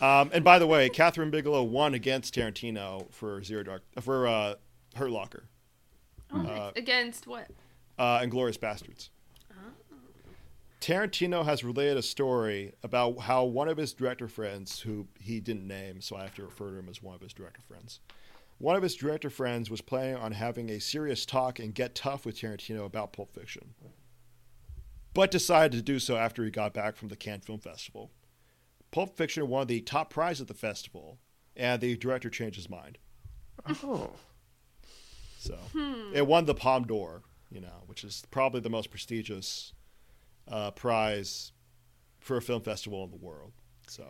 Um, 0.00 0.30
and 0.32 0.42
by 0.44 0.58
the 0.58 0.66
way, 0.66 0.90
Kathryn 0.90 1.30
Bigelow 1.30 1.62
won 1.62 1.94
against 1.94 2.34
Tarantino 2.34 3.10
for 3.12 3.42
Zero 3.42 3.62
Dark 3.62 3.82
for 4.00 4.26
uh, 4.26 4.54
Hurt 4.96 5.10
Locker 5.10 5.44
Oh, 6.32 6.38
nice. 6.38 6.72
Against 6.76 7.26
what? 7.26 7.48
uh, 7.98 8.18
Inglourious 8.20 8.58
Basterds. 8.58 9.08
Tarantino 10.80 11.44
has 11.46 11.64
related 11.64 11.96
a 11.96 12.02
story 12.02 12.74
about 12.82 13.20
how 13.20 13.44
one 13.44 13.68
of 13.68 13.78
his 13.78 13.94
director 13.94 14.28
friends, 14.28 14.80
who 14.80 15.06
he 15.18 15.40
didn't 15.40 15.66
name, 15.66 16.02
so 16.02 16.14
I 16.16 16.22
have 16.22 16.34
to 16.34 16.42
refer 16.42 16.72
to 16.72 16.78
him 16.78 16.88
as 16.90 17.02
one 17.02 17.14
of 17.14 17.22
his 17.22 17.32
director 17.32 17.62
friends. 17.62 18.00
One 18.58 18.76
of 18.76 18.82
his 18.82 18.94
director 18.94 19.30
friends 19.30 19.70
was 19.70 19.80
planning 19.80 20.16
on 20.16 20.32
having 20.32 20.68
a 20.68 20.78
serious 20.80 21.24
talk 21.24 21.58
and 21.58 21.74
get 21.74 21.94
tough 21.94 22.26
with 22.26 22.36
Tarantino 22.38 22.84
about 22.84 23.14
Pulp 23.14 23.32
Fiction, 23.32 23.74
but 25.14 25.30
decided 25.30 25.72
to 25.72 25.82
do 25.82 25.98
so 25.98 26.16
after 26.16 26.44
he 26.44 26.50
got 26.50 26.74
back 26.74 26.96
from 26.96 27.08
the 27.08 27.16
Cannes 27.16 27.40
Film 27.46 27.60
Festival. 27.60 28.10
Pulp 28.94 29.16
Fiction 29.16 29.48
won 29.48 29.66
the 29.66 29.80
top 29.80 30.08
prize 30.08 30.40
at 30.40 30.46
the 30.46 30.54
festival, 30.54 31.18
and 31.56 31.80
the 31.80 31.96
director 31.96 32.30
changed 32.30 32.54
his 32.54 32.70
mind. 32.70 32.98
Oh. 33.82 34.10
So 35.38 35.58
it 36.14 36.26
won 36.26 36.44
the 36.44 36.54
Palme 36.54 36.84
d'Or, 36.84 37.22
you 37.50 37.60
know, 37.60 37.82
which 37.86 38.04
is 38.04 38.22
probably 38.30 38.60
the 38.60 38.70
most 38.70 38.90
prestigious 38.90 39.72
uh, 40.46 40.70
prize 40.70 41.50
for 42.20 42.36
a 42.36 42.42
film 42.42 42.62
festival 42.62 43.02
in 43.02 43.10
the 43.10 43.16
world. 43.16 43.52
So 43.88 44.04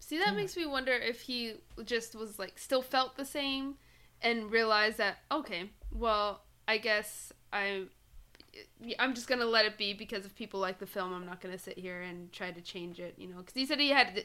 See, 0.00 0.18
that 0.18 0.34
makes 0.34 0.56
me 0.56 0.64
wonder 0.64 0.92
if 0.92 1.20
he 1.20 1.56
just 1.84 2.14
was 2.14 2.38
like 2.38 2.58
still 2.58 2.82
felt 2.82 3.16
the 3.16 3.26
same 3.26 3.74
and 4.22 4.50
realized 4.50 4.96
that 4.98 5.18
okay, 5.30 5.70
well, 5.92 6.44
I 6.66 6.78
guess 6.78 7.30
I 7.52 7.84
I'm 8.98 9.14
just 9.14 9.28
gonna 9.28 9.46
let 9.46 9.64
it 9.64 9.78
be 9.78 9.94
because 9.94 10.24
if 10.24 10.34
people 10.34 10.60
like 10.60 10.78
the 10.78 10.86
film, 10.86 11.12
I'm 11.12 11.26
not 11.26 11.40
gonna 11.40 11.58
sit 11.58 11.78
here 11.78 12.02
and 12.02 12.32
try 12.32 12.50
to 12.50 12.60
change 12.60 13.00
it, 13.00 13.14
you 13.16 13.28
know. 13.28 13.38
Because 13.38 13.54
he 13.54 13.66
said 13.66 13.80
he 13.80 13.90
had 13.90 14.16
to, 14.16 14.22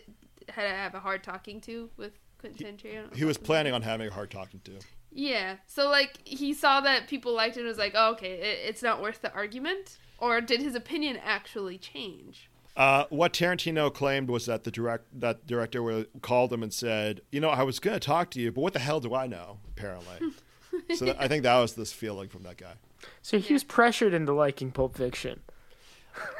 had 0.51 0.63
to 0.63 0.75
have 0.75 0.95
a 0.95 0.99
hard 0.99 1.23
talking 1.23 1.61
to 1.61 1.89
with 1.97 2.13
Quentin 2.39 2.77
Tarantino. 2.77 3.15
he 3.15 3.25
was 3.25 3.37
planning 3.37 3.73
on 3.73 3.81
having 3.81 4.07
a 4.07 4.11
hard 4.11 4.31
talking 4.31 4.61
to. 4.65 4.79
Yeah, 5.11 5.55
so 5.65 5.89
like 5.89 6.19
he 6.25 6.53
saw 6.53 6.81
that 6.81 7.07
people 7.07 7.33
liked 7.33 7.57
it 7.57 7.61
and 7.61 7.67
was 7.67 7.77
like, 7.77 7.93
oh, 7.95 8.11
okay, 8.11 8.33
it, 8.33 8.69
it's 8.69 8.83
not 8.83 9.01
worth 9.01 9.21
the 9.21 9.33
argument. 9.33 9.97
Or 10.19 10.41
did 10.41 10.61
his 10.61 10.75
opinion 10.75 11.17
actually 11.23 11.77
change? 11.77 12.49
Uh, 12.75 13.05
what 13.09 13.33
Tarantino 13.33 13.93
claimed 13.93 14.29
was 14.29 14.45
that 14.45 14.63
the 14.63 14.71
direct 14.71 15.05
that 15.19 15.45
director 15.47 16.05
called 16.21 16.53
him 16.53 16.63
and 16.63 16.73
said, 16.73 17.21
"You 17.31 17.41
know, 17.41 17.49
I 17.49 17.63
was 17.63 17.79
going 17.79 17.95
to 17.95 17.99
talk 17.99 18.31
to 18.31 18.39
you, 18.39 18.51
but 18.51 18.61
what 18.61 18.73
the 18.73 18.79
hell 18.79 18.99
do 18.99 19.13
I 19.13 19.27
know?" 19.27 19.59
Apparently, 19.69 20.15
so 20.95 21.05
that, 21.05 21.17
I 21.19 21.27
think 21.27 21.43
that 21.43 21.57
was 21.59 21.73
this 21.73 21.91
feeling 21.91 22.29
from 22.29 22.43
that 22.43 22.57
guy. 22.57 22.73
So 23.21 23.39
he 23.39 23.53
was 23.53 23.63
pressured 23.63 24.13
into 24.13 24.33
liking 24.33 24.71
Pulp 24.71 24.95
Fiction, 24.97 25.39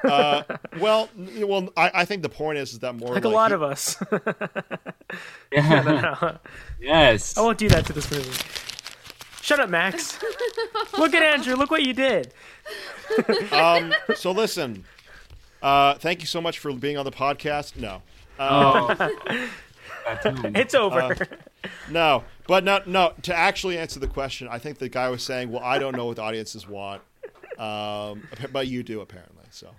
Uh, 0.03 0.43
well, 0.80 1.09
well, 1.38 1.69
I, 1.77 1.91
I 1.93 2.05
think 2.05 2.21
the 2.21 2.30
point 2.30 2.57
is, 2.57 2.73
is 2.73 2.80
that 2.80 2.93
more 2.95 3.13
like, 3.13 3.23
a 3.25 3.30
lot 3.30 3.51
he- 3.51 3.55
of 3.55 3.63
us. 3.63 3.95
Yeah. 5.51 6.38
yes. 6.80 7.38
I 7.38 7.41
won't 7.41 7.57
do 7.57 7.67
that 7.69 7.86
to 7.88 7.93
this 7.93 8.11
movie. 8.11 8.30
Shut 9.41 9.59
up, 9.59 9.69
Max. 9.69 10.19
look 10.97 11.13
at 11.15 11.23
Andrew. 11.23 11.55
Look 11.55 11.71
what 11.71 11.82
you 11.84 11.93
did. 11.93 12.34
Um, 13.51 13.93
so 14.15 14.32
listen, 14.32 14.86
uh, 15.63 15.95
thank 15.95 16.21
you 16.21 16.27
so 16.27 16.39
much 16.41 16.59
for 16.59 16.71
being 16.73 16.97
on 16.97 17.05
the 17.05 17.11
podcast. 17.11 17.75
No, 17.77 18.01
Oh. 18.39 18.95
It's 20.55 20.75
over. 20.75 21.15
no, 21.89 22.23
but 22.49 22.63
no, 22.63 22.81
no. 22.87 23.13
To 23.21 23.35
actually 23.35 23.77
answer 23.77 23.99
the 23.99 24.07
question, 24.07 24.47
I 24.49 24.57
think 24.57 24.79
the 24.79 24.89
guy 24.89 25.07
was 25.09 25.21
saying, 25.21 25.51
"Well, 25.51 25.63
I 25.63 25.77
don't 25.77 25.95
know 25.95 26.07
what 26.07 26.15
the 26.15 26.23
audiences 26.23 26.67
want, 26.67 27.03
um, 27.59 28.27
but 28.51 28.65
you 28.65 28.81
do 28.81 29.01
apparently." 29.01 29.45
So 29.51 29.69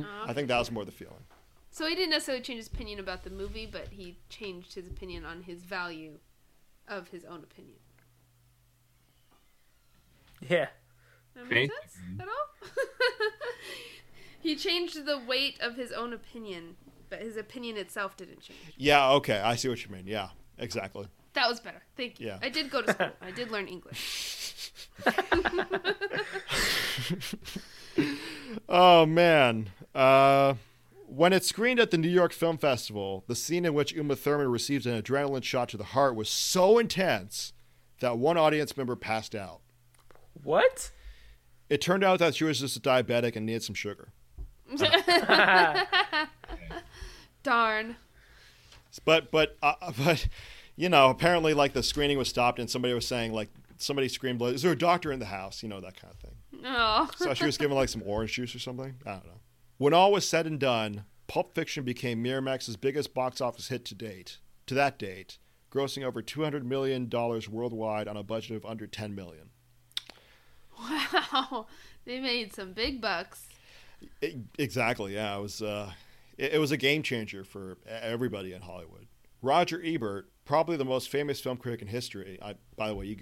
I 0.00 0.32
think 0.32 0.48
that 0.48 0.58
was 0.58 0.70
more 0.70 0.86
the 0.86 0.92
feeling. 0.92 1.26
So 1.70 1.86
he 1.86 1.94
didn't 1.94 2.12
necessarily 2.12 2.42
change 2.42 2.56
his 2.56 2.68
opinion 2.68 3.00
about 3.00 3.22
the 3.22 3.28
movie, 3.28 3.68
but 3.70 3.88
he 3.90 4.16
changed 4.30 4.72
his 4.72 4.86
opinion 4.86 5.26
on 5.26 5.42
his 5.42 5.62
value 5.62 6.18
of 6.88 7.08
his 7.08 7.22
own 7.26 7.42
opinion. 7.42 7.76
Yeah. 10.40 10.68
That 11.34 11.50
make 11.50 11.68
Basically. 11.68 11.76
sense 11.90 12.20
at 12.20 12.28
all? 12.28 13.28
he 14.40 14.56
changed 14.56 15.04
the 15.04 15.18
weight 15.18 15.60
of 15.60 15.76
his 15.76 15.92
own 15.92 16.14
opinion, 16.14 16.76
but 17.10 17.20
his 17.20 17.36
opinion 17.36 17.76
itself 17.76 18.16
didn't 18.16 18.40
change. 18.40 18.58
Yeah, 18.78 19.10
okay, 19.10 19.40
I 19.40 19.56
see 19.56 19.68
what 19.68 19.84
you 19.84 19.90
mean. 19.92 20.06
Yeah, 20.06 20.28
exactly. 20.56 21.08
That 21.36 21.48
was 21.50 21.60
better. 21.60 21.82
Thank 21.98 22.18
you. 22.18 22.28
Yeah. 22.28 22.38
I 22.42 22.48
did 22.48 22.70
go 22.70 22.80
to 22.80 22.92
school. 22.92 23.10
I 23.20 23.30
did 23.30 23.50
learn 23.50 23.68
English. 23.68 24.72
Oh 28.68 29.06
man. 29.06 29.70
Uh, 29.94 30.54
when 31.06 31.32
it 31.32 31.44
screened 31.44 31.80
at 31.80 31.90
the 31.90 31.98
New 31.98 32.08
York 32.08 32.32
Film 32.32 32.58
Festival, 32.58 33.24
the 33.26 33.34
scene 33.34 33.64
in 33.64 33.74
which 33.74 33.92
Uma 33.92 34.16
Thurman 34.16 34.50
receives 34.50 34.86
an 34.86 35.00
adrenaline 35.00 35.42
shot 35.42 35.68
to 35.70 35.76
the 35.76 35.84
heart 35.84 36.14
was 36.14 36.28
so 36.28 36.78
intense 36.78 37.52
that 38.00 38.18
one 38.18 38.36
audience 38.36 38.76
member 38.76 38.96
passed 38.96 39.34
out. 39.34 39.60
What? 40.42 40.90
It 41.70 41.80
turned 41.80 42.04
out 42.04 42.18
that 42.18 42.34
she 42.34 42.44
was 42.44 42.60
just 42.60 42.76
a 42.76 42.80
diabetic 42.80 43.36
and 43.36 43.46
needed 43.46 43.62
some 43.62 43.74
sugar. 43.74 44.08
Darn. 47.42 47.96
But 49.04 49.30
but 49.30 49.56
uh, 49.62 49.92
but 50.04 50.28
you 50.76 50.88
know, 50.88 51.10
apparently 51.10 51.54
like 51.54 51.72
the 51.72 51.82
screening 51.82 52.18
was 52.18 52.28
stopped 52.28 52.58
and 52.58 52.70
somebody 52.70 52.94
was 52.94 53.06
saying 53.06 53.32
like 53.32 53.48
somebody 53.78 54.08
screamed, 54.08 54.40
"Is 54.42 54.62
there 54.62 54.72
a 54.72 54.78
doctor 54.78 55.10
in 55.12 55.18
the 55.18 55.26
house?" 55.26 55.62
You 55.62 55.68
know 55.68 55.80
that 55.80 56.00
kind 56.00 56.12
of 56.14 56.20
thing. 56.20 56.62
Oh. 56.64 57.08
So 57.16 57.34
she 57.34 57.46
was 57.46 57.58
given 57.58 57.76
like 57.76 57.88
some 57.88 58.02
orange 58.04 58.32
juice 58.34 58.54
or 58.54 58.58
something. 58.58 58.94
I 59.04 59.12
don't 59.12 59.26
know. 59.26 59.40
When 59.78 59.92
all 59.94 60.12
was 60.12 60.28
said 60.28 60.46
and 60.46 60.58
done, 60.58 61.04
Pulp 61.26 61.54
Fiction 61.54 61.84
became 61.84 62.22
Miramax's 62.22 62.76
biggest 62.76 63.14
box 63.14 63.40
office 63.40 63.68
hit 63.68 63.84
to 63.86 63.94
date. 63.94 64.38
To 64.66 64.74
that 64.74 64.98
date, 64.98 65.38
grossing 65.70 66.02
over 66.04 66.22
200 66.22 66.64
million 66.66 67.08
dollars 67.08 67.48
worldwide 67.48 68.08
on 68.08 68.16
a 68.16 68.22
budget 68.22 68.56
of 68.56 68.64
under 68.66 68.86
10 68.86 69.14
million. 69.14 69.50
Wow. 70.78 71.66
They 72.04 72.20
made 72.20 72.52
some 72.54 72.72
big 72.72 73.00
bucks. 73.00 73.46
E- 74.22 74.36
exactly. 74.58 75.14
Yeah, 75.14 75.36
it 75.36 75.42
was. 75.42 75.62
Uh, 75.62 75.92
it, 76.36 76.54
it 76.54 76.58
was 76.58 76.70
a 76.70 76.76
game 76.76 77.02
changer 77.02 77.44
for 77.44 77.78
everybody 77.86 78.52
in 78.52 78.62
Hollywood. 78.62 79.06
Roger 79.42 79.80
Ebert, 79.84 80.28
probably 80.46 80.76
the 80.76 80.84
most 80.84 81.10
famous 81.10 81.40
film 81.40 81.58
critic 81.58 81.82
in 81.82 81.88
history. 81.88 82.38
I, 82.40 82.54
by 82.76 82.88
the 82.88 82.94
way, 82.94 83.06
you 83.06 83.16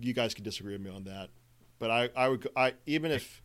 you 0.00 0.12
guys 0.12 0.34
can 0.34 0.42
disagree 0.42 0.72
with 0.72 0.82
me 0.82 0.90
on 0.90 1.04
that, 1.04 1.28
but 1.78 1.90
I 1.90 2.10
I 2.16 2.28
would 2.28 2.48
I 2.56 2.74
even 2.86 3.12
if 3.12 3.42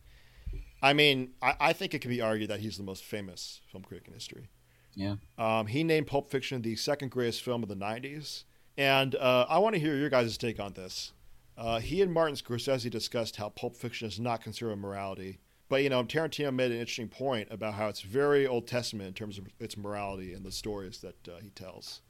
I 0.82 0.92
mean 0.92 1.30
I, 1.40 1.54
I 1.60 1.72
think 1.72 1.94
it 1.94 2.00
could 2.00 2.10
be 2.10 2.20
argued 2.20 2.50
that 2.50 2.60
he's 2.60 2.76
the 2.76 2.82
most 2.82 3.04
famous 3.04 3.60
film 3.70 3.84
critic 3.84 4.08
in 4.08 4.14
history. 4.14 4.48
Yeah. 4.94 5.16
Um, 5.38 5.68
he 5.68 5.84
named 5.84 6.06
Pulp 6.08 6.30
Fiction 6.30 6.60
the 6.60 6.76
second 6.76 7.10
greatest 7.10 7.42
film 7.42 7.62
of 7.62 7.68
the 7.68 7.76
'90s, 7.76 8.44
and 8.76 9.14
uh, 9.14 9.46
I 9.48 9.58
want 9.58 9.74
to 9.74 9.80
hear 9.80 9.94
your 9.94 10.10
guys' 10.10 10.36
take 10.36 10.58
on 10.58 10.72
this. 10.72 11.12
Uh, 11.56 11.80
he 11.80 12.00
and 12.00 12.12
Martin 12.12 12.34
Scorsese 12.34 12.90
discussed 12.90 13.36
how 13.36 13.50
Pulp 13.50 13.76
Fiction 13.76 14.08
is 14.08 14.18
not 14.18 14.42
considered 14.42 14.72
a 14.72 14.76
morality, 14.76 15.38
but 15.68 15.82
you 15.82 15.90
know 15.90 16.02
Tarantino 16.02 16.52
made 16.52 16.70
an 16.72 16.78
interesting 16.78 17.08
point 17.08 17.48
about 17.50 17.74
how 17.74 17.88
it's 17.88 18.00
very 18.00 18.46
Old 18.46 18.66
Testament 18.66 19.08
in 19.08 19.14
terms 19.14 19.38
of 19.38 19.46
its 19.58 19.76
morality 19.76 20.32
and 20.32 20.44
the 20.44 20.52
stories 20.52 21.00
that 21.00 21.28
uh, 21.28 21.38
he 21.42 21.50
tells. 21.50 22.00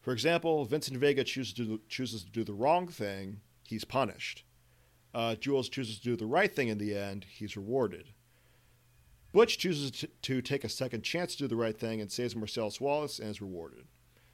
For 0.00 0.12
example, 0.12 0.64
Vincent 0.64 0.96
Vega 0.98 1.24
chooses 1.24 1.52
to 1.54 1.64
do, 1.64 1.80
chooses 1.88 2.24
to 2.24 2.30
do 2.30 2.44
the 2.44 2.52
wrong 2.52 2.86
thing, 2.88 3.40
he's 3.64 3.84
punished. 3.84 4.44
Uh, 5.14 5.34
Jules 5.34 5.68
chooses 5.68 5.98
to 5.98 6.04
do 6.04 6.16
the 6.16 6.26
right 6.26 6.54
thing 6.54 6.68
in 6.68 6.78
the 6.78 6.96
end, 6.96 7.26
he's 7.28 7.56
rewarded. 7.56 8.10
Butch 9.32 9.58
chooses 9.58 9.90
to, 9.90 10.06
to 10.22 10.40
take 10.40 10.64
a 10.64 10.68
second 10.68 11.02
chance 11.02 11.32
to 11.32 11.44
do 11.44 11.48
the 11.48 11.56
right 11.56 11.78
thing 11.78 12.00
and 12.00 12.10
saves 12.10 12.34
Marcellus 12.34 12.80
Wallace 12.80 13.18
and 13.18 13.28
is 13.28 13.42
rewarded. 13.42 13.84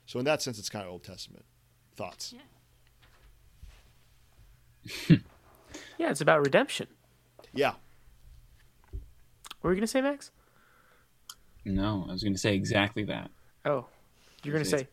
So 0.06 0.18
in 0.18 0.24
that 0.26 0.42
sense, 0.42 0.58
it's 0.58 0.68
kind 0.68 0.84
of 0.84 0.92
Old 0.92 1.02
Testament. 1.02 1.44
Thoughts? 1.96 2.34
Yeah. 5.08 5.16
Yeah, 5.98 6.10
it's 6.10 6.20
about 6.20 6.40
redemption. 6.40 6.88
Yeah. 7.52 7.74
What 9.60 9.62
were 9.62 9.72
you 9.72 9.76
gonna 9.76 9.86
say, 9.86 10.00
Max? 10.00 10.30
No, 11.64 12.04
I 12.08 12.12
was 12.12 12.22
going 12.22 12.34
to 12.34 12.38
say 12.38 12.54
exactly 12.54 13.04
that. 13.04 13.30
Oh, 13.64 13.86
you're 14.42 14.52
gonna 14.52 14.64
say 14.66 14.86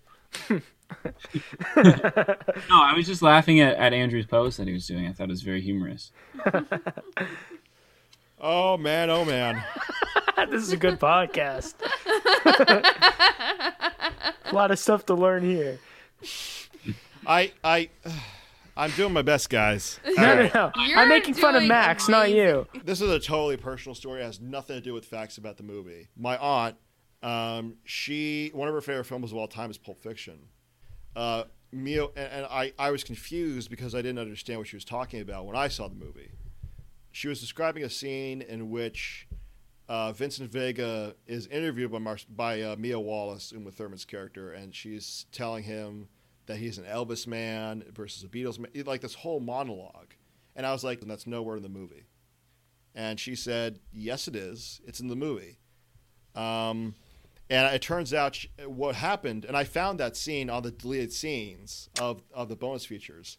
No, 1.75 2.83
I 2.83 2.93
was 2.95 3.05
just 3.05 3.21
laughing 3.21 3.59
at, 3.59 3.75
at 3.77 3.93
Andrew's 3.93 4.25
post 4.25 4.57
that 4.57 4.67
he 4.67 4.73
was 4.73 4.87
doing. 4.87 5.07
I 5.07 5.13
thought 5.13 5.25
it 5.25 5.29
was 5.29 5.41
very 5.41 5.61
humorous. 5.61 6.11
Oh 8.43 8.75
man, 8.75 9.11
oh 9.11 9.23
man. 9.23 9.63
this 10.49 10.63
is 10.63 10.71
a 10.71 10.77
good 10.77 10.99
podcast. 10.99 11.75
a 14.45 14.55
lot 14.55 14.71
of 14.71 14.79
stuff 14.79 15.05
to 15.05 15.13
learn 15.13 15.43
here. 15.43 15.77
I 17.27 17.51
I 17.63 17.89
I'm 18.75 18.89
doing 18.91 19.13
my 19.13 19.21
best, 19.21 19.51
guys. 19.51 19.99
No, 20.17 20.35
no, 20.35 20.49
no. 20.55 20.71
You're 20.87 20.97
I'm 20.97 21.09
making 21.09 21.35
fun 21.35 21.53
of 21.53 21.61
doing 21.61 21.67
Max, 21.67 22.09
not 22.09 22.31
you. 22.31 22.65
This 22.83 22.99
is 22.99 23.11
a 23.11 23.19
totally 23.19 23.57
personal 23.57 23.93
story. 23.93 24.21
It 24.21 24.25
has 24.25 24.41
nothing 24.41 24.75
to 24.75 24.81
do 24.81 24.95
with 24.95 25.05
facts 25.05 25.37
about 25.37 25.57
the 25.57 25.63
movie. 25.63 26.07
My 26.17 26.35
aunt, 26.37 26.77
um, 27.23 27.75
she 27.83 28.51
one 28.53 28.67
of 28.67 28.73
her 28.73 28.81
favorite 28.81 29.05
films 29.05 29.31
of 29.31 29.37
all 29.37 29.47
time 29.47 29.69
is 29.69 29.77
Pulp 29.77 30.01
Fiction. 30.01 30.39
Uh, 31.15 31.43
Mio 31.71 32.11
and, 32.15 32.31
and 32.31 32.45
I, 32.45 32.73
I 32.77 32.91
was 32.91 33.03
confused 33.03 33.69
because 33.69 33.95
I 33.95 34.01
didn't 34.01 34.19
understand 34.19 34.59
what 34.59 34.67
she 34.67 34.75
was 34.75 34.85
talking 34.85 35.21
about 35.21 35.45
when 35.45 35.55
I 35.55 35.67
saw 35.67 35.87
the 35.87 35.95
movie. 35.95 36.31
She 37.11 37.27
was 37.27 37.39
describing 37.39 37.83
a 37.83 37.89
scene 37.89 38.41
in 38.41 38.69
which 38.69 39.27
uh, 39.89 40.13
Vincent 40.13 40.49
Vega 40.49 41.15
is 41.27 41.47
interviewed 41.47 41.91
by 41.91 41.99
Mar- 41.99 42.17
by 42.29 42.61
uh, 42.61 42.75
Mia 42.77 42.99
Wallace, 42.99 43.51
Uma 43.51 43.71
Thurman's 43.71 44.05
character, 44.05 44.51
and 44.51 44.73
she's 44.73 45.25
telling 45.31 45.63
him 45.63 46.07
that 46.45 46.57
he's 46.57 46.77
an 46.77 46.85
Elvis 46.85 47.27
man 47.27 47.83
versus 47.93 48.23
a 48.23 48.27
Beatles 48.27 48.57
man, 48.57 48.71
like 48.85 49.01
this 49.01 49.15
whole 49.15 49.39
monologue. 49.39 50.13
And 50.55 50.65
I 50.65 50.71
was 50.71 50.83
like, 50.83 51.01
that's 51.01 51.27
nowhere 51.27 51.57
in 51.57 51.63
the 51.63 51.69
movie. 51.69 52.07
And 52.93 53.19
she 53.19 53.35
said, 53.35 53.79
yes, 53.93 54.27
it 54.27 54.35
is. 54.35 54.81
It's 54.85 54.99
in 54.99 55.07
the 55.07 55.15
movie. 55.15 55.59
Um, 56.35 56.95
and 57.51 57.75
it 57.75 57.81
turns 57.83 58.13
out 58.13 58.35
sh 58.35 58.47
what 58.65 58.95
happened, 58.95 59.45
and 59.45 59.55
I 59.55 59.63
found 59.65 59.99
that 59.99 60.15
scene 60.17 60.49
on 60.49 60.63
the 60.63 60.71
deleted 60.71 61.13
scenes 61.13 61.89
of, 61.99 62.23
of 62.33 62.49
the 62.49 62.55
bonus 62.55 62.85
features. 62.85 63.37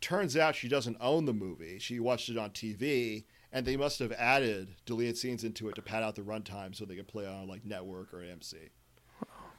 Turns 0.00 0.36
out 0.36 0.54
she 0.54 0.68
doesn't 0.68 0.96
own 1.00 1.24
the 1.26 1.32
movie. 1.34 1.78
She 1.80 1.98
watched 1.98 2.28
it 2.28 2.38
on 2.38 2.50
TV, 2.50 3.24
and 3.52 3.66
they 3.66 3.76
must 3.76 3.98
have 3.98 4.12
added 4.12 4.68
deleted 4.86 5.18
scenes 5.18 5.42
into 5.44 5.68
it 5.68 5.74
to 5.74 5.82
pad 5.82 6.02
out 6.04 6.14
the 6.14 6.22
runtime 6.22 6.74
so 6.74 6.84
they 6.84 6.94
could 6.96 7.08
play 7.08 7.24
it 7.24 7.28
on 7.30 7.48
like 7.48 7.64
network 7.64 8.14
or 8.14 8.18
AMC. 8.18 8.54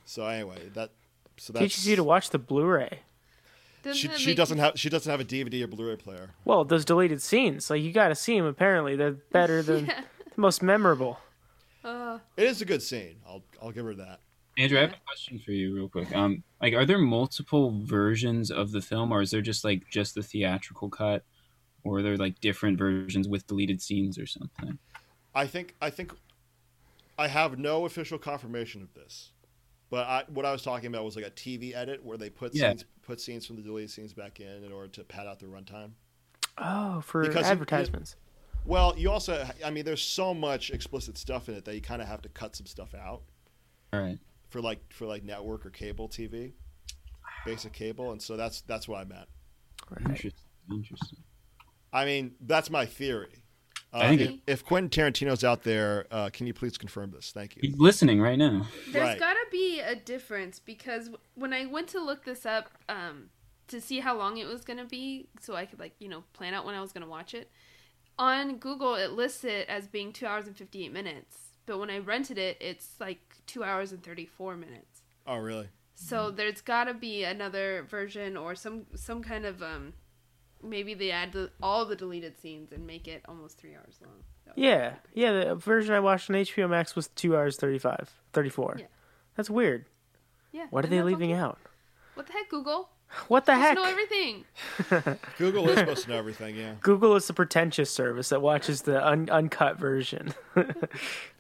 So 0.06 0.26
anyway, 0.26 0.70
that 0.74 0.92
so 1.38 1.52
that's 1.54 1.64
Teaches 1.64 1.88
you 1.88 1.96
to 1.98 2.04
watch 2.04 2.30
the 2.32 2.40
Blu-ray. 2.40 3.00
Doesn't 3.84 3.96
she, 3.98 4.18
she 4.18 4.34
doesn't 4.36 4.58
you- 4.58 4.64
have 4.64 4.80
she 4.80 4.90
doesn't 4.90 5.10
have 5.12 5.20
a 5.20 5.26
DVD 5.26 5.64
or 5.64 5.68
Blu-ray 5.68 5.98
player. 5.98 6.32
Well, 6.46 6.64
those 6.66 6.86
deleted 6.86 7.22
scenes, 7.22 7.70
like 7.70 7.82
you 7.82 7.92
got 7.92 8.08
to 8.10 8.16
see 8.16 8.38
them. 8.38 8.46
Apparently, 8.46 8.96
they're 8.96 9.12
better 9.32 9.62
than 9.62 9.86
Yeah. 9.88 10.02
the 10.36 10.42
most 10.42 10.62
memorable. 10.64 11.20
Uh, 11.84 12.20
It 12.38 12.44
is 12.46 12.62
a 12.62 12.66
good 12.66 12.82
scene. 12.82 13.18
I'll 13.28 13.44
I'll 13.62 13.72
give 13.72 13.86
her 13.86 13.94
that. 13.96 14.20
Andrew, 14.58 14.78
I 14.78 14.82
have 14.82 14.92
a 14.94 14.98
question 15.08 15.40
for 15.40 15.52
you, 15.52 15.74
real 15.74 15.88
quick. 15.88 16.14
Um, 16.14 16.44
like, 16.62 16.74
are 16.74 16.86
there 16.86 16.98
multiple 16.98 17.80
versions 17.82 18.52
of 18.52 18.72
the 18.72 18.82
film, 18.82 19.12
or 19.14 19.22
is 19.22 19.32
there 19.32 19.42
just 19.42 19.64
like 19.64 19.88
just 19.90 20.16
the 20.16 20.24
theatrical 20.24 20.90
cut, 20.90 21.24
or 21.86 22.00
are 22.00 22.02
there 22.02 22.18
like 22.18 22.40
different 22.42 22.78
versions 22.78 23.28
with 23.30 23.48
deleted 23.48 23.82
scenes 23.82 24.18
or 24.20 24.26
something? 24.26 24.78
I 25.34 25.48
think 25.48 25.76
I 25.82 25.90
think 25.90 26.14
I 27.18 27.28
have 27.30 27.58
no 27.58 27.86
official 27.86 28.18
confirmation 28.18 28.82
of 28.82 28.94
this, 28.94 29.32
but 29.90 30.06
I, 30.08 30.24
what 30.28 30.46
I 30.46 30.52
was 30.52 30.62
talking 30.62 30.88
about 30.88 31.06
was 31.06 31.16
like 31.16 31.26
a 31.26 31.32
TV 31.32 31.74
edit 31.74 32.04
where 32.04 32.18
they 32.18 32.30
put 32.30 32.54
Yeah. 32.54 32.72
scenes 32.72 32.86
put 33.04 33.22
scenes 33.22 33.46
from 33.46 33.56
the 33.56 33.62
deleted 33.62 33.90
scenes 33.92 34.12
back 34.14 34.40
in 34.42 34.64
in 34.66 34.72
order 34.74 34.88
to 34.90 35.04
pad 35.06 35.26
out 35.28 35.40
the 35.40 35.46
runtime. 35.46 35.92
Oh, 36.58 37.00
for 37.02 37.22
Because 37.26 37.46
you- 37.46 37.52
advertisements. 37.54 38.18
Well, 38.70 38.94
you 38.96 39.10
also 39.10 39.48
I 39.66 39.72
mean, 39.72 39.84
there's 39.84 40.02
so 40.04 40.32
much 40.32 40.70
explicit 40.70 41.18
stuff 41.18 41.50
in 41.50 41.56
it 41.56 41.66
that 41.66 41.74
you 41.74 41.82
kind 41.82 42.04
of 42.04 42.08
have 42.08 42.22
to 42.22 42.30
cut 42.30 42.56
some 42.56 42.68
stuff 42.68 42.94
out 42.94 43.24
All 43.92 44.00
right. 44.00 44.20
for 44.50 44.62
like 44.62 44.80
for 44.94 45.08
like 45.08 45.24
network 45.24 45.66
or 45.66 45.72
cable 45.72 46.08
TV, 46.08 46.54
basic 47.48 47.74
cable, 47.74 48.12
and 48.12 48.22
so 48.22 48.38
that's 48.38 48.62
that's 48.62 48.88
what 48.88 49.02
I 49.02 49.06
meant. 49.06 49.28
Right. 49.90 50.02
Interesting. 50.02 50.34
Interesting. 50.72 51.18
I 51.92 52.06
mean, 52.06 52.36
that's 52.42 52.70
my 52.70 52.86
theory. 52.86 53.44
Uh, 53.92 54.16
if, 54.20 54.34
if 54.46 54.64
Quentin 54.66 54.90
Tarantino's 54.92 55.44
out 55.44 55.64
there, 55.64 56.06
uh, 56.12 56.30
can 56.32 56.46
you 56.46 56.54
please 56.54 56.78
confirm 56.78 57.10
this? 57.10 57.32
Thank 57.32 57.56
you. 57.56 57.62
He's 57.64 57.80
listening 57.80 58.22
right 58.22 58.38
now. 58.38 58.68
There's 58.92 59.04
Right. 59.04 59.20
gotta 59.20 59.48
be 59.52 59.80
a 59.80 59.96
difference 59.96 60.60
because 60.60 61.10
when 61.34 61.54
I 61.54 61.66
went 61.66 61.88
to 61.90 62.00
look 62.00 62.24
this 62.24 62.46
up 62.46 62.70
um, 62.88 63.32
to 63.70 63.82
see 63.82 64.00
how 64.00 64.16
long 64.16 64.38
it 64.38 64.46
was 64.46 64.64
gonna 64.64 64.86
be, 64.86 65.28
so 65.42 65.56
I 65.56 65.66
could 65.66 65.80
like 65.80 65.94
you 65.98 66.08
know 66.08 66.24
plan 66.34 66.54
out 66.54 66.68
when 66.68 66.76
I 66.76 66.82
was 66.82 66.92
gonna 66.92 67.08
watch 67.08 67.34
it, 67.34 67.50
on 68.20 68.58
Google 68.58 68.94
it 68.94 69.14
lists 69.14 69.44
it 69.44 69.68
as 69.68 69.88
being 69.88 70.14
two 70.14 70.28
hours 70.28 70.46
and 70.46 70.56
fifty 70.56 70.86
eight 70.86 70.94
minutes, 70.94 71.38
but 71.66 71.80
when 71.80 71.90
I 71.90 71.98
rented 71.98 72.38
it, 72.38 72.58
it's 72.60 72.90
like 73.00 73.20
two 73.48 73.64
hours 73.64 73.92
and 73.92 74.04
thirty 74.04 74.26
four 74.28 74.56
minutes. 74.56 75.02
Oh, 75.26 75.38
really? 75.38 75.64
Mm-hmm. 75.66 76.06
So 76.08 76.30
there's 76.30 76.62
gotta 76.62 76.94
be 76.94 77.24
another 77.24 77.88
version 77.90 78.38
or 78.38 78.54
some 78.54 78.86
some 78.96 79.24
kind 79.24 79.46
of 79.46 79.64
um, 79.64 79.94
maybe 80.64 80.94
they 80.94 81.12
add 81.12 81.32
the, 81.32 81.50
all 81.64 81.86
the 81.86 81.96
deleted 81.96 82.38
scenes 82.40 82.72
and 82.72 82.86
make 82.86 83.08
it 83.08 83.24
almost 83.28 83.58
three 83.58 83.74
hours 83.76 83.98
long. 84.04 84.24
That 84.46 84.56
would 84.56 84.62
be 84.62 84.68
Yeah, 84.68 84.94
yeah. 85.14 85.32
The 85.32 85.56
version 85.56 85.96
I 85.96 86.00
watched 86.00 86.30
on 86.30 86.36
HBO 86.36 86.70
Max 86.70 86.96
was 86.96 87.08
two 87.10 87.36
hours 87.36 87.58
35, 87.58 88.12
34. 88.34 88.78
Yeah. 88.80 88.86
That's 89.36 89.50
weird. 89.50 89.86
yeah. 90.52 90.68
What 90.70 90.84
are 90.84 90.88
isn't 90.88 90.98
they 90.98 91.04
leaving 91.04 91.30
funky? 91.30 91.42
out? 91.42 91.60
What 92.16 92.28
the 92.28 92.34
heck, 92.34 92.50
Google? 92.50 92.90
What 93.28 93.46
the 93.48 93.54
I 93.54 93.56
heck? 93.58 93.76
know 93.76 93.86
everything. 93.86 94.46
Google 95.38 95.68
is 95.70 95.80
supposed 95.80 96.04
to 96.04 96.10
know 96.12 96.18
everything. 96.18 96.56
Yeah. 96.56 96.76
Google 96.82 97.16
is 97.16 97.26
the 97.28 97.34
pretentious 97.34 97.90
service 97.90 98.30
that 98.30 98.42
watches 98.42 98.84
the 98.84 99.06
un- 99.06 99.30
uncut 99.32 99.80
version. 99.80 100.34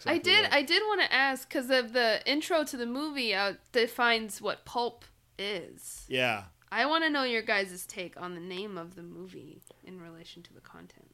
I 0.05 0.17
did. 0.17 0.43
right. 0.43 0.53
I 0.53 0.61
did 0.63 0.81
want 0.87 1.01
to 1.01 1.13
ask 1.13 1.47
because 1.47 1.69
of 1.69 1.93
the 1.93 2.21
intro 2.25 2.63
to 2.63 2.75
the 2.77 2.87
movie 2.87 3.35
uh, 3.35 3.53
defines 3.71 4.41
what 4.41 4.65
pulp 4.65 5.05
is. 5.37 6.05
Yeah. 6.07 6.43
I 6.71 6.85
want 6.87 7.03
to 7.03 7.09
know 7.09 7.23
your 7.23 7.41
guys' 7.43 7.85
take 7.85 8.19
on 8.19 8.33
the 8.35 8.41
name 8.41 8.77
of 8.77 8.95
the 8.95 9.03
movie 9.03 9.61
in 9.83 10.01
relation 10.01 10.41
to 10.43 10.53
the 10.53 10.61
content. 10.61 11.11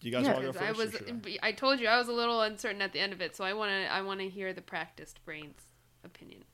Do 0.00 0.08
you 0.08 0.12
guys 0.12 0.24
Yeah. 0.26 0.32
want 0.34 0.40
to 0.46 0.46
go 0.46 0.52
first? 0.52 0.64
I 0.64 0.68
or 0.70 0.74
was, 0.84 0.92
should 0.92 1.38
I 1.42 1.52
told 1.52 1.80
you 1.80 1.88
I 1.88 1.98
was 1.98 2.08
a 2.08 2.12
little 2.12 2.42
uncertain 2.42 2.82
at 2.82 2.92
the 2.92 3.00
end 3.00 3.12
of 3.12 3.20
it, 3.20 3.34
so 3.34 3.44
I 3.44 3.54
want 3.54 3.70
to. 3.70 3.92
I 3.92 4.02
want 4.02 4.20
to 4.20 4.28
hear 4.28 4.52
the 4.52 4.60
practiced 4.62 5.24
brains 5.24 5.60
opinion. 6.04 6.44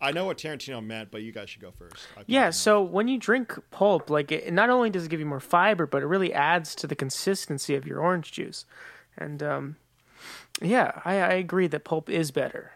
I 0.00 0.12
know 0.12 0.26
what 0.26 0.36
Tarantino 0.38 0.84
meant, 0.84 1.10
but 1.10 1.22
you 1.22 1.32
guys 1.32 1.48
should 1.48 1.62
go 1.62 1.70
first. 1.70 2.06
Yeah, 2.26 2.50
so 2.50 2.82
when 2.82 3.08
you 3.08 3.18
drink 3.18 3.56
pulp, 3.70 4.10
like 4.10 4.30
it 4.32 4.52
not 4.52 4.68
only 4.68 4.90
does 4.90 5.06
it 5.06 5.08
give 5.08 5.20
you 5.20 5.26
more 5.26 5.40
fiber, 5.40 5.86
but 5.86 6.02
it 6.02 6.06
really 6.06 6.32
adds 6.32 6.74
to 6.76 6.86
the 6.86 6.94
consistency 6.96 7.74
of 7.74 7.86
your 7.86 8.00
orange 8.00 8.32
juice. 8.32 8.66
And 9.16 9.42
um, 9.42 9.76
yeah, 10.60 11.00
I, 11.04 11.14
I 11.14 11.32
agree 11.34 11.66
that 11.68 11.84
pulp 11.84 12.10
is 12.10 12.30
better. 12.30 12.72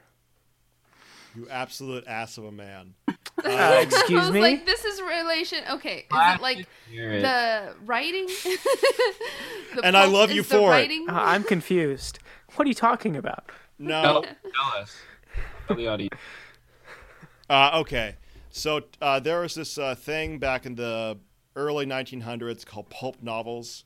you 1.37 1.49
absolute 1.51 2.07
ass 2.07 2.39
of 2.39 2.45
a 2.45 2.53
man. 2.53 2.95
Uh, 3.45 3.51
I 3.51 3.81
excuse 3.83 4.23
was 4.23 4.31
me. 4.33 4.41
like, 4.41 4.67
this 4.67 4.85
is 4.85 5.01
relation. 5.01 5.61
Okay, 5.71 5.99
is 5.99 6.05
it 6.11 6.41
like 6.41 6.67
it. 6.91 7.23
the 7.23 7.73
writing? 7.87 8.27
The 9.77 9.85
And 9.85 9.97
I 9.97 10.07
love 10.07 10.33
you 10.33 10.43
the 10.43 10.49
for 10.49 10.77
it. 10.77 10.91
Uh, 11.09 11.13
I'm 11.13 11.45
confused. 11.45 12.19
What 12.57 12.65
are 12.65 12.69
you 12.69 12.75
talking 12.75 13.15
about? 13.17 13.53
No. 13.79 14.03
Tell, 14.03 14.23
tell 14.23 14.81
us. 14.81 14.97
Tell 15.69 15.77
the 15.77 15.87
audience. 15.87 16.17
Uh, 17.51 17.71
okay, 17.77 18.15
so 18.51 18.83
uh, 19.01 19.19
there 19.21 19.41
was 19.41 19.55
this 19.55 19.79
uh, 19.79 19.95
thing 19.95 20.39
back 20.39 20.67
in 20.67 20.75
the 20.75 21.19
early 21.57 21.87
1900s 21.87 22.65
called 22.67 22.91
pulp 22.91 23.23
novels. 23.23 23.85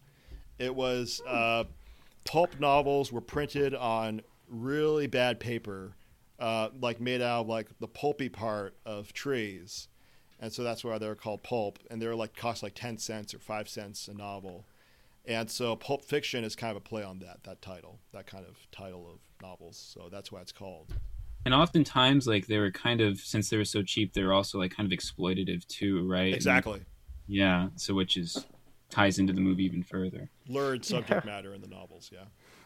It 0.58 0.74
was 0.74 1.20
uh, 1.28 1.64
pulp 2.24 2.58
novels 2.58 3.12
were 3.12 3.20
printed 3.20 3.74
on 3.74 4.22
really 4.48 5.06
bad 5.06 5.38
paper, 5.38 5.92
uh, 6.40 6.70
like 6.80 7.00
made 7.00 7.22
out 7.22 7.42
of 7.42 7.48
like 7.48 7.68
the 7.78 7.86
pulpy 7.86 8.28
part 8.28 8.74
of 8.84 9.12
trees, 9.12 9.88
and 10.40 10.52
so 10.52 10.64
that's 10.64 10.82
why 10.82 10.98
they're 10.98 11.14
called 11.14 11.44
pulp. 11.44 11.78
And 11.88 12.02
they're 12.02 12.16
like 12.16 12.34
cost 12.34 12.64
like 12.64 12.74
10 12.74 12.98
cents 12.98 13.32
or 13.32 13.38
five 13.38 13.68
cents 13.68 14.08
a 14.08 14.14
novel. 14.14 14.66
And 15.24 15.48
so 15.48 15.76
Pulp 15.76 16.04
Fiction 16.04 16.42
is 16.42 16.56
kind 16.56 16.72
of 16.72 16.78
a 16.78 16.80
play 16.80 17.04
on 17.04 17.20
that 17.20 17.44
that 17.44 17.62
title, 17.62 18.00
that 18.12 18.26
kind 18.26 18.44
of 18.44 18.56
title 18.72 19.08
of 19.08 19.20
novels. 19.40 19.76
So 19.76 20.08
that's 20.10 20.32
why 20.32 20.40
it's 20.40 20.50
called. 20.50 20.94
And 21.44 21.54
oftentimes, 21.54 22.26
like 22.26 22.46
they 22.46 22.58
were 22.58 22.70
kind 22.70 23.00
of 23.00 23.18
since 23.18 23.50
they 23.50 23.56
were 23.56 23.64
so 23.64 23.82
cheap, 23.82 24.12
they 24.12 24.22
were 24.22 24.32
also 24.32 24.58
like 24.58 24.74
kind 24.76 24.90
of 24.90 24.96
exploitative 24.96 25.66
too, 25.66 26.08
right? 26.08 26.26
And- 26.26 26.34
Exactly. 26.34 26.82
yeah. 27.26 27.68
So 27.76 27.94
which 27.94 28.16
is 28.16 28.46
ties 28.90 29.18
into 29.18 29.32
the 29.32 29.40
movie 29.40 29.64
even 29.64 29.82
further. 29.82 30.30
Lurid 30.48 30.84
subject 30.84 31.24
matter 31.26 31.54
in 31.54 31.60
the 31.62 31.68
novels, 31.68 32.10
yeah. 32.12 32.24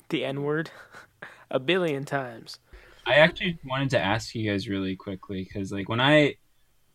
The 0.09 0.25
N 0.25 0.43
word 0.43 0.71
a 1.51 1.59
billion 1.59 2.05
times. 2.05 2.59
I 3.07 3.15
actually 3.15 3.59
wanted 3.65 3.91
to 3.91 4.01
ask 4.01 4.35
you 4.35 4.51
guys 4.51 4.69
really 4.69 4.97
quickly 4.97 5.45
because, 5.45 5.71
like, 5.71 5.89
when 5.89 6.01
I, 6.01 6.35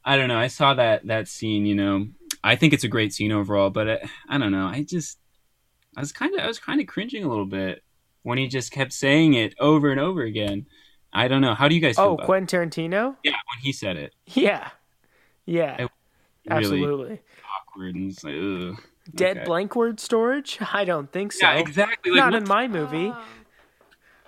I 0.04 0.18
don't 0.18 0.28
know, 0.28 0.38
I 0.38 0.48
saw 0.48 0.74
that 0.74 1.08
that 1.08 1.30
scene. 1.30 1.66
You 1.66 1.76
know, 1.76 2.08
I 2.44 2.58
think 2.58 2.74
it's 2.74 2.84
a 2.84 2.90
great 2.90 3.14
scene 3.14 3.32
overall, 3.32 3.70
but 3.70 3.90
I, 3.90 4.10
I 4.28 4.38
don't 4.38 4.52
know. 4.52 4.68
I 4.68 4.84
just, 4.84 5.18
I 5.96 6.02
was 6.02 6.12
kind 6.12 6.34
of, 6.38 6.42
I 6.42 6.48
was 6.48 6.60
kind 6.60 6.82
of 6.82 6.88
cringing 6.88 7.24
a 7.24 7.30
little 7.30 7.46
bit 7.46 7.82
when 8.24 8.38
he 8.38 8.48
just 8.48 8.72
kept 8.72 8.92
saying 8.94 9.34
it 9.36 9.56
over 9.60 9.90
and 9.90 10.00
over 10.02 10.22
again. 10.22 10.66
I 11.14 11.28
don't 11.28 11.42
know. 11.42 11.54
How 11.54 11.68
do 11.68 11.76
you 11.76 11.82
guys 11.82 11.96
feel 11.98 12.18
Oh, 12.20 12.26
Quentin 12.26 12.70
Tarantino? 12.70 13.16
Yeah, 13.24 13.32
when 13.32 13.62
he 13.62 13.72
said 13.72 13.98
it, 13.98 14.14
Yeah. 14.28 14.70
Yeah. 15.46 15.78
Really 15.78 15.90
Absolutely. 16.50 17.20
awkward 17.68 17.96
and 17.96 18.12
it's 18.12 18.24
like, 18.24 18.36
ugh. 18.36 18.82
Dead 19.14 19.38
okay. 19.38 19.46
blank 19.46 19.76
word 19.76 20.00
storage? 20.00 20.58
I 20.74 20.86
don't 20.86 21.12
think 21.12 21.34
so. 21.34 21.46
Yeah, 21.46 21.60
exactly. 21.60 22.12
Like, 22.12 22.20
Not 22.20 22.36
in 22.36 22.48
my 22.48 22.68
movie. 22.68 23.12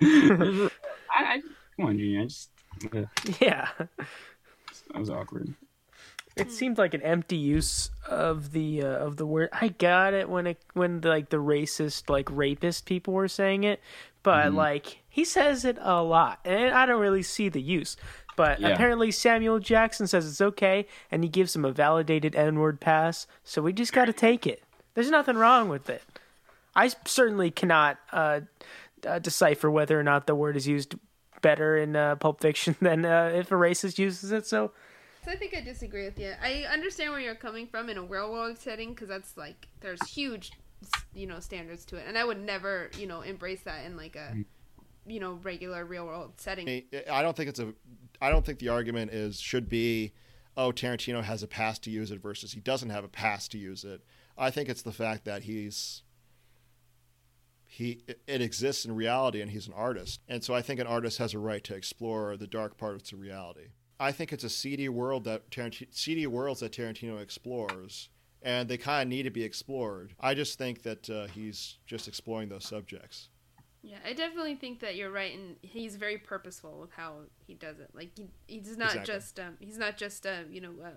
I, 0.02 0.68
I, 1.10 1.42
come 1.76 1.86
on, 1.86 1.98
Junior. 1.98 2.22
I 2.22 2.24
just, 2.24 2.50
Yeah. 3.40 3.68
that 3.78 4.98
was 4.98 5.10
awkward. 5.10 5.54
It 6.36 6.50
seemed 6.50 6.78
like 6.78 6.94
an 6.94 7.02
empty 7.02 7.36
use 7.36 7.90
of 8.08 8.50
the 8.50 8.82
uh, 8.82 8.86
of 8.88 9.16
the 9.18 9.26
word. 9.26 9.50
I 9.52 9.68
got 9.68 10.14
it 10.14 10.28
when 10.28 10.48
it 10.48 10.58
when 10.72 11.00
like 11.00 11.28
the 11.30 11.36
racist 11.36 12.10
like 12.10 12.28
rapist 12.28 12.86
people 12.86 13.14
were 13.14 13.28
saying 13.28 13.62
it, 13.62 13.80
but 14.24 14.46
Mm-hmm. 14.48 14.56
like 14.56 15.02
he 15.08 15.24
says 15.24 15.64
it 15.64 15.78
a 15.80 16.02
lot, 16.02 16.40
and 16.44 16.74
I 16.74 16.84
don't 16.86 17.00
really 17.00 17.22
see 17.22 17.48
the 17.48 17.62
use. 17.62 17.96
But 18.36 18.58
Yeah. 18.60 18.70
apparently 18.74 19.12
Samuel 19.12 19.60
Jackson 19.60 20.08
says 20.08 20.26
it's 20.26 20.40
okay, 20.40 20.88
and 21.12 21.22
he 21.22 21.28
gives 21.30 21.54
him 21.54 21.64
a 21.64 21.70
validated 21.70 22.34
N 22.34 22.58
word 22.58 22.80
pass. 22.80 23.28
So 23.44 23.62
we 23.62 23.72
just 23.72 23.92
got 23.92 24.06
to 24.06 24.12
take 24.12 24.44
it. 24.44 24.64
There's 24.94 25.10
nothing 25.10 25.36
wrong 25.36 25.68
with 25.68 25.88
it. 25.88 26.02
I 26.74 26.90
certainly 27.04 27.52
cannot 27.52 27.98
uh, 28.12 28.40
uh, 29.06 29.20
decipher 29.20 29.70
whether 29.70 29.98
or 29.98 30.02
not 30.02 30.26
the 30.26 30.34
word 30.34 30.56
is 30.56 30.66
used 30.66 30.96
better 31.42 31.76
in 31.76 31.94
uh, 31.94 32.16
Pulp 32.16 32.40
Fiction 32.40 32.74
than 32.80 33.04
uh, 33.04 33.30
if 33.34 33.52
a 33.52 33.54
racist 33.54 33.98
uses 33.98 34.32
it. 34.32 34.46
So 34.46 34.72
So 35.24 35.30
I 35.30 35.36
think 35.36 35.54
I 35.54 35.60
disagree 35.60 36.04
with 36.04 36.18
you. 36.18 36.32
I 36.42 36.64
understand 36.72 37.12
where 37.12 37.20
you're 37.20 37.34
coming 37.36 37.68
from 37.68 37.88
in 37.88 37.98
a 37.98 38.02
real 38.02 38.32
world 38.32 38.58
setting 38.58 38.90
because 38.90 39.08
that's 39.08 39.36
like 39.36 39.68
there's 39.80 40.02
huge, 40.08 40.50
you 41.14 41.26
know, 41.26 41.40
standards 41.40 41.84
to 41.86 41.96
it, 41.96 42.04
and 42.06 42.16
I 42.18 42.24
would 42.24 42.40
never, 42.40 42.90
you 42.98 43.06
know, 43.06 43.22
embrace 43.22 43.62
that 43.62 43.84
in 43.84 43.96
like 43.96 44.16
a, 44.16 44.32
mm. 44.34 44.44
you 45.06 45.20
know, 45.20 45.38
regular 45.42 45.84
real 45.84 46.06
world 46.06 46.32
setting. 46.38 46.68
I 46.68 46.84
I 47.10 47.22
don't 47.22 47.36
think 47.36 47.48
it's 47.48 47.60
a. 47.60 47.74
I 48.20 48.30
don't 48.30 48.44
think 48.44 48.58
the 48.58 48.68
argument 48.68 49.12
is 49.12 49.40
should 49.40 49.68
be, 49.68 50.12
oh, 50.56 50.70
Tarantino 50.70 51.22
has 51.22 51.42
a 51.42 51.48
pass 51.48 51.78
to 51.80 51.90
use 51.90 52.10
it 52.10 52.20
versus 52.20 52.52
he 52.52 52.60
doesn't 52.60 52.90
have 52.90 53.04
a 53.04 53.08
pass 53.08 53.48
to 53.48 53.58
use 53.58 53.84
it. 53.84 54.02
I 54.36 54.50
think 54.50 54.68
it's 54.68 54.82
the 54.82 54.92
fact 54.92 55.24
that 55.24 55.44
he's. 55.44 56.02
He 57.66 58.02
it- 58.06 58.20
it 58.26 58.40
exists 58.40 58.84
in 58.84 58.94
reality, 58.94 59.40
and 59.40 59.50
he's 59.50 59.66
an 59.66 59.74
artist, 59.74 60.20
and 60.28 60.44
so 60.44 60.54
I 60.54 60.62
think 60.62 60.78
an 60.80 60.86
artist 60.86 61.18
has 61.18 61.34
a 61.34 61.38
right 61.38 61.64
to 61.64 61.74
explore 61.74 62.36
the 62.36 62.46
dark 62.46 62.76
parts 62.78 63.10
of 63.12 63.18
reality. 63.18 63.68
I 63.98 64.12
think 64.12 64.32
it's 64.32 64.44
a 64.44 64.50
seedy 64.50 64.88
world 64.88 65.24
that 65.24 65.50
Tarantino, 65.50 65.86
seedy 65.90 66.26
worlds 66.26 66.60
that 66.60 66.72
Tarantino 66.72 67.20
explores, 67.20 68.08
and 68.44 68.68
they 68.68 68.76
kind 68.78 69.02
of 69.02 69.08
need 69.08 69.24
to 69.24 69.30
be 69.30 69.42
explored. 69.42 70.14
I 70.20 70.34
just 70.34 70.58
think 70.58 70.82
that 70.82 71.10
uh, 71.10 71.26
he's 71.26 71.78
just 71.86 72.06
exploring 72.06 72.48
those 72.50 72.64
subjects. 72.66 73.28
Yeah, 73.82 73.96
I 74.06 74.12
definitely 74.12 74.54
think 74.54 74.80
that 74.80 74.96
you're 74.96 75.10
right, 75.10 75.34
and 75.36 75.56
he's 75.60 75.96
very 75.96 76.16
purposeful 76.18 76.78
with 76.80 76.92
how 76.92 77.16
he 77.46 77.54
does 77.54 77.80
it. 77.80 77.90
Like 77.92 78.10
he, 78.16 78.28
he's 78.46 78.76
not 78.78 78.88
Exactly. 78.94 79.14
just 79.14 79.40
um, 79.40 79.56
he's 79.60 79.78
not 79.78 79.96
just 79.96 80.26
uh, 80.26 80.42
you 80.48 80.60
know, 80.60 80.72
uh, 80.82 80.90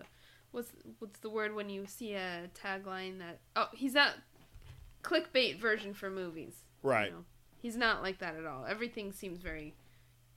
what's 0.52 0.72
what's 1.00 1.20
the 1.20 1.30
word 1.30 1.54
when 1.56 1.70
you 1.70 1.86
see 1.86 2.14
a 2.14 2.50
tagline 2.54 3.20
that 3.20 3.40
oh 3.56 3.68
he's 3.74 3.94
not 3.94 4.14
clickbait 5.04 5.60
version 5.60 5.94
for 5.94 6.10
movies. 6.10 6.64
you 6.84 6.90
Right. 6.90 7.12
know? 7.12 7.26
He's 7.62 7.76
not 7.76 8.04
like 8.04 8.20
that 8.20 8.36
at 8.36 8.46
all. 8.46 8.66
Everything 8.66 9.12
seems 9.12 9.42
very 9.42 9.74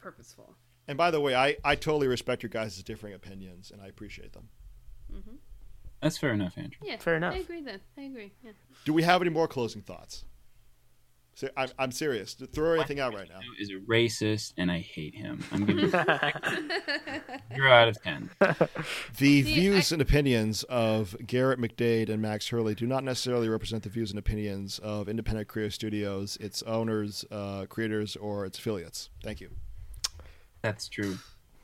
purposeful. 0.00 0.54
And 0.88 0.96
by 0.98 1.10
the 1.12 1.20
way, 1.20 1.34
I, 1.34 1.56
I 1.64 1.74
totally 1.76 2.08
respect 2.08 2.42
your 2.42 2.50
guys' 2.50 2.82
differing 2.82 3.14
opinions, 3.14 3.70
and 3.70 3.80
I 3.80 3.86
appreciate 3.86 4.32
them. 4.32 4.48
That's 6.02 6.16
fair 6.16 6.32
enough, 6.32 6.54
Andrew. 6.56 6.78
Yeah, 6.82 6.96
Fair 6.98 7.16
enough. 7.16 7.34
I 7.34 7.38
agree. 7.38 7.62
Then 7.62 7.80
I 7.98 8.02
agree. 8.02 8.32
Yeah. 8.42 8.52
Do 8.84 8.92
we 8.92 9.02
have 9.02 9.20
any 9.20 9.30
more 9.30 9.46
closing 9.46 9.82
thoughts? 9.82 10.24
I'm, 11.56 11.68
I'm 11.78 11.92
serious. 11.92 12.34
Throw 12.34 12.74
anything 12.74 13.00
out 13.00 13.14
right 13.14 13.28
now. 13.28 13.40
Is 13.58 13.70
a 13.70 13.74
racist, 13.90 14.52
and 14.58 14.70
I 14.70 14.80
hate 14.80 15.14
him. 15.14 15.42
I'm 15.52 15.64
giving 15.64 15.88
zero 17.54 17.72
out 17.72 17.88
of 17.88 18.02
ten. 18.02 18.30
The 19.16 19.42
See, 19.42 19.42
views 19.42 19.92
and 19.92 20.02
opinions 20.02 20.64
of 20.64 21.16
Garrett 21.26 21.58
McDade 21.58 22.08
and 22.08 22.20
Max 22.20 22.48
Hurley 22.48 22.74
do 22.74 22.86
not 22.86 23.04
necessarily 23.04 23.48
represent 23.48 23.82
the 23.82 23.88
views 23.88 24.10
and 24.10 24.18
opinions 24.18 24.78
of 24.80 25.08
Independent 25.08 25.48
Creative 25.48 25.72
Studios, 25.74 26.36
its 26.40 26.62
owners, 26.62 27.24
uh, 27.30 27.66
creators, 27.68 28.16
or 28.16 28.44
its 28.44 28.58
affiliates. 28.58 29.10
Thank 29.22 29.40
you. 29.40 29.50
That's 30.62 30.88
true. 30.88 31.18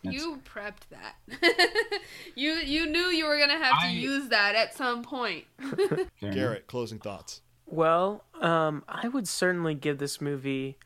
That's- 0.07 0.23
You 0.23 0.41
prepped 0.45 0.89
that. 0.91 2.01
you 2.35 2.53
you 2.53 2.87
knew 2.87 3.07
you 3.09 3.27
were 3.27 3.39
gonna 3.39 3.59
have 3.63 3.81
to 3.83 3.89
use 3.89 4.29
that 4.29 4.55
at 4.55 4.75
some 4.75 5.03
point. 5.03 5.45
Garrett, 6.21 6.67
closing 6.67 6.99
thoughts. 6.99 7.43
Well, 7.67 8.25
um, 8.41 8.85
I 8.89 9.09
would 9.09 9.27
certainly 9.27 9.75
give 9.75 9.99
this 9.99 10.21
movie 10.21 10.79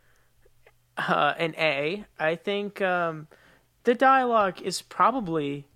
uh, 0.96 1.34
an 1.38 1.54
A. 1.58 2.04
I 2.18 2.36
think 2.36 2.80
um, 2.80 3.28
the 3.84 3.94
dialogue 3.94 4.60
is 4.62 4.82
probably 4.82 5.66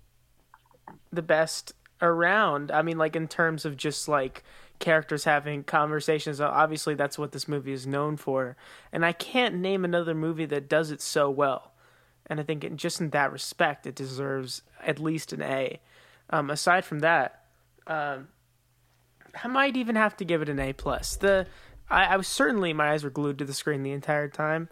the 1.11 1.21
best 1.21 1.73
around. 2.01 2.71
I 2.71 2.81
mean, 2.81 2.97
like 2.97 3.15
in 3.15 3.27
terms 3.27 3.65
of 3.65 3.77
just 3.77 4.07
like 4.07 4.43
characters 4.79 5.23
having 5.23 5.63
conversations. 5.63 6.41
Obviously, 6.41 6.95
that's 6.95 7.17
what 7.17 7.31
this 7.31 7.47
movie 7.47 7.71
is 7.71 7.87
known 7.87 8.17
for, 8.17 8.57
and 8.91 9.05
I 9.05 9.11
can't 9.13 9.55
name 9.55 9.85
another 9.85 10.13
movie 10.13 10.45
that 10.45 10.67
does 10.69 10.91
it 10.91 11.01
so 11.01 11.29
well. 11.29 11.71
And 12.27 12.39
I 12.39 12.43
think, 12.43 12.63
in, 12.63 12.77
just 12.77 12.99
in 12.99 13.11
that 13.11 13.31
respect, 13.31 13.85
it 13.85 13.95
deserves 13.95 14.61
at 14.85 14.99
least 14.99 15.33
an 15.33 15.41
A. 15.41 15.79
Um, 16.29 16.49
aside 16.49 16.85
from 16.85 16.99
that, 16.99 17.43
um, 17.87 18.29
I 19.43 19.47
might 19.47 19.77
even 19.77 19.95
have 19.95 20.17
to 20.17 20.25
give 20.25 20.41
it 20.41 20.49
an 20.49 20.59
A 20.59 20.73
plus. 20.73 21.15
The 21.15 21.47
I, 21.89 22.05
I 22.05 22.17
was 22.17 22.27
certainly 22.27 22.73
my 22.73 22.91
eyes 22.91 23.03
were 23.03 23.09
glued 23.09 23.37
to 23.39 23.45
the 23.45 23.53
screen 23.53 23.83
the 23.83 23.91
entire 23.91 24.27
time, 24.27 24.69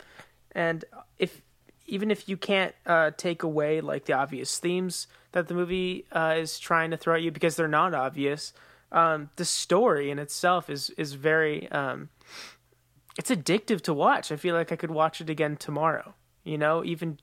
and 0.51 0.83
if 1.17 1.41
even 1.85 2.11
if 2.11 2.29
you 2.29 2.37
can't 2.37 2.73
uh, 2.85 3.11
take 3.17 3.43
away 3.43 3.81
like 3.81 4.05
the 4.05 4.13
obvious 4.13 4.57
themes 4.57 5.07
that 5.33 5.47
the 5.47 5.53
movie 5.53 6.05
uh, 6.11 6.35
is 6.37 6.57
trying 6.57 6.91
to 6.91 6.97
throw 6.97 7.15
at 7.15 7.21
you 7.21 7.31
because 7.31 7.55
they're 7.55 7.67
not 7.67 7.93
obvious, 7.93 8.53
um, 8.91 9.29
the 9.35 9.45
story 9.45 10.09
in 10.09 10.19
itself 10.19 10.69
is 10.69 10.89
is 10.91 11.13
very 11.13 11.69
um, 11.71 12.09
it's 13.17 13.29
addictive 13.29 13.81
to 13.81 13.93
watch. 13.93 14.31
I 14.31 14.37
feel 14.37 14.55
like 14.55 14.71
I 14.71 14.75
could 14.75 14.91
watch 14.91 15.21
it 15.21 15.29
again 15.29 15.57
tomorrow. 15.57 16.15
You 16.43 16.57
know, 16.57 16.83
even 16.83 17.19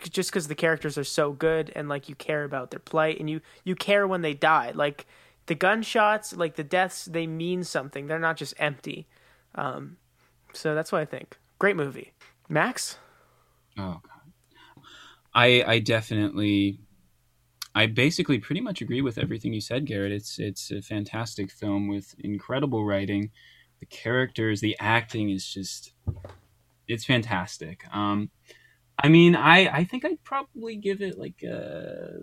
just 0.00 0.30
because 0.30 0.48
the 0.48 0.54
characters 0.54 0.96
are 0.96 1.04
so 1.04 1.32
good 1.32 1.72
and 1.74 1.88
like 1.88 2.08
you 2.08 2.14
care 2.14 2.44
about 2.44 2.70
their 2.70 2.80
plight 2.80 3.20
and 3.20 3.28
you 3.28 3.40
you 3.64 3.74
care 3.74 4.06
when 4.06 4.22
they 4.22 4.34
die. 4.34 4.72
Like 4.74 5.06
the 5.46 5.54
gunshots, 5.54 6.34
like 6.34 6.56
the 6.56 6.64
deaths, 6.64 7.04
they 7.04 7.26
mean 7.26 7.64
something. 7.64 8.06
They're 8.06 8.18
not 8.18 8.36
just 8.36 8.54
empty. 8.58 9.06
Um, 9.54 9.96
so 10.52 10.74
that's 10.74 10.92
what 10.92 11.00
I 11.00 11.04
think. 11.04 11.38
Great 11.58 11.76
movie. 11.76 12.12
Max. 12.48 12.98
Oh 13.78 14.00
god. 14.02 14.84
I 15.34 15.64
I 15.66 15.78
definitely 15.78 16.80
I 17.74 17.86
basically 17.86 18.38
pretty 18.38 18.60
much 18.60 18.82
agree 18.82 19.00
with 19.00 19.18
everything 19.18 19.54
you 19.54 19.60
said, 19.60 19.86
Garrett. 19.86 20.12
It's 20.12 20.38
it's 20.38 20.70
a 20.70 20.82
fantastic 20.82 21.50
film 21.50 21.88
with 21.88 22.14
incredible 22.18 22.84
writing. 22.84 23.30
The 23.80 23.86
characters, 23.86 24.60
the 24.60 24.76
acting 24.78 25.30
is 25.30 25.46
just 25.46 25.92
it's 26.86 27.04
fantastic. 27.04 27.84
Um 27.92 28.30
I 29.02 29.08
mean, 29.08 29.34
I 29.34 29.78
I 29.78 29.84
think 29.84 30.04
I'd 30.04 30.22
probably 30.24 30.76
give 30.76 31.02
it 31.02 31.18
like 31.18 31.42
a 31.42 32.20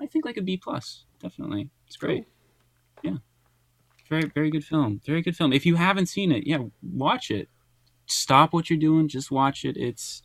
I 0.00 0.06
think 0.06 0.24
like 0.24 0.36
a 0.36 0.42
B 0.42 0.56
plus. 0.56 1.04
Definitely. 1.20 1.70
It's 1.86 1.96
great. 1.96 2.26
Yeah. 3.02 3.16
Very 4.08 4.30
very 4.34 4.50
good 4.50 4.64
film. 4.64 5.00
Very 5.06 5.22
good 5.22 5.36
film. 5.36 5.52
If 5.52 5.64
you 5.64 5.76
haven't 5.76 6.06
seen 6.06 6.32
it, 6.32 6.46
yeah, 6.46 6.58
watch 6.82 7.30
it. 7.30 7.48
Stop 8.06 8.52
what 8.52 8.68
you're 8.68 8.78
doing, 8.78 9.08
just 9.08 9.30
watch 9.30 9.64
it. 9.64 9.76
It's 9.76 10.22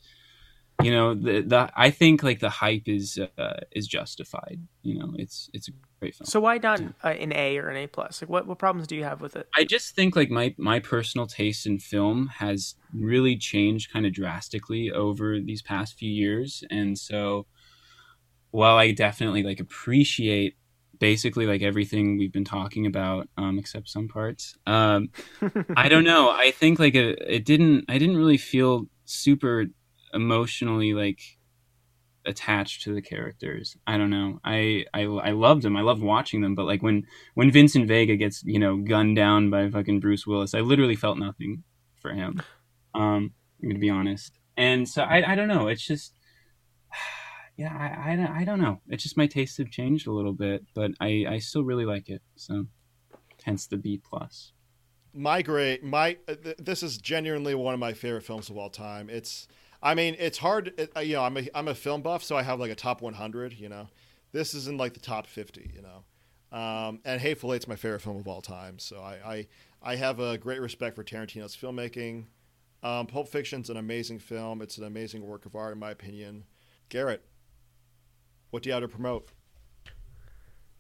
you 0.83 0.91
know 0.91 1.13
the 1.13 1.41
the 1.41 1.71
I 1.75 1.91
think 1.91 2.23
like 2.23 2.39
the 2.39 2.49
hype 2.49 2.87
is 2.87 3.19
uh, 3.37 3.59
is 3.71 3.87
justified. 3.87 4.59
You 4.81 4.99
know, 4.99 5.13
it's 5.17 5.49
it's 5.53 5.69
a 5.69 5.71
great 6.05 6.15
film. 6.15 6.25
So 6.25 6.39
why 6.39 6.57
not 6.57 6.81
uh, 7.03 7.09
an 7.09 7.33
A 7.33 7.57
or 7.57 7.69
an 7.69 7.77
A 7.77 7.87
plus? 7.87 8.21
Like, 8.21 8.29
what 8.29 8.47
what 8.47 8.59
problems 8.59 8.87
do 8.87 8.95
you 8.95 9.03
have 9.03 9.21
with 9.21 9.35
it? 9.35 9.47
I 9.55 9.63
just 9.63 9.95
think 9.95 10.15
like 10.15 10.29
my 10.29 10.53
my 10.57 10.79
personal 10.79 11.27
taste 11.27 11.65
in 11.65 11.79
film 11.79 12.27
has 12.37 12.75
really 12.93 13.37
changed 13.37 13.91
kind 13.91 14.05
of 14.05 14.13
drastically 14.13 14.91
over 14.91 15.39
these 15.39 15.61
past 15.61 15.97
few 15.97 16.11
years, 16.11 16.63
and 16.69 16.97
so 16.97 17.47
while 18.51 18.77
I 18.77 18.91
definitely 18.91 19.43
like 19.43 19.59
appreciate 19.59 20.55
basically 20.97 21.45
like 21.45 21.61
everything 21.61 22.17
we've 22.17 22.31
been 22.31 22.45
talking 22.45 22.85
about 22.85 23.27
um, 23.37 23.59
except 23.59 23.89
some 23.89 24.07
parts 24.07 24.55
um, 24.65 25.09
i 25.75 25.89
don't 25.89 26.05
know 26.05 26.29
i 26.29 26.51
think 26.51 26.79
like 26.79 26.95
it, 26.95 27.21
it 27.27 27.43
didn't 27.43 27.83
i 27.89 27.97
didn't 27.97 28.15
really 28.15 28.37
feel 28.37 28.85
super 29.03 29.65
emotionally 30.13 30.93
like 30.93 31.19
attached 32.26 32.84
to 32.84 32.93
the 32.93 33.01
characters. 33.01 33.76
I 33.86 33.97
don't 33.97 34.09
know. 34.09 34.39
I, 34.43 34.86
I 34.93 35.03
I 35.03 35.32
loved 35.32 35.61
them. 35.61 35.78
I 35.78 35.82
loved 35.82 36.01
watching 36.01 36.41
them. 36.41 36.55
But 36.55 36.65
like 36.65 36.82
when 36.82 37.05
when 37.34 37.51
Vincent 37.51 37.88
Vega 37.88 38.15
gets 38.15 38.43
you 38.43 38.59
know 38.59 38.78
gunned 38.78 39.15
down 39.15 39.49
by 39.49 39.69
fucking 39.69 39.99
Bruce 39.99 40.26
Willis, 40.26 40.53
I 40.53 40.61
literally 40.61 40.95
felt 40.95 41.17
nothing 41.17 41.63
for 42.01 42.11
him. 42.11 42.41
Um, 42.93 43.34
I'm 43.61 43.69
gonna 43.69 43.80
be 43.80 43.89
honest. 43.89 44.39
And 44.57 44.88
so 44.88 45.03
I 45.03 45.34
I 45.34 45.36
don't 45.36 45.47
know. 45.47 45.67
It's 45.67 45.86
just 45.86 46.13
yeah 47.57 47.73
I 47.73 48.13
I 48.13 48.15
don't, 48.15 48.32
I 48.32 48.43
don't 48.43 48.61
know. 48.61 48.82
It's 48.88 49.03
just 49.03 49.17
my 49.17 49.28
tastes 49.28 49.57
have 49.57 49.69
changed 49.69 50.07
a 50.07 50.13
little 50.13 50.34
bit, 50.34 50.63
but 50.73 50.91
I 50.99 51.26
I 51.30 51.39
still 51.39 51.63
really 51.63 51.86
like 51.86 52.09
it. 52.09 52.21
So 52.36 52.65
hence 53.43 53.67
the 53.67 53.78
B 53.78 54.01
plus. 54.03 54.51
My 55.13 55.41
great 55.41 55.84
my 55.84 56.17
uh, 56.28 56.36
th- 56.36 56.57
this 56.57 56.84
is 56.84 56.97
genuinely 56.97 57.55
one 57.55 57.73
of 57.73 57.80
my 57.80 57.93
favorite 57.93 58.23
films 58.23 58.49
of 58.49 58.57
all 58.57 58.69
time. 58.69 59.09
It's 59.09 59.47
I 59.82 59.95
mean, 59.95 60.15
it's 60.19 60.38
hard. 60.38 60.73
It, 60.78 60.91
you 61.03 61.13
know, 61.13 61.23
I'm 61.23 61.38
a 61.38 61.47
I'm 61.53 61.67
a 61.67 61.76
film 61.76 62.01
buff, 62.01 62.23
so 62.23 62.36
I 62.36 62.43
have 62.43 62.59
like 62.59 62.71
a 62.71 62.76
top 62.76 63.01
100. 63.01 63.53
You 63.53 63.69
know, 63.69 63.88
this 64.32 64.53
is 64.53 64.67
in 64.67 64.78
like 64.78 64.93
the 64.93 64.99
top 64.99 65.28
50. 65.28 65.71
You 65.76 65.82
know, 65.82 66.57
um, 66.57 66.99
and 67.05 67.21
Hateful 67.21 67.53
Eight's 67.53 67.67
my 67.67 67.76
favorite 67.76 68.01
film 68.01 68.17
of 68.17 68.28
all 68.28 68.41
time. 68.41 68.80
So 68.80 68.99
I 69.01 69.13
I, 69.26 69.47
I 69.82 69.95
have 69.95 70.19
a 70.19 70.38
great 70.38 70.61
respect 70.61 70.95
for 70.95 71.03
Tarantino's 71.03 71.55
filmmaking. 71.55 72.26
Um, 72.86 73.07
Pulp 73.07 73.28
Fiction's 73.30 73.71
an 73.71 73.78
amazing 73.78 74.19
film. 74.19 74.61
It's 74.61 74.78
an 74.78 74.84
amazing 74.84 75.26
work 75.26 75.47
of 75.47 75.55
art, 75.55 75.73
in 75.73 75.80
my 75.80 75.89
opinion. 75.89 76.43
Garrett, 76.89 77.23
what 78.51 78.61
do 78.61 78.69
you 78.69 78.73
have 78.73 78.84
to 78.84 78.88
promote? 78.88 79.30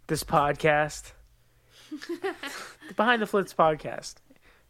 This 0.05 0.23
podcast, 0.23 1.13
the 1.89 2.93
Behind 2.95 3.23
the 3.23 3.25
Flicks 3.25 3.55
podcast. 3.55 4.15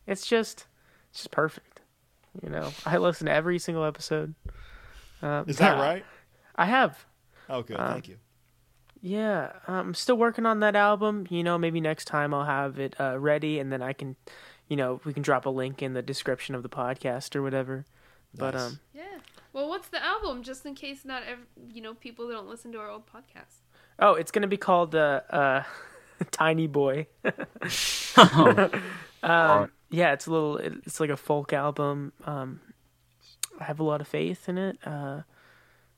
It's 0.07 0.26
just, 0.26 0.65
it's 1.09 1.23
just 1.23 1.32
perfect. 1.32 1.64
You 2.43 2.49
know, 2.49 2.71
I 2.86 2.97
listen 2.97 3.27
to 3.27 3.33
every 3.33 3.59
single 3.59 3.86
episode. 3.86 4.36
Um, 5.21 5.45
Is 5.47 5.57
that 5.57 5.77
right? 5.77 6.05
I 6.55 6.65
have. 6.65 7.05
Oh, 7.49 7.61
good. 7.61 7.79
Um, 7.79 7.93
Thank 7.93 8.07
you. 8.09 8.17
Yeah, 9.01 9.51
I'm 9.67 9.93
still 9.93 10.17
working 10.17 10.45
on 10.45 10.61
that 10.61 10.75
album. 10.75 11.27
You 11.29 11.43
know, 11.43 11.57
maybe 11.57 11.79
next 11.79 12.05
time 12.05 12.33
I'll 12.33 12.45
have 12.45 12.79
it 12.79 12.95
uh, 12.99 13.19
ready, 13.19 13.59
and 13.59 13.71
then 13.71 13.81
I 13.81 13.93
can, 13.93 14.15
you 14.67 14.75
know, 14.75 14.99
we 15.05 15.13
can 15.13 15.21
drop 15.21 15.45
a 15.45 15.49
link 15.49 15.81
in 15.83 15.93
the 15.93 16.01
description 16.01 16.55
of 16.55 16.63
the 16.63 16.69
podcast 16.69 17.36
or 17.36 17.43
whatever. 17.43 17.86
Nice. 18.33 18.39
But 18.39 18.55
um, 18.55 18.79
yeah. 18.93 19.03
Well, 19.53 19.69
what's 19.69 19.88
the 19.89 20.03
album? 20.03 20.43
Just 20.43 20.65
in 20.65 20.75
case 20.75 21.05
not, 21.05 21.23
ev- 21.23 21.45
you 21.71 21.81
know, 21.81 21.93
people 21.93 22.27
don't 22.27 22.47
listen 22.47 22.71
to 22.71 22.79
our 22.79 22.89
old 22.89 23.03
podcast. 23.05 23.61
Oh, 23.99 24.15
it's 24.15 24.31
gonna 24.31 24.47
be 24.47 24.57
called 24.57 24.95
uh, 24.95 25.21
uh 25.29 25.63
Tiny 26.31 26.67
Boy. 26.67 27.07
oh. 28.17 28.69
um, 29.23 29.71
yeah, 29.89 30.13
it's 30.13 30.27
a 30.27 30.31
little. 30.31 30.57
It's 30.57 30.99
like 30.99 31.09
a 31.09 31.17
folk 31.17 31.53
album. 31.53 32.13
Um, 32.23 32.61
I 33.59 33.65
have 33.65 33.79
a 33.79 33.83
lot 33.83 34.01
of 34.01 34.07
faith 34.07 34.49
in 34.49 34.57
it. 34.57 34.77
Uh, 34.86 35.21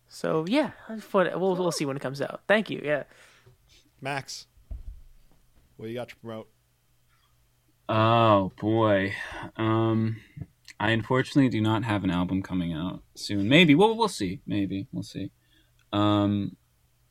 so 0.07 0.45
yeah, 0.47 0.71
we'll 1.11 1.55
we'll 1.55 1.71
see 1.71 1.85
when 1.85 1.97
it 1.97 2.01
comes 2.01 2.21
out. 2.21 2.41
Thank 2.47 2.69
you. 2.69 2.81
Yeah, 2.83 3.03
Max, 4.01 4.47
what 5.77 5.89
you 5.89 5.95
got 5.95 6.09
to 6.09 6.15
promote? 6.17 6.49
Oh 7.89 8.51
boy, 8.59 9.13
um, 9.55 10.17
I 10.79 10.91
unfortunately 10.91 11.49
do 11.49 11.61
not 11.61 11.83
have 11.83 12.03
an 12.03 12.11
album 12.11 12.43
coming 12.43 12.73
out 12.73 13.01
soon. 13.15 13.49
Maybe. 13.49 13.75
Well, 13.75 13.95
we'll 13.95 14.07
see. 14.07 14.41
Maybe 14.45 14.87
we'll 14.91 15.03
see. 15.03 15.31
Um, 15.93 16.55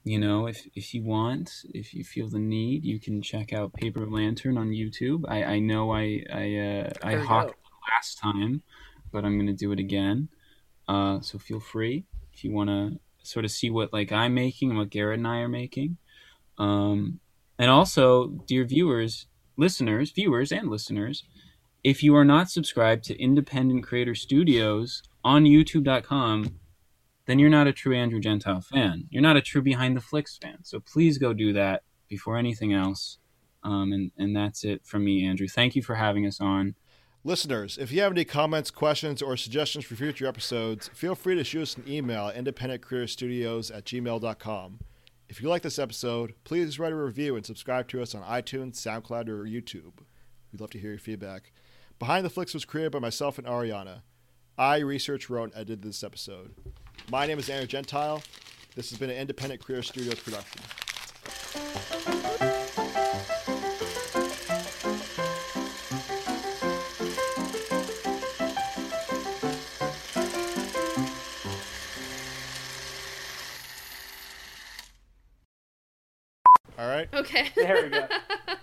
you 0.07 0.21
know, 0.21 0.47
if 0.47 0.69
if 0.77 0.95
you 0.95 1.03
want, 1.03 1.65
if 1.75 1.93
you 1.93 2.05
feel 2.05 2.29
the 2.29 2.39
need, 2.39 2.85
you 2.85 3.01
can 3.01 3.21
check 3.21 3.53
out 3.53 3.73
Paper 3.73 4.07
Lantern 4.07 4.57
on 4.57 4.69
YouTube. 4.69 5.25
I 5.27 5.43
I 5.43 5.59
know 5.59 5.93
I 5.93 6.23
I 6.33 6.57
uh, 6.57 6.91
I 7.03 7.17
hawked 7.17 7.59
last 7.91 8.17
time, 8.17 8.63
but 9.11 9.25
I'm 9.25 9.37
gonna 9.37 9.53
do 9.53 9.73
it 9.73 9.81
again. 9.81 10.29
Uh, 10.87 11.21
so 11.23 11.39
feel 11.39 11.59
free 11.59 12.05
if 12.33 12.45
you 12.45 12.53
want 12.53 12.71
to 12.71 13.01
sort 13.25 13.45
of 13.45 13.51
see 13.51 13.69
what 13.69 13.93
like 13.93 14.13
I'm 14.13 14.33
making 14.33 14.71
and 14.71 14.79
what 14.79 14.91
Garrett 14.91 15.19
and 15.19 15.27
I 15.27 15.39
are 15.39 15.49
making. 15.49 15.97
Um, 16.57 17.19
and 17.59 17.69
also, 17.69 18.29
dear 18.47 18.65
viewers, 18.65 19.27
listeners, 19.57 20.13
viewers 20.13 20.53
and 20.53 20.71
listeners, 20.71 21.25
if 21.83 22.05
you 22.05 22.15
are 22.15 22.25
not 22.25 22.49
subscribed 22.49 23.03
to 23.07 23.21
Independent 23.21 23.83
Creator 23.83 24.15
Studios 24.15 25.03
on 25.25 25.47
YouTube.com 25.47 26.61
then 27.27 27.39
you're 27.39 27.51
not 27.51 27.67
a 27.67 27.73
true 27.73 27.95
Andrew 27.95 28.21
Gentile 28.21 28.61
fan. 28.61 29.07
You're 29.11 29.23
not 29.23 29.37
a 29.37 29.43
true 29.43 29.63
Behind 29.63 29.97
the 29.97 30.01
Flicks 30.01 30.37
fan. 30.37 30.59
So 30.63 30.81
please 30.81 31.19
go 31.19 31.33
do 31.33 31.53
that 31.53 31.83
before 32.09 32.37
anything 32.37 32.73
else. 32.73 33.19
Um, 33.63 33.93
and, 33.93 34.13
and 34.17 34.35
that's 34.35 34.65
it 34.65 34.83
from 34.85 35.05
me, 35.05 35.27
Andrew. 35.27 35.49
Thank 35.49 35.75
you 35.75 35.83
for 35.83 35.97
having 35.97 36.27
us 36.27 36.41
on. 36.41 36.77
Listeners, 37.25 37.77
if 37.77 37.91
you 37.91 38.01
have 38.03 38.13
any 38.13 38.25
comments, 38.25 38.71
questions, 38.71 39.21
or 39.21 39.37
suggestions 39.37 39.85
for 39.85 39.97
future 39.97 40.29
episodes, 40.29 40.89
feel 40.95 41.17
free 41.17 41.35
to 41.35 41.43
shoot 41.43 41.63
us 41.63 41.77
an 41.77 41.83
email 41.89 42.29
at 42.29 42.37
independentcreatorstudios 42.37 43.77
at 43.77 43.85
gmail.com. 43.85 44.79
If 45.29 45.43
you 45.43 45.49
like 45.49 45.63
this 45.63 45.81
episode, 45.81 46.35
please 46.45 46.79
write 46.79 46.93
a 46.93 46.97
review 46.97 47.35
and 47.35 47.45
subscribe 47.45 47.89
to 47.89 48.01
us 48.01 48.15
on 48.15 48.23
iTunes, 48.23 48.75
SoundCloud, 48.77 49.29
or 49.29 49.43
YouTube. 49.45 49.99
We'd 50.53 50.61
love 50.61 50.71
to 50.71 50.79
hear 50.79 50.91
your 50.91 51.01
feedback. 51.01 51.51
Behind 51.99 52.25
the 52.25 52.31
Flicks 52.31 52.55
was 52.55 52.65
created 52.65 52.93
by 52.93 53.01
myself 53.01 53.39
and 53.39 53.47
Ariana. 53.49 54.03
I 54.57 54.79
researched, 54.79 55.29
wrote, 55.29 55.51
and 55.51 55.55
edited 55.57 55.83
this 55.83 56.05
episode. 56.05 56.55
My 57.09 57.25
name 57.25 57.39
is 57.39 57.49
Andrew 57.49 57.69
Gentile. 57.69 58.21
This 58.75 58.91
has 58.91 58.99
been 58.99 59.11
an 59.11 59.17
independent 59.17 59.63
Creator 59.63 59.85
Studios 59.85 60.19
production. 60.19 60.61
All 76.77 76.89
right. 76.89 77.09
Okay. 77.15 77.51
There 77.55 77.85
we 77.85 77.89
go. 77.89 78.09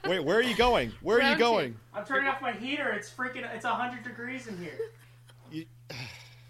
Wait, 0.05 0.19
where 0.19 0.37
are 0.37 0.41
you 0.41 0.55
going? 0.55 0.91
Where 1.01 1.21
are 1.21 1.31
you 1.31 1.37
going? 1.37 1.77
I'm 1.93 2.05
turning 2.05 2.27
off 2.27 2.41
my 2.41 2.51
heater. 2.51 2.89
It's 2.91 3.09
freaking. 3.09 3.49
It's 3.55 3.65
hundred 3.65 4.03
degrees 4.03 4.47
in 4.47 4.57
here. 4.57 4.77
You... 5.49 5.65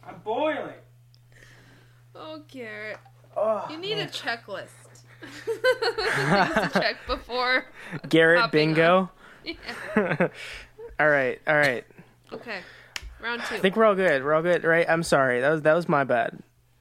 I'm 0.07 0.19
boiling. 0.23 0.73
Oh, 2.15 2.41
Garrett. 2.47 2.97
Oh, 3.35 3.65
you 3.69 3.77
need 3.77 3.97
man. 3.97 4.07
a 4.07 4.11
checklist. 4.11 4.69
to 5.45 6.69
check 6.73 6.97
before. 7.07 7.65
Garrett 8.09 8.51
bingo. 8.51 9.09
Yeah. 9.43 9.55
all 10.99 11.09
right, 11.09 11.39
all 11.47 11.55
right. 11.55 11.85
Okay, 12.31 12.59
round 13.21 13.41
two. 13.47 13.55
I 13.55 13.59
think 13.59 13.75
we're 13.75 13.85
all 13.85 13.95
good. 13.95 14.23
We're 14.23 14.33
all 14.33 14.41
good, 14.41 14.63
right? 14.63 14.85
I'm 14.89 15.03
sorry. 15.03 15.41
That 15.41 15.49
was 15.49 15.61
that 15.63 15.73
was 15.73 15.89
my 15.89 16.03
bad. 16.03 16.39